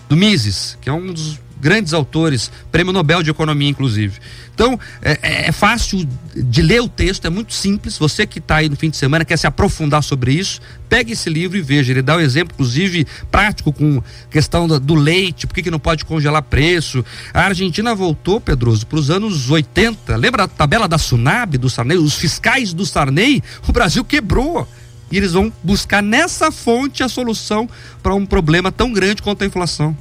do 0.09 0.15
Mises, 0.15 0.77
que 0.81 0.89
é 0.89 0.93
um 0.93 1.13
dos 1.13 1.39
grandes 1.59 1.93
autores, 1.93 2.51
prêmio 2.71 2.93
Nobel 2.93 3.23
de 3.23 3.29
Economia, 3.29 3.69
inclusive. 3.69 4.19
Então, 4.55 4.79
é, 5.01 5.49
é 5.49 5.51
fácil 5.51 6.07
de 6.33 6.61
ler 6.61 6.81
o 6.81 6.87
texto, 6.87 7.25
é 7.25 7.29
muito 7.29 7.53
simples. 7.53 7.97
Você 7.97 8.25
que 8.25 8.39
está 8.39 8.57
aí 8.57 8.69
no 8.69 8.77
fim 8.77 8.89
de 8.89 8.95
semana, 8.95 9.25
quer 9.25 9.37
se 9.37 9.45
aprofundar 9.45 10.01
sobre 10.01 10.31
isso, 10.31 10.61
pegue 10.87 11.11
esse 11.11 11.29
livro 11.29 11.57
e 11.57 11.61
veja. 11.61 11.91
Ele 11.91 12.01
dá 12.01 12.15
um 12.15 12.21
exemplo, 12.21 12.53
inclusive, 12.53 13.05
prático 13.29 13.73
com 13.73 14.01
questão 14.29 14.65
do, 14.65 14.79
do 14.79 14.95
leite, 14.95 15.45
por 15.45 15.53
que, 15.53 15.63
que 15.63 15.71
não 15.71 15.79
pode 15.79 16.05
congelar 16.05 16.41
preço. 16.41 17.03
A 17.33 17.41
Argentina 17.41 17.93
voltou, 17.93 18.39
Pedroso, 18.39 18.87
para 18.87 18.97
os 18.97 19.09
anos 19.09 19.49
80. 19.49 20.15
Lembra 20.15 20.43
a 20.43 20.47
tabela 20.47 20.87
da 20.87 20.97
Sunab, 20.97 21.57
do 21.57 21.69
Sarney? 21.69 21.97
Os 21.97 22.15
fiscais 22.15 22.71
do 22.71 22.85
Sarney? 22.85 23.43
O 23.67 23.73
Brasil 23.73 24.05
quebrou. 24.05 24.65
E 25.11 25.17
eles 25.17 25.33
vão 25.33 25.51
buscar 25.61 26.01
nessa 26.01 26.49
fonte 26.49 27.03
a 27.03 27.09
solução 27.09 27.69
para 28.01 28.15
um 28.15 28.25
problema 28.25 28.71
tão 28.71 28.91
grande 28.91 29.21
quanto 29.21 29.43
a 29.43 29.47
inflação 29.47 29.95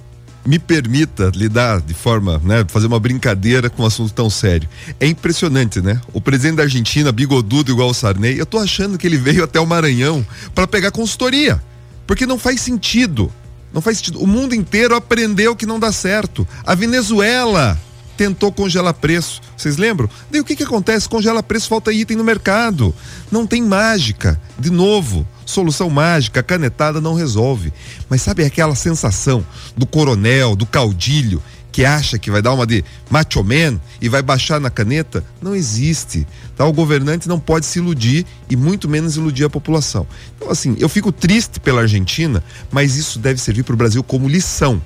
me 0.47 0.59
permita 0.59 1.33
lidar 1.35 1.81
de 1.81 1.95
forma, 1.95 2.41
né, 2.45 2.65
fazer 2.69 2.87
uma 2.87 3.01
brincadeira 3.01 3.71
com 3.71 3.83
um 3.83 3.87
assunto 3.87 4.13
tão 4.13 4.29
sério. 4.29 4.69
É 5.01 5.07
impressionante, 5.07 5.81
né? 5.81 6.01
O 6.13 6.21
presidente 6.21 6.57
da 6.57 6.65
Argentina, 6.65 7.11
bigodudo 7.11 7.73
igual 7.73 7.89
o 7.89 7.95
Sarney, 7.95 8.39
eu 8.39 8.47
tô 8.47 8.59
achando 8.59 8.99
que 8.99 9.07
ele 9.07 9.17
veio 9.17 9.45
até 9.45 9.59
o 9.59 9.67
Maranhão 9.67 10.27
para 10.55 10.67
pegar 10.67 10.91
consultoria, 10.91 11.63
porque 12.07 12.27
não 12.27 12.39
faz 12.39 12.61
sentido. 12.61 13.33
Não 13.73 13.81
faz 13.81 13.99
sentido. 13.99 14.21
O 14.21 14.27
mundo 14.27 14.55
inteiro 14.55 14.95
aprendeu 14.95 15.57
que 15.57 15.67
não 15.67 15.81
dá 15.81 15.91
certo. 15.91 16.47
A 16.65 16.77
Venezuela 16.77 17.77
tentou 18.17 18.53
congelar 18.53 18.95
preço. 18.95 19.41
Vocês 19.57 19.77
lembram? 19.77 20.09
Daí 20.31 20.41
o 20.41 20.45
que 20.45 20.55
que 20.55 20.63
acontece? 20.63 21.09
Congela 21.09 21.43
preço, 21.43 21.69
falta 21.69 21.93
item 21.93 22.17
no 22.17 22.23
mercado. 22.23 22.95
Não 23.33 23.47
tem 23.47 23.61
mágica. 23.63 24.41
De 24.57 24.71
novo, 24.71 25.27
solução 25.45 25.91
mágica, 25.91 26.43
canetada 26.43 27.01
não 27.01 27.15
resolve. 27.15 27.73
Mas 28.09 28.23
sabe 28.23 28.45
aquela 28.45 28.75
sensação 28.75 29.45
do 29.77 29.87
coronel, 29.87 30.57
do 30.57 30.67
caudilho, 30.67 31.43
que 31.75 31.85
acha 31.85 32.21
que 32.21 32.31
vai 32.31 32.41
dar 32.41 32.53
uma 32.53 32.65
de 32.65 32.85
macho 33.11 33.43
man 33.43 33.81
e 34.01 34.09
vai 34.09 34.23
baixar 34.23 34.61
na 34.61 34.71
caneta? 34.71 35.25
Não 35.43 35.57
existe. 35.57 36.25
Tá? 36.57 36.65
O 36.65 36.73
governante 36.73 37.29
não 37.29 37.41
pode 37.41 37.67
se 37.67 37.81
iludir 37.81 38.25
e 38.49 38.55
muito 38.55 38.89
menos 38.89 39.17
iludir 39.17 39.43
a 39.43 39.51
população. 39.51 40.07
Então, 40.37 40.51
assim, 40.51 40.77
eu 40.79 40.89
fico 40.89 41.11
triste 41.11 41.59
pela 41.59 41.81
Argentina, 41.81 42.45
mas 42.71 42.95
isso 42.95 43.19
deve 43.19 43.41
servir 43.41 43.65
para 43.65 43.75
o 43.75 43.77
Brasil 43.77 44.05
como 44.05 44.29
lição. 44.29 44.81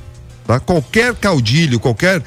Tá? 0.47 0.59
Qualquer 0.59 1.15
caudilho, 1.15 1.79
qualquer 1.79 2.25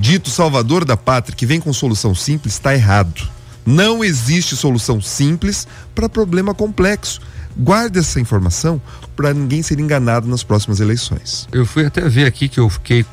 dito 0.00 0.30
salvador 0.30 0.84
da 0.86 0.96
pátria 0.96 1.36
que 1.36 1.44
vem 1.44 1.60
com 1.60 1.70
solução 1.70 2.14
simples 2.14 2.54
está 2.54 2.74
errado. 2.74 3.28
Não 3.66 4.02
existe 4.02 4.56
solução 4.56 4.98
simples 4.98 5.68
para 5.94 6.08
problema 6.08 6.54
complexo. 6.54 7.20
Guarde 7.56 7.98
essa 7.98 8.20
informação 8.20 8.80
para 9.14 9.32
ninguém 9.32 9.62
ser 9.62 9.78
enganado 9.78 10.26
nas 10.28 10.42
próximas 10.42 10.80
eleições. 10.80 11.48
Eu 11.52 11.64
fui 11.64 11.86
até 11.86 12.08
ver 12.08 12.26
aqui 12.26 12.48
que 12.48 12.58
eu 12.58 12.68
fiquei 12.68 13.04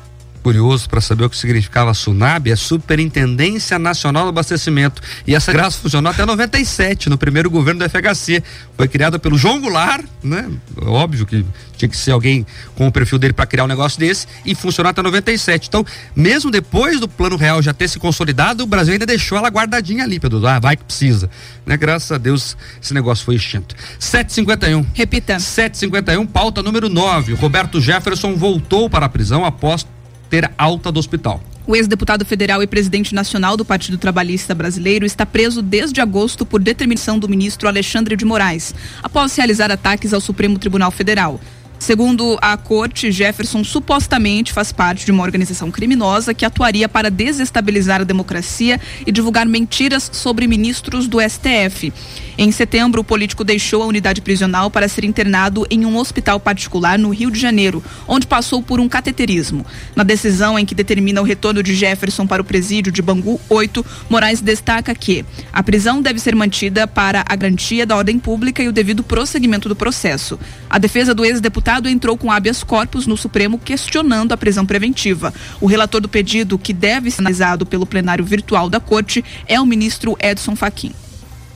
curioso 0.42 0.88
para 0.88 1.00
saber 1.00 1.24
o 1.24 1.30
que 1.30 1.36
significava 1.36 1.94
SUNAB, 1.94 2.50
é 2.50 2.56
Superintendência 2.56 3.78
Nacional 3.78 4.24
do 4.24 4.30
Abastecimento. 4.30 5.00
E 5.26 5.34
essa 5.34 5.52
graça 5.52 5.78
funcionou 5.78 6.10
até 6.10 6.26
97, 6.26 7.08
no 7.08 7.16
primeiro 7.16 7.48
governo 7.48 7.80
do 7.80 7.88
FHC. 7.88 8.42
Foi 8.76 8.88
criada 8.88 9.18
pelo 9.18 9.38
João 9.38 9.60
Goulart, 9.60 10.04
né? 10.22 10.50
Óbvio 10.82 11.24
que 11.24 11.44
tinha 11.76 11.88
que 11.88 11.96
ser 11.96 12.12
alguém 12.12 12.46
com 12.74 12.86
o 12.86 12.92
perfil 12.92 13.18
dele 13.18 13.32
para 13.32 13.46
criar 13.46 13.64
um 13.64 13.68
negócio 13.68 13.98
desse 13.98 14.26
e 14.44 14.54
funcionou 14.54 14.90
até 14.90 15.02
97. 15.02 15.68
Então, 15.68 15.84
mesmo 16.14 16.50
depois 16.50 17.00
do 17.00 17.08
Plano 17.08 17.36
Real 17.36 17.62
já 17.62 17.72
ter 17.72 17.88
se 17.88 17.98
consolidado, 17.98 18.64
o 18.64 18.66
Brasil 18.66 18.92
ainda 18.92 19.06
deixou 19.06 19.38
ela 19.38 19.48
guardadinha 19.48 20.04
ali, 20.04 20.20
Pedro. 20.20 20.46
Ah, 20.46 20.58
vai 20.58 20.76
que 20.76 20.84
precisa. 20.84 21.30
Né? 21.64 21.76
Graças 21.76 22.10
a 22.12 22.18
Deus 22.18 22.56
esse 22.80 22.92
negócio 22.92 23.24
foi 23.24 23.36
extinto. 23.36 23.74
751. 23.98 24.86
Repita. 24.94 25.38
751, 25.38 26.26
pauta 26.26 26.62
número 26.62 26.88
9. 26.88 27.34
Roberto 27.34 27.80
Jefferson 27.80 28.34
voltou 28.34 28.90
para 28.90 29.06
a 29.06 29.08
prisão 29.08 29.44
após 29.44 29.86
ter 30.32 30.50
alta 30.56 30.90
do 30.90 30.98
hospital. 30.98 31.42
O 31.66 31.76
ex-deputado 31.76 32.24
federal 32.24 32.62
e 32.62 32.66
presidente 32.66 33.14
nacional 33.14 33.54
do 33.54 33.66
Partido 33.66 33.98
Trabalhista 33.98 34.54
Brasileiro 34.54 35.04
está 35.04 35.26
preso 35.26 35.60
desde 35.60 36.00
agosto 36.00 36.46
por 36.46 36.58
determinação 36.58 37.18
do 37.18 37.28
ministro 37.28 37.68
Alexandre 37.68 38.16
de 38.16 38.24
Moraes, 38.24 38.74
após 39.02 39.36
realizar 39.36 39.70
ataques 39.70 40.14
ao 40.14 40.22
Supremo 40.22 40.58
Tribunal 40.58 40.90
Federal. 40.90 41.38
Segundo 41.82 42.38
a 42.40 42.56
corte, 42.56 43.10
Jefferson 43.10 43.64
supostamente 43.64 44.52
faz 44.52 44.70
parte 44.70 45.04
de 45.04 45.10
uma 45.10 45.24
organização 45.24 45.68
criminosa 45.68 46.32
que 46.32 46.44
atuaria 46.44 46.88
para 46.88 47.10
desestabilizar 47.10 48.00
a 48.00 48.04
democracia 48.04 48.80
e 49.04 49.10
divulgar 49.10 49.46
mentiras 49.46 50.08
sobre 50.12 50.46
ministros 50.46 51.08
do 51.08 51.18
STF. 51.20 51.92
Em 52.38 52.52
setembro, 52.52 53.00
o 53.00 53.04
político 53.04 53.42
deixou 53.42 53.82
a 53.82 53.86
unidade 53.86 54.20
prisional 54.20 54.70
para 54.70 54.88
ser 54.88 55.04
internado 55.04 55.66
em 55.68 55.84
um 55.84 55.96
hospital 55.96 56.38
particular 56.38 56.96
no 57.00 57.10
Rio 57.10 57.32
de 57.32 57.40
Janeiro, 57.40 57.82
onde 58.06 58.28
passou 58.28 58.62
por 58.62 58.78
um 58.78 58.88
cateterismo. 58.88 59.66
Na 59.96 60.04
decisão 60.04 60.56
em 60.56 60.64
que 60.64 60.76
determina 60.76 61.20
o 61.20 61.24
retorno 61.24 61.64
de 61.64 61.74
Jefferson 61.74 62.28
para 62.28 62.42
o 62.42 62.44
presídio 62.44 62.92
de 62.92 63.02
Bangu 63.02 63.40
8, 63.48 63.84
Moraes 64.08 64.40
destaca 64.40 64.94
que 64.94 65.24
a 65.52 65.64
prisão 65.64 66.00
deve 66.00 66.20
ser 66.20 66.36
mantida 66.36 66.86
para 66.86 67.24
a 67.28 67.34
garantia 67.34 67.84
da 67.84 67.96
ordem 67.96 68.20
pública 68.20 68.62
e 68.62 68.68
o 68.68 68.72
devido 68.72 69.02
prosseguimento 69.02 69.68
do 69.68 69.74
processo. 69.74 70.38
A 70.70 70.78
defesa 70.78 71.12
do 71.12 71.24
ex-deputado 71.24 71.71
Entrou 71.88 72.16
com 72.16 72.30
habeas 72.30 72.62
corpus 72.62 73.06
no 73.06 73.16
Supremo 73.16 73.58
questionando 73.58 74.32
a 74.32 74.36
prisão 74.36 74.66
preventiva. 74.66 75.32
O 75.60 75.66
relator 75.66 76.00
do 76.00 76.08
pedido, 76.08 76.58
que 76.58 76.72
deve 76.72 77.10
ser 77.10 77.20
analisado 77.20 77.64
pelo 77.64 77.86
plenário 77.86 78.24
virtual 78.24 78.68
da 78.68 78.80
Corte, 78.80 79.24
é 79.46 79.60
o 79.60 79.66
ministro 79.66 80.16
Edson 80.20 80.56
Fachin. 80.56 80.92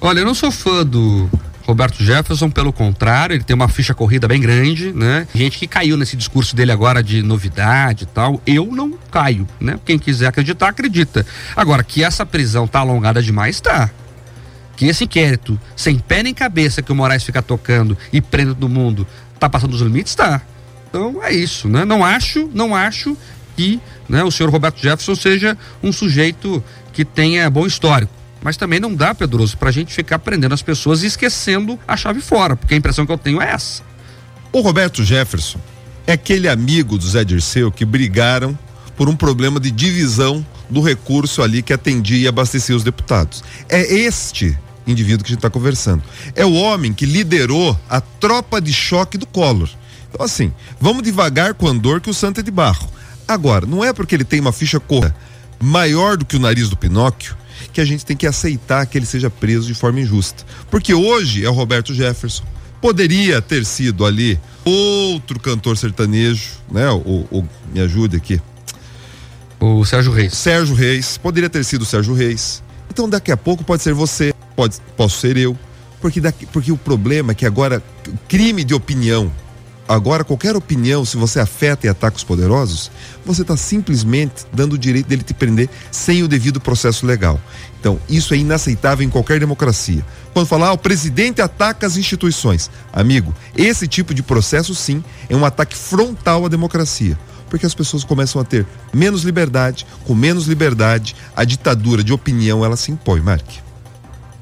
Olha, 0.00 0.20
eu 0.20 0.26
não 0.26 0.34
sou 0.34 0.50
fã 0.50 0.84
do 0.84 1.28
Roberto 1.66 2.02
Jefferson, 2.02 2.48
pelo 2.48 2.72
contrário, 2.72 3.34
ele 3.34 3.42
tem 3.42 3.54
uma 3.54 3.68
ficha 3.68 3.92
corrida 3.92 4.28
bem 4.28 4.40
grande, 4.40 4.92
né? 4.92 5.26
Gente 5.34 5.58
que 5.58 5.66
caiu 5.66 5.96
nesse 5.96 6.16
discurso 6.16 6.54
dele 6.54 6.70
agora 6.70 7.02
de 7.02 7.22
novidade 7.22 8.04
e 8.04 8.06
tal. 8.06 8.40
Eu 8.46 8.66
não 8.66 8.96
caio, 9.10 9.48
né? 9.60 9.76
Quem 9.84 9.98
quiser 9.98 10.28
acreditar, 10.28 10.68
acredita. 10.68 11.26
Agora, 11.56 11.82
que 11.82 12.04
essa 12.04 12.24
prisão 12.24 12.68
tá 12.68 12.78
alongada 12.78 13.20
demais, 13.20 13.60
tá. 13.60 13.90
Que 14.76 14.86
esse 14.86 15.04
inquérito, 15.04 15.58
sem 15.74 15.98
pé 15.98 16.22
nem 16.22 16.32
cabeça 16.32 16.82
que 16.82 16.92
o 16.92 16.94
Moraes 16.94 17.24
fica 17.24 17.42
tocando 17.42 17.98
e 18.12 18.20
prendo 18.20 18.54
do 18.54 18.68
mundo, 18.68 19.04
Tá 19.38 19.48
passando 19.48 19.70
dos 19.70 19.80
limites? 19.80 20.14
Tá. 20.14 20.40
Então 20.88 21.22
é 21.22 21.32
isso, 21.32 21.68
né? 21.68 21.84
Não 21.84 22.04
acho, 22.04 22.48
não 22.54 22.74
acho 22.74 23.16
que 23.56 23.80
né, 24.08 24.22
o 24.22 24.30
senhor 24.30 24.50
Roberto 24.50 24.80
Jefferson 24.80 25.14
seja 25.14 25.56
um 25.82 25.92
sujeito 25.92 26.62
que 26.92 27.04
tenha 27.04 27.48
bom 27.50 27.66
histórico. 27.66 28.12
Mas 28.42 28.56
também 28.56 28.78
não 28.78 28.94
dá, 28.94 29.14
Pedroso, 29.14 29.56
pra 29.56 29.70
gente 29.70 29.92
ficar 29.92 30.18
prendendo 30.18 30.54
as 30.54 30.62
pessoas 30.62 31.02
e 31.02 31.06
esquecendo 31.06 31.78
a 31.88 31.96
chave 31.96 32.20
fora, 32.20 32.54
porque 32.54 32.74
a 32.74 32.76
impressão 32.76 33.04
que 33.04 33.12
eu 33.12 33.18
tenho 33.18 33.40
é 33.42 33.50
essa. 33.50 33.82
O 34.52 34.60
Roberto 34.60 35.02
Jefferson 35.02 35.58
é 36.06 36.12
aquele 36.12 36.48
amigo 36.48 36.96
do 36.96 37.06
Zé 37.06 37.24
Dirceu 37.24 37.72
que 37.72 37.84
brigaram 37.84 38.56
por 38.96 39.08
um 39.08 39.16
problema 39.16 39.58
de 39.58 39.70
divisão 39.70 40.46
do 40.70 40.80
recurso 40.80 41.42
ali 41.42 41.62
que 41.62 41.72
atendia 41.72 42.18
e 42.18 42.28
abastecia 42.28 42.76
os 42.76 42.84
deputados. 42.84 43.42
É 43.68 43.80
este 43.80 44.56
indivíduo 44.86 45.24
que 45.24 45.30
a 45.30 45.34
gente 45.34 45.38
está 45.38 45.50
conversando. 45.50 46.02
É 46.34 46.44
o 46.44 46.54
homem 46.54 46.92
que 46.92 47.06
liderou 47.06 47.78
a 47.88 48.00
tropa 48.00 48.60
de 48.60 48.72
choque 48.72 49.18
do 49.18 49.26
Collor. 49.26 49.68
Então, 50.08 50.24
assim, 50.24 50.52
vamos 50.80 51.02
devagar 51.02 51.54
com 51.54 51.66
o 51.66 51.68
andor 51.68 52.00
que 52.00 52.10
o 52.10 52.14
santo 52.14 52.40
é 52.40 52.42
de 52.42 52.50
barro. 52.50 52.88
Agora, 53.26 53.66
não 53.66 53.84
é 53.84 53.92
porque 53.92 54.14
ele 54.14 54.24
tem 54.24 54.40
uma 54.40 54.52
ficha 54.52 54.78
corra 54.78 55.14
maior 55.60 56.16
do 56.16 56.24
que 56.24 56.36
o 56.36 56.40
nariz 56.40 56.68
do 56.68 56.76
Pinóquio 56.76 57.36
que 57.72 57.80
a 57.80 57.84
gente 57.84 58.06
tem 58.06 58.16
que 58.16 58.26
aceitar 58.26 58.86
que 58.86 58.96
ele 58.96 59.06
seja 59.06 59.28
preso 59.28 59.66
de 59.66 59.74
forma 59.74 60.00
injusta. 60.00 60.44
Porque 60.70 60.94
hoje 60.94 61.44
é 61.44 61.48
o 61.48 61.52
Roberto 61.52 61.92
Jefferson. 61.92 62.44
Poderia 62.80 63.42
ter 63.42 63.64
sido 63.64 64.04
ali 64.04 64.38
outro 64.64 65.40
cantor 65.40 65.76
sertanejo, 65.76 66.52
né? 66.70 66.88
O, 66.90 67.26
o 67.30 67.48
me 67.72 67.80
ajude 67.80 68.16
aqui. 68.16 68.40
O 69.60 69.84
Sérgio 69.84 70.12
Reis. 70.12 70.34
Sérgio 70.34 70.74
Reis. 70.74 71.18
Poderia 71.18 71.50
ter 71.50 71.64
sido 71.64 71.82
o 71.82 71.84
Sérgio 71.84 72.14
Reis. 72.14 72.62
Então 72.90 73.08
daqui 73.08 73.32
a 73.32 73.36
pouco 73.36 73.64
pode 73.64 73.82
ser 73.82 73.92
você, 73.92 74.32
pode, 74.56 74.78
posso 74.96 75.20
ser 75.20 75.36
eu. 75.36 75.56
Porque, 76.00 76.20
daqui, 76.20 76.46
porque 76.46 76.72
o 76.72 76.76
problema 76.76 77.32
é 77.32 77.34
que 77.34 77.46
agora 77.46 77.82
crime 78.28 78.64
de 78.64 78.74
opinião 78.74 79.30
agora 79.88 80.24
qualquer 80.24 80.56
opinião, 80.56 81.04
se 81.04 81.16
você 81.16 81.40
afeta 81.40 81.86
e 81.86 81.90
ataca 81.90 82.16
os 82.16 82.24
poderosos, 82.24 82.90
você 83.24 83.42
está 83.42 83.56
simplesmente 83.56 84.44
dando 84.52 84.74
o 84.74 84.78
direito 84.78 85.06
dele 85.06 85.22
te 85.22 85.34
prender 85.34 85.68
sem 85.90 86.22
o 86.22 86.28
devido 86.28 86.60
processo 86.60 87.06
legal. 87.06 87.40
Então, 87.78 87.98
isso 88.08 88.34
é 88.34 88.38
inaceitável 88.38 89.06
em 89.06 89.10
qualquer 89.10 89.38
democracia. 89.38 90.04
Quando 90.32 90.46
falar, 90.46 90.68
ah, 90.68 90.72
o 90.72 90.78
presidente 90.78 91.40
ataca 91.40 91.86
as 91.86 91.96
instituições. 91.96 92.70
Amigo, 92.92 93.34
esse 93.56 93.86
tipo 93.86 94.12
de 94.12 94.22
processo, 94.22 94.74
sim, 94.74 95.04
é 95.28 95.36
um 95.36 95.44
ataque 95.44 95.76
frontal 95.76 96.44
à 96.44 96.48
democracia. 96.48 97.18
Porque 97.48 97.64
as 97.64 97.74
pessoas 97.74 98.02
começam 98.02 98.40
a 98.40 98.44
ter 98.44 98.66
menos 98.92 99.22
liberdade, 99.22 99.86
com 100.04 100.14
menos 100.14 100.46
liberdade, 100.46 101.14
a 101.34 101.44
ditadura 101.44 102.02
de 102.02 102.12
opinião 102.12 102.64
ela 102.64 102.76
se 102.76 102.90
impõe, 102.90 103.20
Mark. 103.20 103.65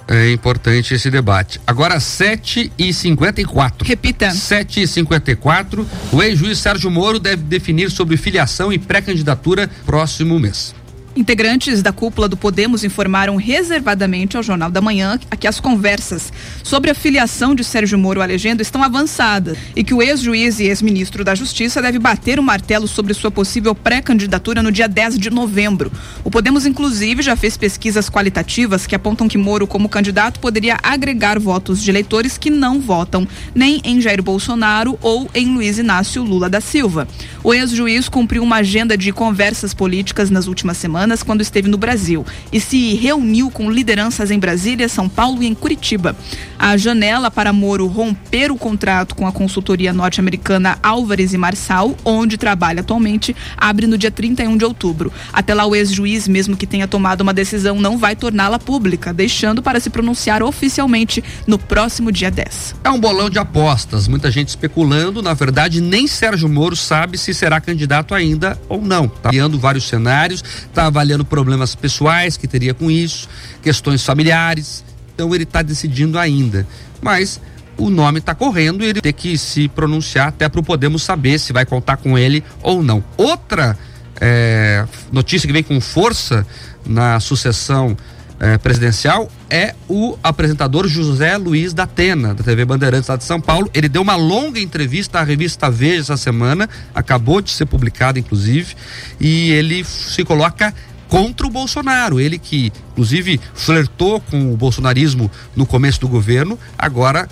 É 0.06 0.30
importante 0.32 0.94
esse 0.94 1.10
debate. 1.10 1.60
Agora, 1.66 1.98
7 1.98 2.70
e 2.78 2.92
54 2.92 3.86
Repita. 3.86 4.30
7 4.30 4.82
e 4.82 4.86
54 4.86 5.86
O 6.12 6.22
ex-juiz 6.22 6.58
Sérgio 6.58 6.90
Moro 6.90 7.18
deve 7.18 7.42
definir 7.42 7.90
sobre 7.90 8.16
filiação 8.16 8.72
e 8.72 8.78
pré-candidatura 8.78 9.70
próximo 9.86 10.38
mês. 10.38 10.74
Integrantes 11.16 11.80
da 11.80 11.92
cúpula 11.92 12.28
do 12.28 12.36
Podemos 12.36 12.82
informaram 12.82 13.36
reservadamente 13.36 14.36
ao 14.36 14.42
Jornal 14.42 14.68
da 14.68 14.80
Manhã 14.80 15.16
que 15.38 15.46
as 15.46 15.60
conversas 15.60 16.32
sobre 16.64 16.90
a 16.90 16.94
filiação 16.94 17.54
de 17.54 17.62
Sérgio 17.62 17.96
Moro 17.96 18.20
à 18.20 18.24
legenda 18.24 18.62
estão 18.62 18.82
avançadas 18.82 19.56
e 19.76 19.84
que 19.84 19.94
o 19.94 20.02
ex-juiz 20.02 20.58
e 20.58 20.64
ex-ministro 20.64 21.22
da 21.22 21.32
Justiça 21.32 21.80
deve 21.80 22.00
bater 22.00 22.40
o 22.40 22.42
martelo 22.42 22.88
sobre 22.88 23.14
sua 23.14 23.30
possível 23.30 23.76
pré-candidatura 23.76 24.60
no 24.60 24.72
dia 24.72 24.88
10 24.88 25.16
de 25.16 25.30
novembro. 25.30 25.92
O 26.24 26.30
Podemos, 26.32 26.66
inclusive, 26.66 27.22
já 27.22 27.36
fez 27.36 27.56
pesquisas 27.56 28.10
qualitativas 28.10 28.84
que 28.84 28.96
apontam 28.96 29.28
que 29.28 29.38
Moro, 29.38 29.68
como 29.68 29.88
candidato, 29.88 30.40
poderia 30.40 30.78
agregar 30.82 31.38
votos 31.38 31.80
de 31.80 31.90
eleitores 31.90 32.36
que 32.36 32.50
não 32.50 32.80
votam 32.80 33.28
nem 33.54 33.80
em 33.84 34.00
Jair 34.00 34.22
Bolsonaro 34.22 34.98
ou 35.00 35.30
em 35.32 35.54
Luiz 35.54 35.78
Inácio 35.78 36.24
Lula 36.24 36.50
da 36.50 36.60
Silva. 36.60 37.06
O 37.44 37.54
ex-juiz 37.54 38.08
cumpriu 38.08 38.42
uma 38.42 38.56
agenda 38.56 38.96
de 38.96 39.12
conversas 39.12 39.72
políticas 39.72 40.28
nas 40.28 40.48
últimas 40.48 40.76
semanas 40.76 41.03
semanas 41.04 41.22
quando 41.22 41.42
esteve 41.42 41.68
no 41.68 41.76
Brasil 41.76 42.24
e 42.50 42.58
se 42.58 42.94
reuniu 42.94 43.50
com 43.50 43.70
lideranças 43.70 44.30
em 44.30 44.38
Brasília, 44.38 44.88
São 44.88 45.08
Paulo 45.08 45.42
e 45.42 45.46
em 45.46 45.54
Curitiba. 45.54 46.16
A 46.58 46.76
janela 46.78 47.30
para 47.30 47.52
Moro 47.52 47.86
romper 47.86 48.50
o 48.50 48.56
contrato 48.56 49.14
com 49.14 49.26
a 49.26 49.32
consultoria 49.32 49.92
norte-americana 49.92 50.78
Álvares 50.82 51.34
e 51.34 51.36
Marçal, 51.36 51.94
onde 52.04 52.38
trabalha 52.38 52.80
atualmente, 52.80 53.36
abre 53.56 53.86
no 53.86 53.98
dia 53.98 54.10
31 54.10 54.56
de 54.56 54.64
outubro. 54.64 55.12
Até 55.30 55.52
lá, 55.52 55.66
o 55.66 55.76
ex-juiz, 55.76 56.26
mesmo 56.26 56.56
que 56.56 56.66
tenha 56.66 56.88
tomado 56.88 57.20
uma 57.20 57.34
decisão, 57.34 57.78
não 57.78 57.98
vai 57.98 58.16
torná-la 58.16 58.58
pública, 58.58 59.12
deixando 59.12 59.62
para 59.62 59.78
se 59.78 59.90
pronunciar 59.90 60.42
oficialmente 60.42 61.22
no 61.46 61.58
próximo 61.58 62.10
dia 62.10 62.30
10. 62.30 62.76
É 62.82 62.90
um 62.90 62.98
bolão 62.98 63.28
de 63.28 63.38
apostas, 63.38 64.08
muita 64.08 64.30
gente 64.30 64.48
especulando. 64.48 65.20
Na 65.20 65.34
verdade, 65.34 65.82
nem 65.82 66.06
Sérgio 66.06 66.48
Moro 66.48 66.76
sabe 66.76 67.18
se 67.18 67.34
será 67.34 67.60
candidato 67.60 68.14
ainda 68.14 68.58
ou 68.68 68.80
não. 68.80 69.06
Tá 69.06 69.28
criando 69.28 69.58
vários 69.58 69.84
cenários, 69.84 70.42
tá 70.72 70.88
avaliando 70.94 71.24
problemas 71.24 71.74
pessoais 71.74 72.36
que 72.36 72.46
teria 72.46 72.72
com 72.72 72.88
isso, 72.88 73.28
questões 73.60 74.04
familiares. 74.04 74.84
Então 75.12 75.34
ele 75.34 75.42
está 75.42 75.60
decidindo 75.60 76.18
ainda. 76.18 76.66
Mas 77.02 77.40
o 77.76 77.90
nome 77.90 78.20
está 78.20 78.34
correndo 78.34 78.84
e 78.84 78.86
ele 78.86 79.00
tem 79.00 79.12
que 79.12 79.36
se 79.36 79.68
pronunciar 79.68 80.28
até 80.28 80.48
para 80.48 80.60
o 80.60 80.62
Podemos 80.62 81.02
saber 81.02 81.38
se 81.38 81.52
vai 81.52 81.66
contar 81.66 81.96
com 81.96 82.16
ele 82.16 82.44
ou 82.62 82.82
não. 82.82 83.02
Outra 83.16 83.76
é, 84.20 84.86
notícia 85.10 85.46
que 85.46 85.52
vem 85.52 85.62
com 85.62 85.80
força 85.80 86.46
na 86.86 87.18
sucessão 87.18 87.96
é, 88.40 88.58
presidencial 88.58 89.30
é 89.48 89.74
o 89.88 90.18
apresentador 90.22 90.86
José 90.88 91.36
Luiz 91.36 91.72
da 91.72 91.84
Atena, 91.84 92.34
da 92.34 92.42
TV 92.42 92.64
Bandeirantes 92.64 93.08
lá 93.08 93.16
de 93.16 93.24
São 93.24 93.40
Paulo. 93.40 93.70
Ele 93.72 93.88
deu 93.88 94.02
uma 94.02 94.16
longa 94.16 94.60
entrevista 94.60 95.20
à 95.20 95.22
revista 95.22 95.70
Veja 95.70 96.00
essa 96.00 96.16
semana, 96.16 96.68
acabou 96.94 97.40
de 97.40 97.50
ser 97.50 97.66
publicada, 97.66 98.18
inclusive, 98.18 98.74
e 99.20 99.50
ele 99.52 99.84
se 99.84 100.24
coloca 100.24 100.74
contra 101.08 101.46
o 101.46 101.50
Bolsonaro. 101.50 102.18
Ele 102.18 102.38
que, 102.38 102.72
inclusive, 102.92 103.40
flertou 103.54 104.20
com 104.20 104.52
o 104.52 104.56
bolsonarismo 104.56 105.30
no 105.54 105.64
começo 105.64 106.00
do 106.00 106.08
governo, 106.08 106.58
agora 106.76 107.28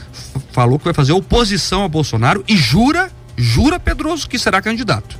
falou 0.53 0.79
que 0.79 0.85
vai 0.85 0.95
fazer 0.95 1.13
oposição 1.13 1.83
ao 1.83 1.89
Bolsonaro 1.89 2.45
e 2.47 2.57
jura, 2.57 3.11
jura, 3.37 3.81
Pedroso, 3.81 4.29
que 4.29 4.39
será 4.39 4.63
candidato. 4.63 5.19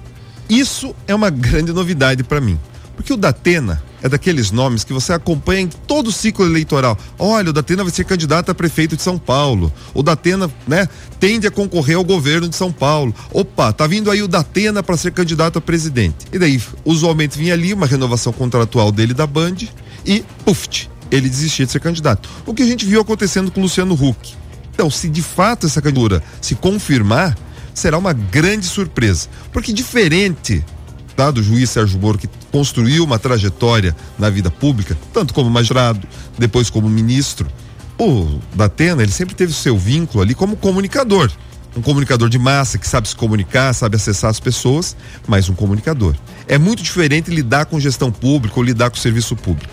Isso 0.49 0.95
é 1.07 1.15
uma 1.15 1.31
grande 1.31 1.73
novidade 1.73 2.23
para 2.23 2.41
mim. 2.41 2.59
Porque 2.97 3.13
o 3.13 3.17
Datena 3.17 3.83
é 4.03 4.09
daqueles 4.09 4.51
nomes 4.51 4.85
que 4.85 4.93
você 4.93 5.13
acompanha 5.13 5.63
em 5.63 5.69
todo 5.69 6.09
o 6.09 6.13
ciclo 6.13 6.45
eleitoral. 6.45 6.99
Olha, 7.19 7.51
o 7.51 7.53
Datena 7.53 7.85
vai 7.85 7.93
ser 7.93 8.05
candidato 8.05 8.51
a 8.51 8.55
prefeito 8.55 8.97
de 8.97 9.03
São 9.03 9.17
Paulo. 9.17 9.73
O 9.95 10.03
Datena, 10.03 10.51
né, 10.67 10.89
tende 11.21 11.47
a 11.47 11.51
concorrer 11.51 11.97
ao 11.97 12.05
governo 12.05 12.49
de 12.49 12.57
São 12.57 12.73
Paulo. 12.73 13.15
Opa, 13.33 13.73
tá 13.73 13.87
vindo 13.87 14.11
aí 14.11 14.23
o 14.23 14.29
Datena 14.29 14.83
para 14.83 14.97
ser 14.97 15.13
candidato 15.13 15.59
a 15.59 15.61
presidente. 15.61 16.27
E 16.33 16.39
daí, 16.39 16.61
usualmente 16.85 17.39
vinha 17.39 17.55
ali 17.55 17.73
uma 17.73 17.87
renovação 17.87 18.33
contratual 18.33 18.91
dele 18.91 19.15
da 19.15 19.27
Band 19.27 19.57
e, 20.05 20.25
puf, 20.45 20.89
ele 21.11 21.29
desistia 21.29 21.67
de 21.67 21.73
ser 21.73 21.81
candidato. 21.81 22.29
O 22.45 22.53
que 22.53 22.63
a 22.63 22.67
gente 22.67 22.85
viu 22.85 23.01
acontecendo 23.01 23.51
com 23.51 23.61
o 23.61 23.63
Luciano 23.63 23.95
Huck. 23.95 24.35
Então, 24.75 24.91
se 24.91 25.09
de 25.09 25.23
fato 25.23 25.67
essa 25.67 25.81
candidatura 25.81 26.23
se 26.41 26.55
confirmar, 26.55 27.37
será 27.75 27.99
uma 27.99 28.13
grande 28.13 28.67
surpresa. 28.67 29.29
Porque 29.53 29.73
diferente 29.73 30.65
tá, 31.15 31.31
do 31.31 31.43
juiz 31.43 31.71
Sérgio 31.71 31.99
Moro, 31.99 32.19
que 32.19 32.29
construiu 32.51 33.05
uma 33.05 33.19
trajetória 33.19 33.95
na 34.19 34.31
vida 34.31 34.51
pública, 34.51 34.97
tanto 35.13 35.33
como 35.33 35.51
magistrado, 35.51 36.07
depois 36.39 36.71
como 36.71 36.89
ministro. 36.89 37.47
O 37.99 38.41
Datena, 38.55 39.03
ele 39.03 39.13
sempre 39.13 39.35
teve 39.35 39.53
o 39.53 39.55
seu 39.55 39.77
vínculo 39.77 40.23
ali 40.23 40.35
como 40.35 40.57
comunicador. 40.57 41.31
Um 41.77 41.81
comunicador 41.81 42.29
de 42.29 42.39
massa 42.39 42.77
que 42.77 42.87
sabe 42.87 43.09
se 43.09 43.17
comunicar, 43.17 43.73
sabe 43.73 43.97
acessar 43.97 44.31
as 44.31 44.41
pessoas, 44.41 44.95
mas 45.27 45.49
um 45.49 45.55
comunicador. 45.55 46.15
É 46.47 46.59
muito 46.59 46.83
diferente 46.83 47.31
lidar 47.31 47.67
com 47.67 47.81
gestão 47.81 48.13
pública 48.13 48.59
ou 48.59 48.63
lidar 48.63 48.91
com 48.91 48.97
serviço 48.97 49.35
público. 49.35 49.73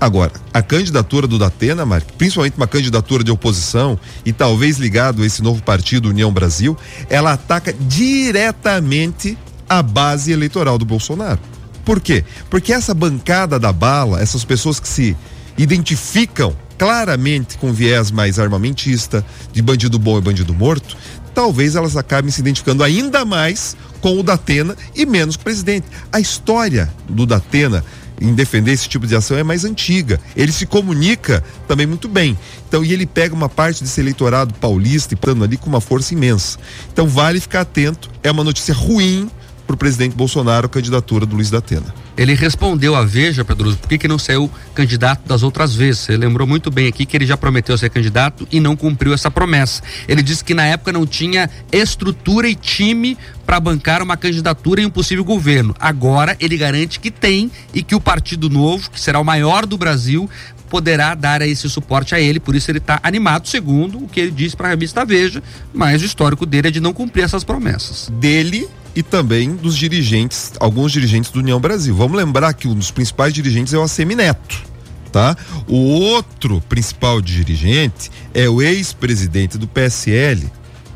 Agora, 0.00 0.32
a 0.52 0.60
candidatura 0.60 1.26
do 1.26 1.38
Datena, 1.38 1.86
Mark, 1.86 2.06
principalmente 2.18 2.56
uma 2.56 2.66
candidatura 2.66 3.24
de 3.24 3.30
oposição 3.30 3.98
e 4.26 4.32
talvez 4.32 4.76
ligado 4.76 5.22
a 5.22 5.26
esse 5.26 5.42
novo 5.42 5.62
partido 5.62 6.10
União 6.10 6.30
Brasil, 6.30 6.76
ela 7.08 7.32
ataca 7.32 7.72
diretamente 7.72 9.38
a 9.68 9.82
base 9.82 10.32
eleitoral 10.32 10.78
do 10.78 10.84
Bolsonaro. 10.84 11.40
Por 11.84 12.00
quê? 12.00 12.24
Porque 12.50 12.72
essa 12.72 12.92
bancada 12.92 13.58
da 13.58 13.72
bala, 13.72 14.20
essas 14.20 14.44
pessoas 14.44 14.80
que 14.80 14.88
se 14.88 15.16
identificam 15.56 16.54
claramente 16.76 17.56
com 17.58 17.72
viés 17.72 18.10
mais 18.10 18.38
armamentista, 18.38 19.24
de 19.52 19.62
bandido 19.62 19.98
bom 19.98 20.18
e 20.18 20.20
bandido 20.20 20.52
morto, 20.52 20.96
talvez 21.34 21.76
elas 21.76 21.96
acabem 21.96 22.30
se 22.30 22.40
identificando 22.40 22.82
ainda 22.82 23.24
mais 23.24 23.76
com 24.00 24.18
o 24.18 24.22
Datena 24.22 24.76
e 24.94 25.06
menos 25.06 25.36
com 25.36 25.42
o 25.42 25.44
presidente. 25.44 25.86
A 26.12 26.20
história 26.20 26.92
do 27.08 27.24
Datena 27.24 27.84
em 28.20 28.34
defender 28.34 28.72
esse 28.72 28.88
tipo 28.88 29.06
de 29.06 29.14
ação 29.14 29.36
é 29.36 29.42
mais 29.42 29.64
antiga. 29.64 30.18
Ele 30.34 30.50
se 30.50 30.66
comunica 30.66 31.44
também 31.68 31.86
muito 31.86 32.08
bem. 32.08 32.36
Então, 32.68 32.84
e 32.84 32.92
ele 32.92 33.06
pega 33.06 33.34
uma 33.34 33.48
parte 33.48 33.82
desse 33.82 34.00
eleitorado 34.00 34.54
paulista 34.54 35.14
e 35.14 35.16
plano 35.16 35.44
ali 35.44 35.56
com 35.56 35.68
uma 35.68 35.80
força 35.80 36.14
imensa. 36.14 36.58
Então, 36.92 37.06
vale 37.06 37.40
ficar 37.40 37.60
atento. 37.62 38.10
É 38.22 38.30
uma 38.30 38.44
notícia 38.44 38.74
ruim 38.74 39.30
para 39.66 39.74
o 39.74 39.76
presidente 39.76 40.14
Bolsonaro 40.14 40.66
a 40.66 40.68
candidatura 40.68 41.26
do 41.26 41.34
Luiz 41.34 41.50
da 41.50 41.58
Atena. 41.58 41.94
Ele 42.16 42.34
respondeu 42.34 42.94
à 42.94 43.04
Veja, 43.04 43.44
Pedro, 43.44 43.76
por 43.76 43.88
que, 43.88 43.98
que 43.98 44.08
não 44.08 44.18
saiu 44.18 44.50
candidato 44.74 45.26
das 45.26 45.42
outras 45.42 45.74
vezes? 45.74 46.00
Você 46.00 46.16
lembrou 46.16 46.46
muito 46.46 46.70
bem 46.70 46.86
aqui 46.86 47.04
que 47.04 47.16
ele 47.16 47.26
já 47.26 47.36
prometeu 47.36 47.76
ser 47.76 47.90
candidato 47.90 48.48
e 48.50 48.58
não 48.60 48.76
cumpriu 48.76 49.12
essa 49.12 49.30
promessa. 49.30 49.82
Ele 50.08 50.22
disse 50.22 50.42
que 50.42 50.54
na 50.54 50.64
época 50.64 50.92
não 50.92 51.06
tinha 51.06 51.50
estrutura 51.70 52.48
e 52.48 52.54
time 52.54 53.18
para 53.44 53.60
bancar 53.60 54.02
uma 54.02 54.16
candidatura 54.16 54.80
em 54.80 54.86
um 54.86 54.90
possível 54.90 55.24
governo. 55.24 55.74
Agora 55.78 56.36
ele 56.40 56.56
garante 56.56 56.98
que 56.98 57.10
tem 57.10 57.50
e 57.74 57.82
que 57.82 57.94
o 57.94 58.00
Partido 58.00 58.48
Novo, 58.48 58.90
que 58.90 59.00
será 59.00 59.20
o 59.20 59.24
maior 59.24 59.66
do 59.66 59.76
Brasil, 59.76 60.28
poderá 60.68 61.14
dar 61.14 61.42
esse 61.42 61.68
suporte 61.68 62.14
a 62.14 62.20
ele, 62.20 62.40
por 62.40 62.54
isso 62.54 62.70
ele 62.70 62.78
está 62.78 62.98
animado, 63.02 63.46
segundo 63.46 63.98
o 63.98 64.08
que 64.08 64.20
ele 64.20 64.30
disse 64.30 64.56
para 64.56 64.68
a 64.68 64.70
revista 64.70 65.04
Veja, 65.04 65.42
mas 65.72 66.02
o 66.02 66.04
histórico 66.04 66.44
dele 66.44 66.68
é 66.68 66.70
de 66.70 66.80
não 66.80 66.92
cumprir 66.92 67.22
essas 67.22 67.44
promessas. 67.44 68.08
Dele 68.18 68.68
e 68.96 69.02
também 69.02 69.54
dos 69.54 69.76
dirigentes, 69.76 70.52
alguns 70.58 70.90
dirigentes 70.90 71.30
do 71.30 71.40
União 71.40 71.60
Brasil. 71.60 71.94
Vamos 71.94 72.16
lembrar 72.16 72.54
que 72.54 72.66
um 72.66 72.74
dos 72.74 72.90
principais 72.90 73.34
dirigentes 73.34 73.74
é 73.74 73.78
o 73.78 73.82
ACM 73.82 74.14
Neto. 74.16 74.64
Tá? 75.12 75.36
O 75.68 75.76
outro 75.76 76.62
principal 76.62 77.20
dirigente 77.20 78.10
é 78.34 78.48
o 78.48 78.60
ex-presidente 78.62 79.56
do 79.58 79.68
PSL, 79.68 80.50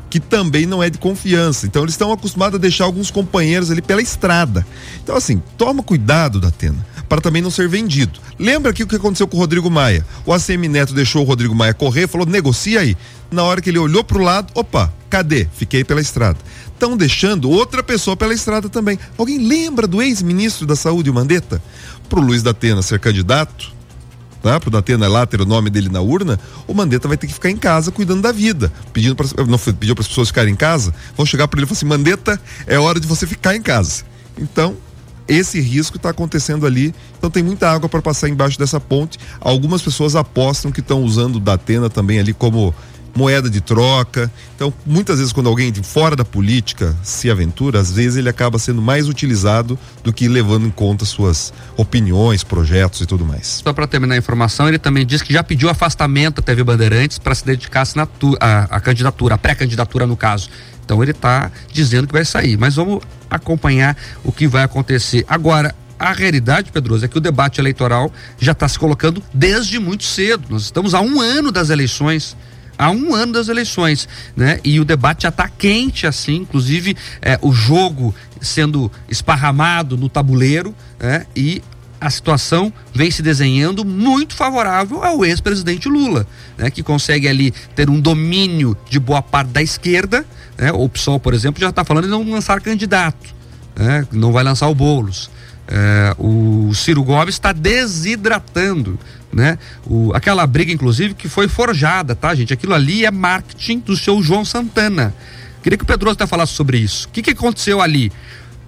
que 0.09 0.19
também 0.19 0.65
não 0.65 0.81
é 0.81 0.89
de 0.89 0.97
confiança. 0.97 1.67
Então 1.67 1.83
eles 1.83 1.93
estão 1.93 2.11
acostumados 2.11 2.57
a 2.57 2.61
deixar 2.61 2.85
alguns 2.85 3.11
companheiros 3.11 3.69
ali 3.69 3.81
pela 3.81 4.01
estrada. 4.01 4.65
Então 5.03 5.15
assim, 5.15 5.41
toma 5.55 5.83
cuidado 5.83 6.39
da 6.39 6.47
Atena 6.47 6.85
para 7.07 7.21
também 7.21 7.41
não 7.41 7.51
ser 7.51 7.67
vendido. 7.67 8.19
Lembra 8.39 8.71
aqui 8.71 8.83
o 8.83 8.87
que 8.87 8.95
aconteceu 8.95 9.27
com 9.27 9.37
o 9.37 9.39
Rodrigo 9.39 9.69
Maia? 9.69 10.05
O 10.25 10.33
ACM 10.33 10.67
Neto 10.69 10.93
deixou 10.93 11.23
o 11.23 11.25
Rodrigo 11.25 11.53
Maia 11.53 11.73
correr, 11.73 12.07
falou: 12.07 12.25
"Negocia 12.25 12.79
aí". 12.79 12.95
Na 13.29 13.43
hora 13.43 13.61
que 13.61 13.69
ele 13.69 13.79
olhou 13.79 14.03
para 14.03 14.17
o 14.17 14.21
lado, 14.21 14.51
opa, 14.55 14.93
cadê? 15.09 15.47
Fiquei 15.53 15.83
pela 15.83 16.01
estrada 16.01 16.37
estão 16.81 16.97
deixando 16.97 17.47
outra 17.47 17.83
pessoa 17.83 18.17
pela 18.17 18.33
estrada 18.33 18.67
também. 18.67 18.97
Alguém 19.15 19.37
lembra 19.37 19.85
do 19.85 20.01
ex-ministro 20.01 20.65
da 20.65 20.75
Saúde, 20.75 21.11
o 21.11 21.13
Mandetta? 21.13 21.61
Para 22.09 22.19
o 22.19 22.23
Luiz 22.23 22.41
da 22.41 22.49
Atena 22.49 22.81
ser 22.81 22.99
candidato, 22.99 23.71
tá? 24.41 24.59
Pro 24.59 24.71
Datena 24.71 25.07
lá 25.07 25.25
ter 25.27 25.39
o 25.39 25.45
nome 25.45 25.69
dele 25.69 25.89
na 25.89 26.01
urna, 26.01 26.39
o 26.67 26.73
Mandetta 26.73 27.07
vai 27.07 27.17
ter 27.17 27.27
que 27.27 27.33
ficar 27.33 27.51
em 27.51 27.55
casa 27.55 27.91
cuidando 27.91 28.23
da 28.23 28.31
vida, 28.31 28.73
pedindo 28.91 29.15
para 29.15 29.27
não 29.45 29.59
pediu 29.59 29.93
para 29.93 30.01
as 30.01 30.07
pessoas 30.07 30.29
ficarem 30.29 30.53
em 30.53 30.57
casa, 30.57 30.93
vão 31.15 31.23
chegar 31.23 31.47
para 31.47 31.59
ele 31.59 31.65
e 31.65 31.67
falar 31.67 31.77
assim: 31.77 31.85
"Mandetta, 31.85 32.41
é 32.65 32.79
hora 32.79 32.99
de 32.99 33.07
você 33.07 33.27
ficar 33.27 33.55
em 33.55 33.61
casa". 33.61 34.03
Então, 34.37 34.75
esse 35.27 35.61
risco 35.61 35.97
está 35.97 36.09
acontecendo 36.09 36.65
ali, 36.65 36.93
então 37.17 37.29
tem 37.29 37.43
muita 37.43 37.69
água 37.71 37.87
para 37.87 38.01
passar 38.01 38.27
embaixo 38.27 38.57
dessa 38.57 38.79
ponte. 38.79 39.19
Algumas 39.39 39.81
pessoas 39.81 40.15
apostam 40.15 40.71
que 40.71 40.79
estão 40.79 41.03
usando 41.03 41.35
o 41.35 41.39
Datena 41.39 41.89
também 41.89 42.19
ali 42.19 42.33
como 42.33 42.73
moeda 43.15 43.49
de 43.49 43.61
troca. 43.61 44.31
Então, 44.55 44.73
muitas 44.85 45.17
vezes 45.17 45.33
quando 45.33 45.47
alguém 45.47 45.71
de 45.71 45.83
fora 45.83 46.15
da 46.15 46.23
política 46.23 46.95
se 47.03 47.29
aventura, 47.29 47.79
às 47.79 47.91
vezes 47.91 48.17
ele 48.17 48.29
acaba 48.29 48.57
sendo 48.57 48.81
mais 48.81 49.09
utilizado 49.09 49.77
do 50.03 50.13
que 50.13 50.27
levando 50.27 50.65
em 50.65 50.71
conta 50.71 51.05
suas 51.05 51.53
opiniões, 51.75 52.43
projetos 52.43 53.01
e 53.01 53.05
tudo 53.05 53.25
mais. 53.25 53.61
Só 53.63 53.73
para 53.73 53.87
terminar 53.87 54.15
a 54.15 54.17
informação, 54.17 54.67
ele 54.67 54.79
também 54.79 55.05
disse 55.05 55.23
que 55.23 55.33
já 55.33 55.43
pediu 55.43 55.69
afastamento 55.69 56.35
da 56.37 56.41
TV 56.41 56.63
Bandeirantes 56.63 57.17
para 57.17 57.35
se 57.35 57.45
dedicar 57.45 57.85
à 58.39 58.79
candidatura, 58.79 59.35
à 59.35 59.37
pré-candidatura 59.37 60.07
no 60.07 60.15
caso. 60.15 60.49
Então 60.83 61.01
ele 61.01 61.11
está 61.11 61.51
dizendo 61.71 62.07
que 62.07 62.13
vai 62.13 62.25
sair, 62.25 62.57
mas 62.57 62.75
vamos 62.75 63.01
acompanhar 63.29 63.95
o 64.23 64.31
que 64.31 64.47
vai 64.47 64.63
acontecer. 64.63 65.23
Agora, 65.27 65.73
a 65.97 66.13
realidade, 66.13 66.71
Pedroso, 66.71 67.05
é 67.05 67.07
que 67.07 67.17
o 67.17 67.21
debate 67.21 67.61
eleitoral 67.61 68.11
já 68.39 68.53
está 68.53 68.67
se 68.67 68.77
colocando 68.79 69.21
desde 69.33 69.77
muito 69.77 70.03
cedo. 70.03 70.47
Nós 70.49 70.63
estamos 70.63 70.93
há 70.93 71.01
um 71.01 71.21
ano 71.21 71.51
das 71.51 71.69
eleições. 71.69 72.35
Há 72.77 72.89
um 72.89 73.13
ano 73.13 73.33
das 73.33 73.47
eleições, 73.47 74.07
né? 74.35 74.59
E 74.63 74.79
o 74.79 74.85
debate 74.85 75.23
já 75.23 75.29
está 75.29 75.47
quente, 75.47 76.07
assim, 76.07 76.37
inclusive 76.37 76.95
é, 77.21 77.37
o 77.41 77.51
jogo 77.51 78.13
sendo 78.39 78.91
esparramado 79.07 79.95
no 79.97 80.09
tabuleiro, 80.09 80.73
né? 80.99 81.25
E 81.35 81.61
a 82.01 82.09
situação 82.09 82.73
vem 82.91 83.11
se 83.11 83.21
desenhando 83.21 83.85
muito 83.85 84.33
favorável 84.33 85.03
ao 85.03 85.23
ex-presidente 85.23 85.87
Lula, 85.87 86.25
né, 86.57 86.71
que 86.71 86.81
consegue 86.81 87.27
ali 87.27 87.51
ter 87.75 87.91
um 87.91 88.01
domínio 88.01 88.75
de 88.89 88.99
boa 88.99 89.21
parte 89.21 89.49
da 89.49 89.61
esquerda. 89.61 90.25
Né, 90.57 90.71
o 90.71 90.89
PSOL, 90.89 91.19
por 91.19 91.35
exemplo, 91.35 91.61
já 91.61 91.69
está 91.69 91.85
falando 91.85 92.07
em 92.07 92.09
não 92.09 92.27
lançar 92.27 92.59
candidato, 92.59 93.29
né, 93.75 94.07
não 94.11 94.31
vai 94.31 94.43
lançar 94.43 94.67
o 94.67 94.73
Boulos. 94.73 95.29
É, 95.67 96.15
o 96.17 96.73
Ciro 96.73 97.03
Gomes 97.03 97.35
está 97.35 97.53
desidratando, 97.53 98.99
né? 99.33 99.57
O, 99.85 100.11
aquela 100.13 100.45
briga, 100.45 100.71
inclusive, 100.71 101.13
que 101.13 101.29
foi 101.29 101.47
forjada, 101.47 102.15
tá, 102.15 102.33
gente? 102.35 102.53
Aquilo 102.53 102.73
ali 102.73 103.05
é 103.05 103.11
marketing 103.11 103.79
do 103.79 103.95
seu 103.95 104.21
João 104.21 104.43
Santana. 104.43 105.13
Queria 105.61 105.77
que 105.77 105.83
o 105.83 105.87
Pedroso 105.87 106.13
até 106.13 106.25
falasse 106.25 106.53
sobre 106.53 106.77
isso. 106.77 107.07
O 107.07 107.11
que, 107.11 107.21
que 107.21 107.31
aconteceu 107.31 107.81
ali? 107.81 108.11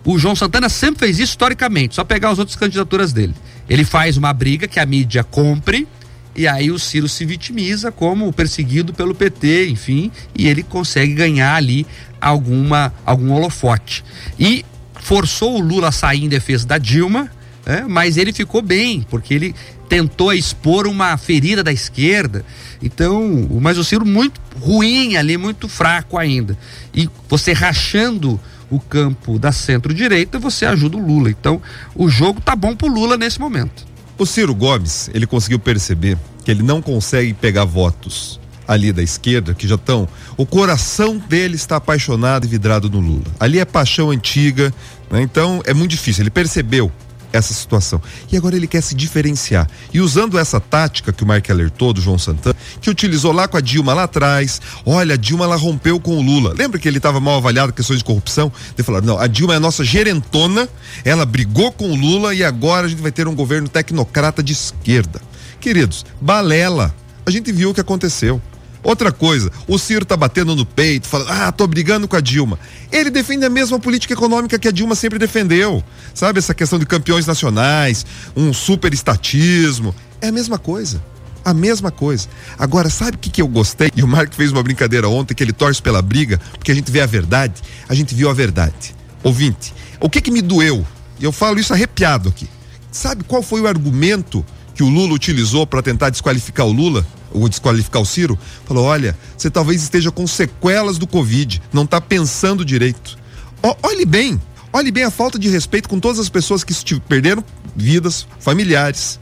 O 0.05 0.19
João 0.19 0.35
Santana 0.35 0.69
sempre 0.69 1.05
fez 1.05 1.17
isso 1.17 1.31
historicamente, 1.31 1.95
só 1.95 2.03
pegar 2.03 2.29
as 2.29 2.39
outras 2.39 2.57
candidaturas 2.57 3.13
dele. 3.13 3.33
Ele 3.69 3.85
faz 3.85 4.17
uma 4.17 4.33
briga 4.33 4.67
que 4.67 4.79
a 4.79 4.85
mídia 4.85 5.23
compre, 5.23 5.87
e 6.35 6.47
aí 6.47 6.71
o 6.71 6.79
Ciro 6.79 7.07
se 7.07 7.25
vitimiza 7.25 7.91
como 7.91 8.31
perseguido 8.33 8.93
pelo 8.93 9.15
PT, 9.15 9.69
enfim, 9.69 10.11
e 10.35 10.47
ele 10.47 10.63
consegue 10.63 11.13
ganhar 11.13 11.55
ali 11.55 11.85
alguma 12.19 12.93
algum 13.05 13.31
holofote. 13.31 14.03
E 14.37 14.65
forçou 14.95 15.55
o 15.55 15.61
Lula 15.61 15.89
a 15.89 15.91
sair 15.91 16.23
em 16.23 16.29
defesa 16.29 16.65
da 16.65 16.77
Dilma, 16.77 17.29
né? 17.65 17.85
mas 17.87 18.17
ele 18.17 18.33
ficou 18.33 18.61
bem, 18.61 19.05
porque 19.09 19.33
ele 19.33 19.55
tentou 19.93 20.33
expor 20.33 20.87
uma 20.87 21.15
ferida 21.17 21.63
da 21.63 21.71
esquerda. 21.71 22.43
Então, 22.81 23.47
mas 23.61 23.77
o 23.77 23.83
Ciro 23.83 24.03
muito 24.03 24.41
ruim 24.59 25.15
ali, 25.17 25.37
muito 25.37 25.69
fraco 25.69 26.17
ainda. 26.17 26.57
E 26.91 27.07
você 27.29 27.53
rachando 27.53 28.39
o 28.71 28.79
campo 28.79 29.37
da 29.37 29.51
centro-direita, 29.51 30.39
você 30.39 30.65
ajuda 30.65 30.97
o 30.97 30.99
Lula. 30.99 31.29
Então, 31.29 31.61
o 31.93 32.09
jogo 32.09 32.41
tá 32.41 32.55
bom 32.55 32.75
pro 32.75 32.87
Lula 32.87 33.17
nesse 33.17 33.39
momento. 33.39 33.85
O 34.17 34.25
Ciro 34.25 34.55
Gomes, 34.55 35.11
ele 35.13 35.27
conseguiu 35.27 35.59
perceber 35.59 36.17
que 36.43 36.49
ele 36.49 36.63
não 36.63 36.81
consegue 36.81 37.31
pegar 37.31 37.65
votos 37.65 38.39
ali 38.67 38.91
da 38.91 39.03
esquerda, 39.03 39.53
que 39.53 39.67
já 39.67 39.75
estão. 39.75 40.07
O 40.35 40.43
coração 40.43 41.19
dele 41.19 41.55
está 41.55 41.75
apaixonado 41.75 42.45
e 42.45 42.49
vidrado 42.49 42.89
no 42.89 42.99
Lula. 42.99 43.25
Ali 43.39 43.59
é 43.59 43.65
paixão 43.65 44.09
antiga, 44.09 44.73
né? 45.11 45.21
então 45.21 45.61
é 45.67 45.73
muito 45.73 45.91
difícil. 45.91 46.23
Ele 46.23 46.31
percebeu 46.31 46.91
essa 47.33 47.53
situação. 47.53 47.99
E 48.31 48.37
agora 48.37 48.55
ele 48.55 48.67
quer 48.67 48.81
se 48.81 48.93
diferenciar. 48.95 49.67
E 49.91 49.99
usando 49.99 50.37
essa 50.37 50.59
tática 50.59 51.11
que 51.11 51.23
o 51.23 51.27
Mark 51.27 51.49
alertou 51.49 51.91
do 51.91 51.99
João 51.99 52.17
Santana, 52.17 52.55
que 52.79 52.89
utilizou 52.89 53.31
lá 53.31 53.47
com 53.47 53.57
a 53.57 53.61
Dilma 53.61 53.93
lá 53.93 54.03
atrás, 54.03 54.61
olha, 54.85 55.15
a 55.15 55.17
Dilma 55.17 55.45
ela 55.45 55.55
rompeu 55.55 55.99
com 55.99 56.17
o 56.17 56.21
Lula. 56.21 56.53
Lembra 56.55 56.79
que 56.79 56.87
ele 56.87 56.97
estava 56.97 57.19
mal 57.19 57.37
avaliado 57.37 57.73
questões 57.73 57.99
de 57.99 58.05
corrupção? 58.05 58.51
Ele 58.77 58.83
falou: 58.83 59.01
não, 59.01 59.19
a 59.19 59.27
Dilma 59.27 59.55
é 59.55 59.57
a 59.57 59.59
nossa 59.59 59.83
gerentona, 59.83 60.69
ela 61.03 61.25
brigou 61.25 61.71
com 61.71 61.91
o 61.91 61.95
Lula 61.95 62.33
e 62.35 62.43
agora 62.43 62.85
a 62.85 62.89
gente 62.89 63.01
vai 63.01 63.11
ter 63.11 63.27
um 63.27 63.35
governo 63.35 63.67
tecnocrata 63.67 64.43
de 64.43 64.53
esquerda. 64.53 65.19
Queridos, 65.59 66.05
balela. 66.21 66.93
A 67.25 67.31
gente 67.31 67.51
viu 67.51 67.71
o 67.71 67.73
que 67.73 67.81
aconteceu. 67.81 68.41
Outra 68.83 69.13
coisa, 69.13 69.49
o 69.65 69.79
Ciro 69.79 70.03
tá 70.03 70.17
batendo 70.17 70.55
no 70.55 70.65
peito, 70.65 71.07
falando, 71.07 71.31
ah, 71.31 71.51
tô 71.53 71.65
brigando 71.65 72.05
com 72.05 72.17
a 72.17 72.21
Dilma. 72.21 72.59
Ele 72.91 73.09
defende 73.09 73.45
a 73.45 73.49
mesma 73.49 73.79
política 73.79 74.13
econômica 74.13 74.59
que 74.59 74.67
a 74.67 74.71
Dilma 74.71 74.93
sempre 74.93 75.17
defendeu. 75.17 75.81
Sabe, 76.13 76.39
essa 76.39 76.53
questão 76.53 76.77
de 76.77 76.85
campeões 76.85 77.25
nacionais, 77.25 78.05
um 78.35 78.51
super 78.51 78.93
estatismo. 78.93 79.95
É 80.19 80.27
a 80.27 80.31
mesma 80.31 80.59
coisa. 80.59 81.01
A 81.45 81.53
mesma 81.53 81.91
coisa. 81.91 82.27
Agora, 82.59 82.89
sabe 82.89 83.15
o 83.15 83.19
que, 83.19 83.29
que 83.29 83.41
eu 83.41 83.47
gostei? 83.47 83.89
E 83.95 84.03
o 84.03 84.07
Marco 84.07 84.35
fez 84.35 84.51
uma 84.51 84.61
brincadeira 84.61 85.07
ontem, 85.07 85.33
que 85.33 85.43
ele 85.43 85.53
torce 85.53 85.81
pela 85.81 86.01
briga, 86.01 86.39
porque 86.51 86.71
a 86.71 86.75
gente 86.75 86.91
vê 86.91 86.99
a 86.99 87.05
verdade. 87.05 87.61
A 87.87 87.95
gente 87.95 88.13
viu 88.13 88.29
a 88.29 88.33
verdade. 88.33 88.93
Ouvinte, 89.23 89.73
o 89.99 90.09
que 90.09 90.21
que 90.21 90.31
me 90.31 90.41
doeu? 90.41 90.85
E 91.19 91.23
eu 91.23 91.31
falo 91.31 91.57
isso 91.57 91.73
arrepiado 91.73 92.27
aqui. 92.29 92.49
Sabe 92.91 93.23
qual 93.23 93.41
foi 93.41 93.61
o 93.61 93.67
argumento 93.67 94.45
que 94.75 94.83
o 94.83 94.89
Lula 94.89 95.13
utilizou 95.13 95.65
para 95.65 95.81
tentar 95.81 96.09
desqualificar 96.09 96.65
o 96.65 96.71
Lula? 96.71 97.05
Ou 97.33 97.49
desqualificar 97.49 98.01
o 98.01 98.05
Ciro, 98.05 98.37
falou: 98.65 98.85
olha, 98.85 99.17
você 99.37 99.49
talvez 99.49 99.81
esteja 99.81 100.11
com 100.11 100.25
sequelas 100.25 100.97
do 100.97 101.07
Covid, 101.07 101.61
não 101.71 101.83
está 101.83 101.99
pensando 101.99 102.63
direito. 102.63 103.17
Ó, 103.61 103.75
olhe 103.83 104.05
bem, 104.05 104.41
olhe 104.71 104.91
bem 104.91 105.03
a 105.03 105.11
falta 105.11 105.39
de 105.39 105.49
respeito 105.49 105.89
com 105.89 105.99
todas 105.99 106.19
as 106.19 106.29
pessoas 106.29 106.63
que 106.63 106.73
perderam 107.01 107.43
vidas, 107.75 108.27
familiares, 108.39 109.19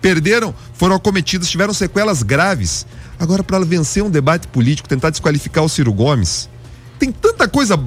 perderam, 0.00 0.54
foram 0.74 0.96
acometidas, 0.96 1.48
tiveram 1.48 1.74
sequelas 1.74 2.22
graves. 2.22 2.86
Agora, 3.18 3.44
para 3.44 3.64
vencer 3.64 4.02
um 4.02 4.10
debate 4.10 4.48
político, 4.48 4.88
tentar 4.88 5.10
desqualificar 5.10 5.62
o 5.62 5.68
Ciro 5.68 5.92
Gomes, 5.92 6.48
tem 6.98 7.10
tanta 7.10 7.48
coisa 7.48 7.78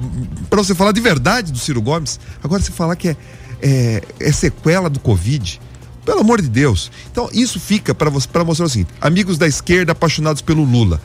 para 0.50 0.62
você 0.62 0.74
falar 0.74 0.92
de 0.92 1.00
verdade 1.00 1.52
do 1.52 1.58
Ciro 1.58 1.80
Gomes. 1.80 2.20
Agora, 2.42 2.62
você 2.62 2.72
falar 2.72 2.96
que 2.96 3.08
é, 3.08 3.16
é, 3.62 4.02
é 4.20 4.32
sequela 4.32 4.90
do 4.90 5.00
Covid. 5.00 5.60
Pelo 6.04 6.20
amor 6.20 6.40
de 6.40 6.48
Deus. 6.48 6.90
Então, 7.10 7.28
isso 7.32 7.58
fica 7.58 7.94
para 7.94 8.10
mostrar 8.10 8.42
o 8.42 8.68
seguinte: 8.68 8.90
amigos 9.00 9.38
da 9.38 9.46
esquerda 9.46 9.92
apaixonados 9.92 10.42
pelo 10.42 10.62
Lula, 10.64 11.00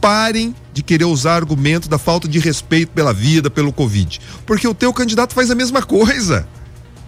parem 0.00 0.54
de 0.72 0.82
querer 0.82 1.04
usar 1.04 1.36
argumento 1.36 1.88
da 1.88 1.98
falta 1.98 2.28
de 2.28 2.38
respeito 2.38 2.92
pela 2.92 3.12
vida, 3.12 3.50
pelo 3.50 3.72
Covid. 3.72 4.20
Porque 4.44 4.68
o 4.68 4.74
teu 4.74 4.92
candidato 4.92 5.34
faz 5.34 5.50
a 5.50 5.54
mesma 5.54 5.82
coisa. 5.82 6.46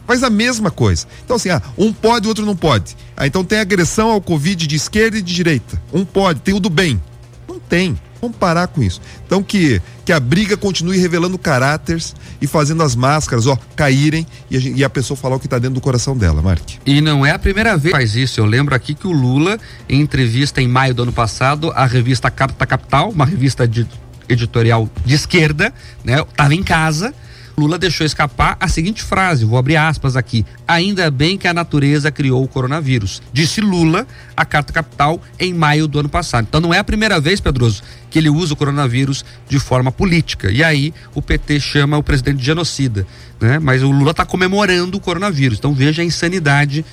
Faz 0.07 0.23
a 0.23 0.31
mesma 0.31 0.71
coisa. 0.71 1.07
Então, 1.23 1.37
assim, 1.37 1.51
ah, 1.51 1.61
um 1.77 1.93
pode, 1.93 2.27
o 2.27 2.31
outro 2.31 2.47
não 2.47 2.57
pode. 2.57 2.97
Ah, 3.15 3.27
então 3.27 3.45
tem 3.45 3.59
agressão 3.59 4.11
ao 4.11 4.23
Covid 4.23 4.67
de 4.67 4.75
esquerda 4.75 5.19
e 5.19 5.23
de 5.23 5.35
direita. 5.35 5.81
Um 5.93 6.03
pode, 6.03 6.41
tem 6.41 6.55
o 6.55 6.61
do 6.61 6.71
bem. 6.71 7.01
Não 7.47 7.61
tem. 7.61 7.99
Vamos 8.21 8.37
parar 8.37 8.67
com 8.69 8.83
isso. 8.83 9.01
Então 9.27 9.43
que, 9.43 9.81
que 10.05 10.13
a 10.13 10.21
briga 10.21 10.57
continue 10.57 10.99
revelando 10.99 11.39
caráteres 11.39 12.15
e 12.41 12.47
fazendo 12.47 12.83
as 12.83 12.95
máscaras, 12.95 13.47
ó, 13.47 13.57
caírem 13.77 14.27
e 14.51 14.57
a, 14.57 14.61
e 14.61 14.85
a 14.85 14.91
pessoa 14.91 15.17
falar 15.17 15.37
o 15.37 15.41
que 15.41 15.47
está 15.47 15.59
dentro 15.59 15.75
do 15.75 15.81
coração 15.81 16.17
dela, 16.17 16.43
Mark. 16.43 16.63
E 16.85 17.01
não 17.01 17.25
é 17.25 17.31
a 17.31 17.39
primeira 17.39 17.77
vez 17.77 17.93
que 17.93 17.99
faz 17.99 18.15
isso. 18.15 18.41
Eu 18.41 18.47
lembro 18.47 18.75
aqui 18.75 18.95
que 18.95 19.07
o 19.07 19.13
Lula, 19.13 19.59
em 19.89 20.01
entrevista 20.01 20.61
em 20.61 20.69
maio 20.69 20.95
do 20.95 21.03
ano 21.03 21.13
passado, 21.13 21.71
a 21.75 21.87
revista 21.87 22.31
Capta 22.31 22.67
Capital, 22.67 23.11
uma 23.11 23.25
revista 23.25 23.67
de, 23.67 23.87
editorial 24.29 24.89
de 25.05 25.15
esquerda, 25.15 25.73
né, 26.05 26.25
tava 26.37 26.55
em 26.55 26.63
casa. 26.63 27.15
Lula 27.59 27.77
deixou 27.79 28.07
escapar 28.07 28.57
a 28.61 28.69
seguinte 28.69 29.03
frase, 29.03 29.45
vou 29.45 29.59
abrir 29.59 29.77
aspas 29.77 30.17
aqui. 30.17 30.47
Ainda 30.67 31.11
bem 31.11 31.37
que 31.37 31.49
a 31.49 31.53
natureza 31.53 32.11
criou 32.11 32.43
o 32.43 32.49
coronavírus. 32.49 33.21
Disse 33.33 33.61
Lula 33.61 34.07
à 34.37 34.45
Carta 34.45 34.73
Capital 34.73 35.21
em 35.39 35.53
maio 35.53 35.89
do 35.89 35.99
ano 35.99 36.09
passado. 36.09 36.47
Então 36.49 36.61
não 36.61 36.73
é 36.73 36.79
a 36.79 36.85
primeira 36.85 37.21
vez, 37.21 37.41
Pedroso, 37.41 37.83
que 38.11 38.19
ele 38.19 38.31
usa 38.31 38.55
o 38.55 38.57
coronavírus 38.57 39.25
de 39.49 39.59
forma 39.59 39.91
política. 39.91 40.51
E 40.51 40.63
aí 40.63 40.95
o 41.15 41.21
PT 41.21 41.61
chama 41.61 41.99
o 41.99 42.03
presidente 42.03 42.39
de 42.39 42.45
genocida. 42.47 43.07
Né? 43.41 43.59
Mas 43.59 43.83
o 43.83 43.91
Lula 43.91 44.13
está 44.13 44.25
comemorando 44.25 44.97
o 44.97 45.01
coronavírus. 45.01 45.59
Então 45.59 45.75
veja 45.75 46.03
a 46.03 46.05
insanidade 46.05 46.85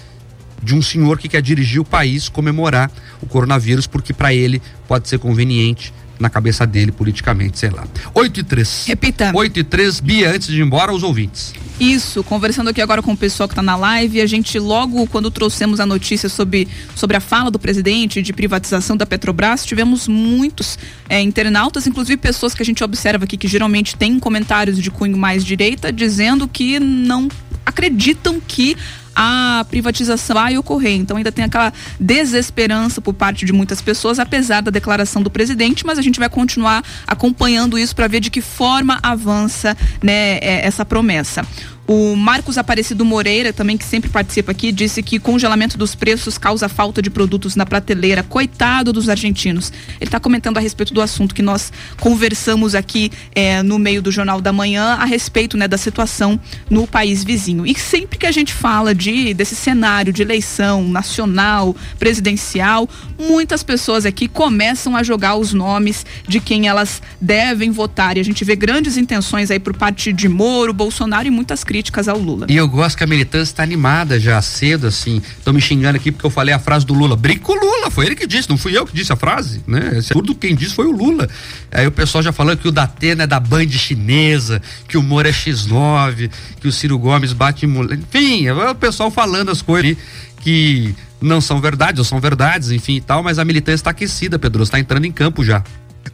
de 0.63 0.74
um 0.74 0.82
senhor 0.82 1.20
que 1.20 1.30
quer 1.30 1.41
dirigir 1.41 1.80
o 1.80 1.86
país 1.86 2.28
comemorar 2.28 2.91
o 3.22 3.28
coronavírus, 3.28 3.86
porque 3.86 4.13
para 4.13 4.34
ele 4.34 4.61
pode 4.88 5.07
ser 5.07 5.20
conveniente 5.20 5.93
na 6.20 6.30
cabeça 6.30 6.66
dele 6.66 6.91
politicamente, 6.91 7.59
sei 7.59 7.70
lá. 7.70 7.86
8 8.13 8.39
e 8.39 8.43
3. 8.43 8.86
Repita. 8.88 9.32
8 9.34 9.59
e 9.59 9.63
3, 9.63 9.99
Bia, 9.99 10.32
antes 10.32 10.47
de 10.47 10.59
ir 10.59 10.63
embora, 10.63 10.93
os 10.93 11.03
ouvintes. 11.03 11.53
Isso, 11.80 12.24
conversando 12.24 12.70
aqui 12.70 12.82
agora 12.82 13.01
com 13.01 13.11
o 13.11 13.18
pessoal 13.18 13.49
que 13.49 13.53
está 13.53 13.61
na 13.61 13.76
live, 13.76 14.22
a 14.22 14.26
gente 14.26 14.57
logo 14.57 15.05
quando 15.07 15.30
trouxemos 15.30 15.80
a 15.82 15.86
notícia 15.86 16.30
sobre, 16.30 16.68
sobre 16.95 17.18
a 17.18 17.20
fala 17.20 17.51
do 17.51 17.59
presidente 17.59 18.22
de 18.22 18.32
privatização 18.32 18.95
da 18.95 19.05
Petrobras, 19.05 19.66
tivemos 19.66 20.07
muitos 20.07 20.80
é, 21.09 21.22
internautas, 21.22 21.86
inclusive 21.86 22.16
pessoas 22.18 22.53
que 22.53 22.61
a 22.61 22.66
gente 22.66 22.82
observa 22.82 23.26
aqui 23.26 23.36
que 23.36 23.47
geralmente 23.47 23.95
têm 23.95 24.18
comentários 24.20 24.82
de 24.82 24.89
cunho 24.89 25.18
mais 25.18 25.43
direita, 25.43 25.91
dizendo 25.91 26.47
que 26.47 26.80
não 26.80 27.28
acreditam 27.66 28.39
que 28.39 28.78
a 29.16 29.66
privatização 29.70 30.36
vai 30.36 30.57
ocorrer. 30.57 30.93
Então 30.93 31.18
ainda 31.18 31.32
tem 31.32 31.45
aquela 31.45 31.72
desesperança 31.99 32.99
por 32.99 33.13
parte 33.13 33.45
de 33.45 33.53
muitas 33.53 33.82
pessoas, 33.82 34.20
apesar 34.20 34.61
da 34.61 34.72
declaração 34.72 35.22
do 35.22 35.30
presidente, 35.30 35.86
mas 35.86 35.97
a 35.97 36.01
gente 36.01 36.20
vai 36.20 36.30
continuar 36.30 36.84
acompanhando 37.07 37.80
isso 37.80 37.95
para 37.95 38.07
ver 38.07 38.20
de 38.20 38.30
que 38.30 38.41
forma 38.41 38.99
avança 39.01 39.78
né, 40.03 40.38
é, 40.38 40.66
essa 40.66 40.84
promessa. 40.84 41.45
O 41.88 42.16
Marcos 42.16 42.58
Aparecido 42.58 43.06
Moreira, 43.06 43.54
também 43.54 43.78
que 43.78 43.86
sempre 43.86 44.10
participa 44.10 44.52
aqui, 44.52 44.72
disse 44.72 45.04
que 45.04 45.20
congelamento 45.20 45.78
dos 45.78 45.94
preços 45.94 46.36
causa 46.36 46.68
falta 46.68 47.00
de 47.00 47.12
produtos 47.12 47.56
na 47.56 47.64
prateleira. 47.64 48.24
Coitado 48.24 48.92
dos 48.92 49.08
argentinos. 49.08 49.72
Ele 50.02 50.08
está 50.08 50.20
comentando 50.20 50.58
a 50.58 50.60
respeito 50.60 50.96
do 50.96 51.02
assunto 51.02 51.36
que 51.36 51.44
nós 51.44 51.72
conversamos 52.00 52.74
aqui 52.74 53.12
eh, 53.36 53.62
no 53.62 53.78
meio 53.78 54.02
do 54.02 54.12
Jornal 54.12 54.42
da 54.42 54.52
Manhã 54.52 54.96
a 54.96 55.06
respeito 55.06 55.58
né, 55.58 55.68
da 55.68 55.78
situação 55.78 56.40
no 56.72 56.88
país 56.88 57.24
vizinho. 57.24 57.68
E 57.68 57.76
sempre 57.76 58.18
que 58.18 58.26
a 58.26 58.32
gente 58.32 58.52
fala 58.52 58.96
de 58.96 59.36
desse 59.36 59.56
cenário 59.56 60.12
de 60.12 60.24
eleição 60.24 60.88
nacional, 60.88 61.76
presidencial, 62.00 62.90
muitas 63.20 63.62
pessoas 63.62 64.08
aqui 64.08 64.28
começam 64.28 64.96
a 64.96 65.04
jogar 65.04 65.36
os 65.36 65.54
nomes 65.54 66.04
de 66.28 66.40
quem 66.40 66.68
elas 66.68 67.00
devem 67.22 67.70
votar. 67.70 68.18
E 68.18 68.22
a 68.22 68.24
gente 68.24 68.44
vê 68.44 68.56
grandes 68.56 68.98
intenções 68.98 69.52
aí 69.52 69.60
por 69.60 69.78
parte 69.78 70.12
de 70.12 70.28
Moro, 70.28 70.74
Bolsonaro 70.74 71.28
e 71.28 71.32
muitas 71.32 71.64
críticas 71.64 71.74
críticas 71.76 72.07
ao 72.07 72.17
Lula. 72.17 72.47
E 72.49 72.55
eu 72.55 72.69
gosto 72.69 72.95
que 72.95 73.03
a 73.03 73.07
militância 73.07 73.51
está 73.51 73.61
animada 73.61 74.17
já 74.17 74.41
cedo, 74.41 74.88
assim. 74.88 75.21
Estão 75.38 75.53
me 75.53 75.59
xingando 75.59 75.97
aqui 75.97 76.09
porque 76.09 76.26
eu 76.26 76.30
falei 76.30 76.53
a 76.53 76.59
frase 76.59 76.86
do 76.86 76.93
Lula. 76.93 77.17
Brinco 77.17 77.53
Lula, 77.53 77.91
foi 77.91 78.05
ele 78.05 78.15
que 78.15 78.26
disse, 78.26 78.49
não 78.49 78.57
fui 78.57 78.78
eu 78.78 78.86
que 78.86 78.95
disse 78.95 79.11
a 79.11 79.15
frase, 79.17 79.61
né? 79.67 79.99
Tudo 80.13 80.34
quem 80.34 80.55
disse 80.55 80.73
foi 80.73 80.86
o 80.86 80.91
Lula. 80.91 81.28
Aí 81.73 81.86
o 81.86 81.91
pessoal 81.91 82.23
já 82.23 82.32
falando 82.32 82.59
que 82.59 82.67
o 82.69 82.71
Datena 82.71 83.23
é 83.23 83.28
da 83.28 83.41
Band 83.41 83.67
chinesa, 83.67 84.61
que 84.88 84.97
o 84.97 85.03
Moro 85.03 85.28
é 85.28 85.32
X9, 85.32 86.32
que 86.61 86.67
o 86.69 86.71
Ciro 86.71 86.97
Gomes 86.97 87.34
bate 87.34 87.65
em 87.65 87.69
mulher. 87.69 87.99
Enfim, 87.99 88.47
é 88.47 88.53
o 88.53 88.76
pessoal 88.76 89.11
falando 89.11 89.51
as 89.51 89.61
coisas 89.61 89.97
que 90.39 90.95
não 91.19 91.41
são 91.41 91.59
verdades, 91.59 91.99
ou 91.99 92.05
são 92.05 92.21
verdades, 92.21 92.71
enfim 92.71 92.95
e 92.95 93.01
tal, 93.01 93.21
mas 93.21 93.38
a 93.38 93.43
militância 93.43 93.76
está 93.76 93.89
aquecida, 93.89 94.39
Pedro, 94.39 94.63
está 94.63 94.80
entrando 94.80 95.03
em 95.03 95.11
campo 95.11 95.43
já. 95.43 95.61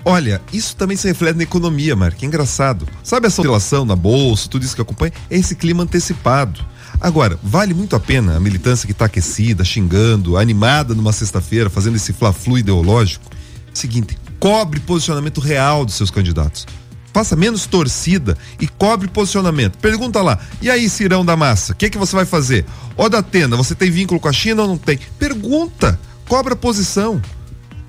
Olha, 0.03 0.41
isso 0.51 0.75
também 0.75 0.97
se 0.97 1.07
reflete 1.07 1.37
na 1.37 1.43
economia, 1.43 1.95
Mark. 1.95 2.21
É 2.21 2.25
engraçado. 2.25 2.87
Sabe 3.03 3.27
essa 3.27 3.41
oscilação 3.41 3.85
na 3.85 3.95
bolsa, 3.95 4.49
tudo 4.49 4.63
isso 4.63 4.75
que 4.75 4.81
acompanha? 4.81 5.13
É 5.29 5.37
esse 5.37 5.55
clima 5.55 5.83
antecipado. 5.83 6.65
Agora, 6.99 7.39
vale 7.41 7.73
muito 7.73 7.95
a 7.95 7.99
pena 7.99 8.35
a 8.35 8.39
militância 8.39 8.85
que 8.85 8.91
está 8.91 9.05
aquecida, 9.05 9.63
xingando, 9.63 10.37
animada 10.37 10.93
numa 10.93 11.11
sexta-feira, 11.11 11.69
fazendo 11.69 11.95
esse 11.95 12.13
fla-flu 12.13 12.57
ideológico? 12.57 13.25
Seguinte, 13.73 14.17
cobre 14.39 14.79
posicionamento 14.79 15.39
real 15.39 15.85
dos 15.85 15.95
seus 15.95 16.11
candidatos. 16.11 16.67
Faça 17.13 17.35
menos 17.35 17.65
torcida 17.65 18.37
e 18.59 18.67
cobre 18.67 19.07
posicionamento. 19.07 19.77
Pergunta 19.77 20.21
lá, 20.21 20.39
e 20.61 20.69
aí, 20.69 20.89
Cirão 20.89 21.25
da 21.25 21.35
Massa, 21.35 21.73
o 21.73 21.75
que, 21.75 21.89
que 21.89 21.97
você 21.97 22.15
vai 22.15 22.25
fazer? 22.25 22.65
Ó 22.95 23.09
da 23.09 23.19
Atena, 23.19 23.57
você 23.57 23.75
tem 23.75 23.91
vínculo 23.91 24.19
com 24.19 24.29
a 24.29 24.33
China 24.33 24.61
ou 24.63 24.67
não 24.67 24.77
tem? 24.77 24.99
Pergunta, 25.19 25.99
cobra 26.27 26.55
posição. 26.55 27.21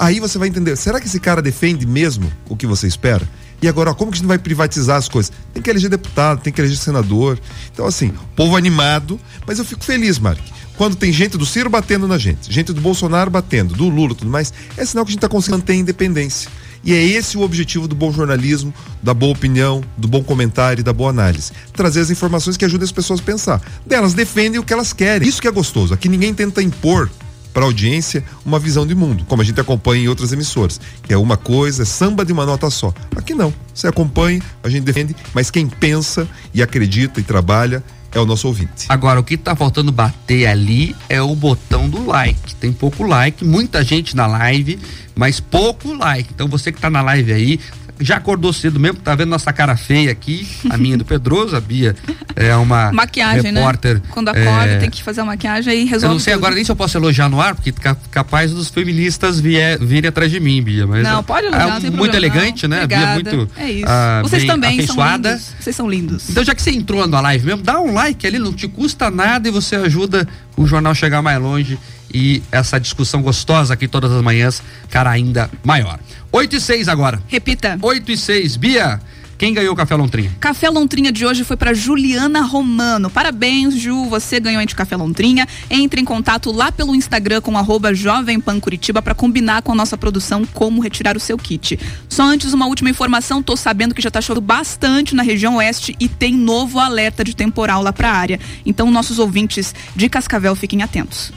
Aí 0.02 0.18
você 0.18 0.36
vai 0.36 0.48
entender, 0.48 0.74
será 0.76 1.00
que 1.00 1.06
esse 1.06 1.20
cara 1.20 1.40
defende 1.40 1.86
mesmo 1.86 2.28
o 2.48 2.56
que 2.56 2.66
você 2.66 2.88
espera? 2.88 3.22
E 3.62 3.68
agora, 3.68 3.92
ó, 3.92 3.94
como 3.94 4.10
que 4.10 4.16
a 4.16 4.18
gente 4.18 4.26
vai 4.26 4.36
privatizar 4.36 4.96
as 4.96 5.08
coisas? 5.08 5.30
Tem 5.54 5.62
que 5.62 5.70
eleger 5.70 5.88
deputado, 5.88 6.42
tem 6.42 6.52
que 6.52 6.60
eleger 6.60 6.76
senador. 6.76 7.38
Então, 7.72 7.86
assim, 7.86 8.12
povo 8.34 8.56
animado, 8.56 9.20
mas 9.46 9.60
eu 9.60 9.64
fico 9.64 9.84
feliz, 9.84 10.18
Mark. 10.18 10.40
Quando 10.76 10.96
tem 10.96 11.12
gente 11.12 11.38
do 11.38 11.46
Ciro 11.46 11.70
batendo 11.70 12.08
na 12.08 12.18
gente, 12.18 12.52
gente 12.52 12.72
do 12.72 12.80
Bolsonaro 12.80 13.30
batendo, 13.30 13.74
do 13.74 13.88
Lula 13.88 14.12
tudo 14.12 14.28
mais, 14.28 14.52
é 14.76 14.84
sinal 14.84 15.04
que 15.04 15.10
a 15.10 15.12
gente 15.12 15.18
está 15.18 15.28
conseguindo 15.28 15.58
manter 15.58 15.74
a 15.74 15.76
independência. 15.76 16.50
E 16.82 16.92
é 16.92 17.00
esse 17.00 17.38
o 17.38 17.42
objetivo 17.42 17.86
do 17.86 17.94
bom 17.94 18.10
jornalismo, 18.10 18.74
da 19.00 19.14
boa 19.14 19.30
opinião, 19.30 19.84
do 19.96 20.08
bom 20.08 20.24
comentário 20.24 20.80
e 20.80 20.82
da 20.82 20.92
boa 20.92 21.10
análise. 21.10 21.52
Trazer 21.72 22.00
as 22.00 22.10
informações 22.10 22.56
que 22.56 22.64
ajudem 22.64 22.86
as 22.86 22.90
pessoas 22.90 23.20
a 23.20 23.22
pensar. 23.22 23.62
Delas 23.86 24.14
defendem 24.14 24.58
o 24.58 24.64
que 24.64 24.72
elas 24.72 24.92
querem. 24.92 25.28
Isso 25.28 25.40
que 25.40 25.46
é 25.46 25.52
gostoso. 25.52 25.94
Aqui 25.94 26.08
ninguém 26.08 26.34
tenta 26.34 26.60
impor 26.60 27.08
para 27.52 27.62
a 27.62 27.66
audiência 27.66 28.24
uma 28.44 28.58
visão 28.58 28.86
de 28.86 28.94
mundo, 28.94 29.24
como 29.26 29.42
a 29.42 29.44
gente 29.44 29.60
acompanha 29.60 30.04
em 30.04 30.08
outras 30.08 30.32
emissoras, 30.32 30.80
que 31.02 31.12
é 31.12 31.16
uma 31.16 31.36
coisa, 31.36 31.84
samba 31.84 32.24
de 32.24 32.32
uma 32.32 32.46
nota 32.46 32.70
só. 32.70 32.92
Aqui 33.14 33.34
não. 33.34 33.52
Você 33.74 33.86
acompanha, 33.86 34.40
a 34.62 34.68
gente 34.68 34.84
defende, 34.84 35.14
mas 35.34 35.50
quem 35.50 35.66
pensa 35.66 36.28
e 36.52 36.62
acredita 36.62 37.20
e 37.20 37.22
trabalha 37.22 37.82
é 38.14 38.20
o 38.20 38.26
nosso 38.26 38.46
ouvinte. 38.46 38.86
Agora, 38.88 39.18
o 39.18 39.24
que 39.24 39.34
está 39.34 39.56
faltando 39.56 39.90
bater 39.90 40.46
ali 40.46 40.94
é 41.08 41.20
o 41.22 41.34
botão 41.34 41.88
do 41.88 42.06
like. 42.06 42.54
Tem 42.56 42.72
pouco 42.72 43.04
like, 43.04 43.44
muita 43.44 43.82
gente 43.82 44.14
na 44.14 44.26
live, 44.26 44.78
mas 45.14 45.40
pouco 45.40 45.92
like. 45.94 46.28
Então 46.34 46.46
você 46.46 46.70
que 46.70 46.78
está 46.78 46.90
na 46.90 47.00
live 47.00 47.32
aí, 47.32 47.60
já 48.00 48.16
acordou 48.16 48.52
cedo 48.52 48.80
mesmo, 48.80 48.98
tá 48.98 49.14
vendo 49.14 49.28
nossa 49.28 49.52
cara 49.52 49.76
feia 49.76 50.10
aqui, 50.10 50.46
a 50.70 50.76
minha 50.76 50.96
do 50.96 51.04
Pedroso, 51.04 51.54
a 51.54 51.60
Bia 51.60 51.94
é 52.34 52.54
uma 52.56 52.92
maquiagem, 52.92 53.52
né? 53.52 53.60
repórter. 53.60 53.94
Né? 53.96 54.02
Quando 54.10 54.28
acorda 54.28 54.72
é... 54.72 54.78
tem 54.78 54.90
que 54.90 55.02
fazer 55.02 55.20
a 55.20 55.24
maquiagem 55.24 55.82
e 55.82 55.84
resolve. 55.84 56.06
Eu 56.06 56.12
não 56.12 56.18
sei 56.18 56.32
tudo. 56.32 56.40
agora 56.40 56.54
nem 56.54 56.64
se 56.64 56.70
eu 56.70 56.76
posso 56.76 56.96
elogiar 56.96 57.28
no 57.28 57.40
ar, 57.40 57.54
porque 57.54 57.72
capaz 58.10 58.52
dos 58.52 58.68
feministas 58.68 59.38
vier, 59.38 59.78
virem 59.78 60.08
atrás 60.08 60.30
de 60.30 60.40
mim, 60.40 60.62
Bia. 60.62 60.86
Mas 60.86 61.02
não, 61.02 61.22
pode 61.22 61.46
elogiar, 61.46 61.62
é, 61.62 61.66
não 61.66 61.80
muito 61.80 61.92
problema, 61.92 62.16
elegante, 62.16 62.66
não. 62.66 62.76
né? 62.76 62.84
Obrigada. 62.84 63.22
Bia 63.22 63.32
muito. 63.36 63.52
É 63.56 63.70
isso. 63.70 63.86
Ah, 63.88 64.20
Vocês 64.22 64.44
também 64.44 64.80
afeiçoada. 64.80 65.28
são 65.28 65.38
lindos. 65.38 65.54
Vocês 65.60 65.76
são 65.76 65.90
lindos. 65.90 66.30
Então, 66.30 66.44
já 66.44 66.54
que 66.54 66.62
você 66.62 66.70
entrou 66.70 67.06
na 67.06 67.20
live 67.20 67.46
mesmo, 67.46 67.62
dá 67.62 67.80
um 67.80 67.92
like 67.94 68.26
ali, 68.26 68.38
não 68.38 68.52
te 68.52 68.66
custa 68.68 69.10
nada 69.10 69.48
e 69.48 69.50
você 69.50 69.76
ajuda 69.76 70.26
o 70.56 70.66
jornal 70.66 70.94
chegar 70.94 71.22
mais 71.22 71.40
longe 71.40 71.78
e 72.12 72.42
essa 72.50 72.78
discussão 72.78 73.22
gostosa 73.22 73.74
aqui 73.74 73.88
todas 73.88 74.12
as 74.12 74.22
manhãs, 74.22 74.62
cara, 74.90 75.10
ainda 75.10 75.50
maior. 75.64 75.98
8 76.30 76.56
e 76.56 76.60
6 76.60 76.88
agora. 76.88 77.22
Repita. 77.28 77.78
8 77.80 78.12
e 78.12 78.16
6. 78.16 78.56
Bia, 78.56 79.00
quem 79.42 79.52
ganhou 79.52 79.72
o 79.72 79.76
Café 79.76 79.96
Lontrinha? 79.96 80.30
Café 80.38 80.70
Lontrinha 80.70 81.10
de 81.10 81.26
hoje 81.26 81.42
foi 81.42 81.56
para 81.56 81.74
Juliana 81.74 82.42
Romano. 82.42 83.10
Parabéns, 83.10 83.74
Ju, 83.74 84.04
você 84.04 84.38
ganhou 84.38 84.64
de 84.64 84.72
Café 84.72 84.94
Lontrinha. 84.94 85.48
Entre 85.68 86.00
em 86.00 86.04
contato 86.04 86.52
lá 86.52 86.70
pelo 86.70 86.94
Instagram 86.94 87.40
com 87.40 87.58
arroba 87.58 87.92
Jovem 87.92 88.38
Pan 88.38 88.60
Curitiba 88.60 89.02
para 89.02 89.16
combinar 89.16 89.62
com 89.62 89.72
a 89.72 89.74
nossa 89.74 89.98
produção 89.98 90.44
como 90.54 90.80
retirar 90.80 91.16
o 91.16 91.20
seu 91.20 91.36
kit. 91.36 91.76
Só 92.08 92.22
antes, 92.22 92.52
uma 92.52 92.66
última 92.66 92.88
informação, 92.88 93.42
tô 93.42 93.56
sabendo 93.56 93.96
que 93.96 94.00
já 94.00 94.12
tá 94.12 94.20
chovendo 94.20 94.46
bastante 94.46 95.12
na 95.12 95.24
região 95.24 95.56
oeste 95.56 95.96
e 95.98 96.08
tem 96.08 96.34
novo 96.34 96.78
alerta 96.78 97.24
de 97.24 97.34
temporal 97.34 97.82
lá 97.82 97.92
para 97.92 98.10
a 98.10 98.14
área. 98.14 98.38
Então, 98.64 98.92
nossos 98.92 99.18
ouvintes 99.18 99.74
de 99.96 100.08
Cascavel 100.08 100.54
fiquem 100.54 100.84
atentos. 100.84 101.32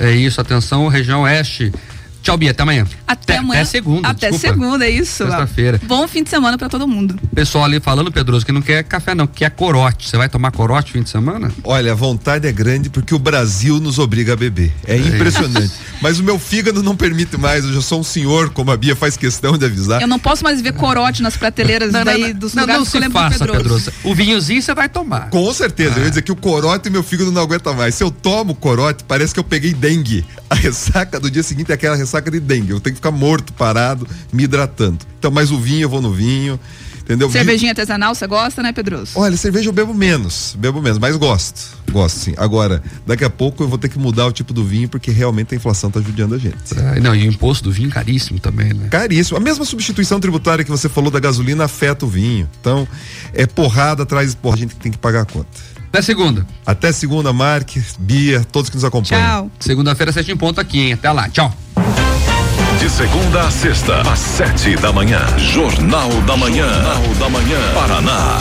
É 0.00 0.10
isso, 0.10 0.40
atenção, 0.40 0.88
região 0.88 1.22
oeste. 1.22 1.70
Tchau, 2.22 2.36
Bia, 2.36 2.50
até 2.50 2.62
amanhã. 2.62 2.86
Até, 3.06 3.38
amanhã. 3.38 3.62
Até 3.62 3.70
segunda. 3.70 4.08
Até 4.08 4.30
desculpa. 4.30 4.54
segunda, 4.54 4.84
é 4.86 4.90
isso. 4.90 5.24
Sexta-feira. 5.24 5.80
Bom 5.84 6.06
fim 6.06 6.22
de 6.22 6.28
semana 6.28 6.58
para 6.58 6.68
todo 6.68 6.86
mundo. 6.86 7.18
Pessoal 7.34 7.64
ali 7.64 7.80
falando, 7.80 8.12
Pedroso, 8.12 8.44
que 8.44 8.52
não 8.52 8.60
quer 8.60 8.84
café, 8.84 9.14
não, 9.14 9.26
quer 9.26 9.50
corote. 9.50 10.08
Você 10.08 10.18
vai 10.18 10.28
tomar 10.28 10.52
corote 10.52 10.92
fim 10.92 11.02
de 11.02 11.08
semana? 11.08 11.50
Olha, 11.64 11.92
a 11.92 11.94
vontade 11.94 12.46
é 12.46 12.52
grande 12.52 12.90
porque 12.90 13.14
o 13.14 13.18
Brasil 13.18 13.80
nos 13.80 13.98
obriga 13.98 14.34
a 14.34 14.36
beber. 14.36 14.70
É, 14.86 14.96
é 14.96 14.98
impressionante. 14.98 15.72
Mas 16.00 16.18
o 16.18 16.22
meu 16.22 16.38
fígado 16.38 16.82
não 16.82 16.94
permite 16.94 17.36
mais. 17.38 17.64
Eu 17.64 17.72
já 17.72 17.80
sou 17.80 18.00
um 18.00 18.04
senhor, 18.04 18.50
como 18.50 18.70
a 18.70 18.76
Bia 18.76 18.94
faz 18.94 19.16
questão 19.16 19.56
de 19.56 19.64
avisar. 19.64 20.02
Eu 20.02 20.08
não 20.08 20.18
posso 20.18 20.44
mais 20.44 20.60
ver 20.60 20.72
corote 20.74 21.22
nas 21.22 21.36
prateleiras 21.36 21.92
não, 21.92 22.04
daí 22.04 22.32
não, 22.32 22.38
dos 22.38 22.54
não, 22.54 22.62
lugares 22.62 22.80
não 22.80 22.90
que 22.90 22.96
eu 22.96 23.00
se 23.00 23.06
lembro 23.06 23.18
faça, 23.18 23.38
Pedroso. 23.38 23.62
Pedroso. 23.62 23.92
O 24.04 24.14
vinhozinho 24.14 24.62
você 24.62 24.74
vai 24.74 24.88
tomar. 24.88 25.30
Com 25.30 25.52
certeza. 25.54 25.94
Ah. 25.96 25.98
Eu 25.98 26.04
ia 26.04 26.10
dizer 26.10 26.22
que 26.22 26.32
o 26.32 26.36
corote 26.36 26.88
e 26.88 26.90
meu 26.90 27.02
fígado 27.02 27.32
não 27.32 27.42
aguenta 27.42 27.72
mais. 27.72 27.94
Se 27.94 28.04
eu 28.04 28.10
tomo 28.10 28.54
corote, 28.54 29.04
parece 29.04 29.32
que 29.32 29.40
eu 29.40 29.44
peguei 29.44 29.72
dengue. 29.72 30.24
A 30.48 30.54
ressaca 30.54 31.18
do 31.18 31.30
dia 31.30 31.42
seguinte 31.42 31.70
é 31.70 31.74
aquela 31.74 31.96
ressaca 31.96 32.09
de 32.18 32.40
dengue. 32.40 32.70
Eu 32.70 32.80
tenho 32.80 32.94
que 32.94 32.98
ficar 32.98 33.10
morto, 33.10 33.52
parado, 33.52 34.06
me 34.32 34.44
hidratando. 34.44 34.98
Então, 35.18 35.30
mas 35.30 35.50
o 35.50 35.58
vinho, 35.58 35.82
eu 35.82 35.88
vou 35.88 36.00
no 36.00 36.12
vinho. 36.12 36.58
Entendeu? 37.10 37.28
Cervejinha 37.28 37.72
artesanal, 37.72 38.14
você 38.14 38.24
gosta, 38.24 38.62
né, 38.62 38.72
Pedroso? 38.72 39.12
Olha, 39.16 39.36
cerveja 39.36 39.68
eu 39.68 39.72
bebo 39.72 39.92
menos, 39.92 40.56
bebo 40.56 40.80
menos, 40.80 40.96
mas 40.96 41.16
gosto. 41.16 41.76
Gosto, 41.90 42.18
sim. 42.18 42.34
Agora, 42.36 42.80
daqui 43.04 43.24
a 43.24 43.30
pouco 43.30 43.64
eu 43.64 43.68
vou 43.68 43.78
ter 43.78 43.88
que 43.88 43.98
mudar 43.98 44.26
o 44.26 44.32
tipo 44.32 44.52
do 44.52 44.64
vinho, 44.64 44.88
porque 44.88 45.10
realmente 45.10 45.52
a 45.52 45.56
inflação 45.56 45.90
tá 45.90 46.00
judiando 46.00 46.36
a 46.36 46.38
gente. 46.38 46.56
É, 46.78 47.00
não, 47.00 47.12
e 47.12 47.26
o 47.26 47.32
imposto 47.32 47.64
do 47.64 47.72
vinho 47.72 47.90
caríssimo 47.90 48.38
também, 48.38 48.72
né? 48.72 48.86
Caríssimo. 48.88 49.36
A 49.36 49.40
mesma 49.40 49.64
substituição 49.64 50.20
tributária 50.20 50.64
que 50.64 50.70
você 50.70 50.88
falou 50.88 51.10
da 51.10 51.18
gasolina 51.18 51.64
afeta 51.64 52.06
o 52.06 52.08
vinho. 52.08 52.48
Então, 52.60 52.86
é 53.34 53.44
porrada 53.44 54.04
atrás 54.04 54.30
de 54.30 54.36
porra, 54.36 54.54
a 54.54 54.58
gente 54.58 54.76
tem 54.76 54.92
que 54.92 54.98
pagar 54.98 55.22
a 55.22 55.24
conta. 55.24 55.48
Até 55.90 56.02
segunda. 56.02 56.46
Até 56.64 56.92
segunda, 56.92 57.32
Mark, 57.32 57.68
Bia, 57.98 58.44
todos 58.52 58.70
que 58.70 58.76
nos 58.76 58.84
acompanham. 58.84 59.20
Tchau. 59.20 59.50
Segunda-feira, 59.58 60.12
sete 60.12 60.30
em 60.30 60.36
ponto 60.36 60.60
aqui, 60.60 60.78
hein? 60.78 60.92
Até 60.92 61.10
lá. 61.10 61.28
Tchau. 61.28 61.52
De 62.78 62.88
segunda 62.88 63.42
a 63.42 63.50
sexta, 63.50 64.00
às 64.02 64.18
sete 64.20 64.76
da 64.76 64.92
manhã. 64.92 65.20
Jornal 65.36 66.08
da 66.22 66.36
Manhã. 66.36 66.66
Jornal 66.66 67.14
da 67.18 67.28
Manhã. 67.28 67.58
Paraná. 67.74 68.38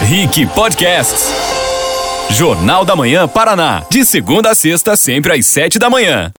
Rick 0.00 0.46
Podcasts. 0.46 1.34
Jornal 2.30 2.84
da 2.84 2.96
Manhã 2.96 3.28
Paraná. 3.28 3.84
De 3.90 4.04
segunda 4.04 4.50
a 4.50 4.54
sexta, 4.54 4.96
sempre 4.96 5.32
às 5.32 5.46
sete 5.46 5.78
da 5.78 5.90
manhã. 5.90 6.32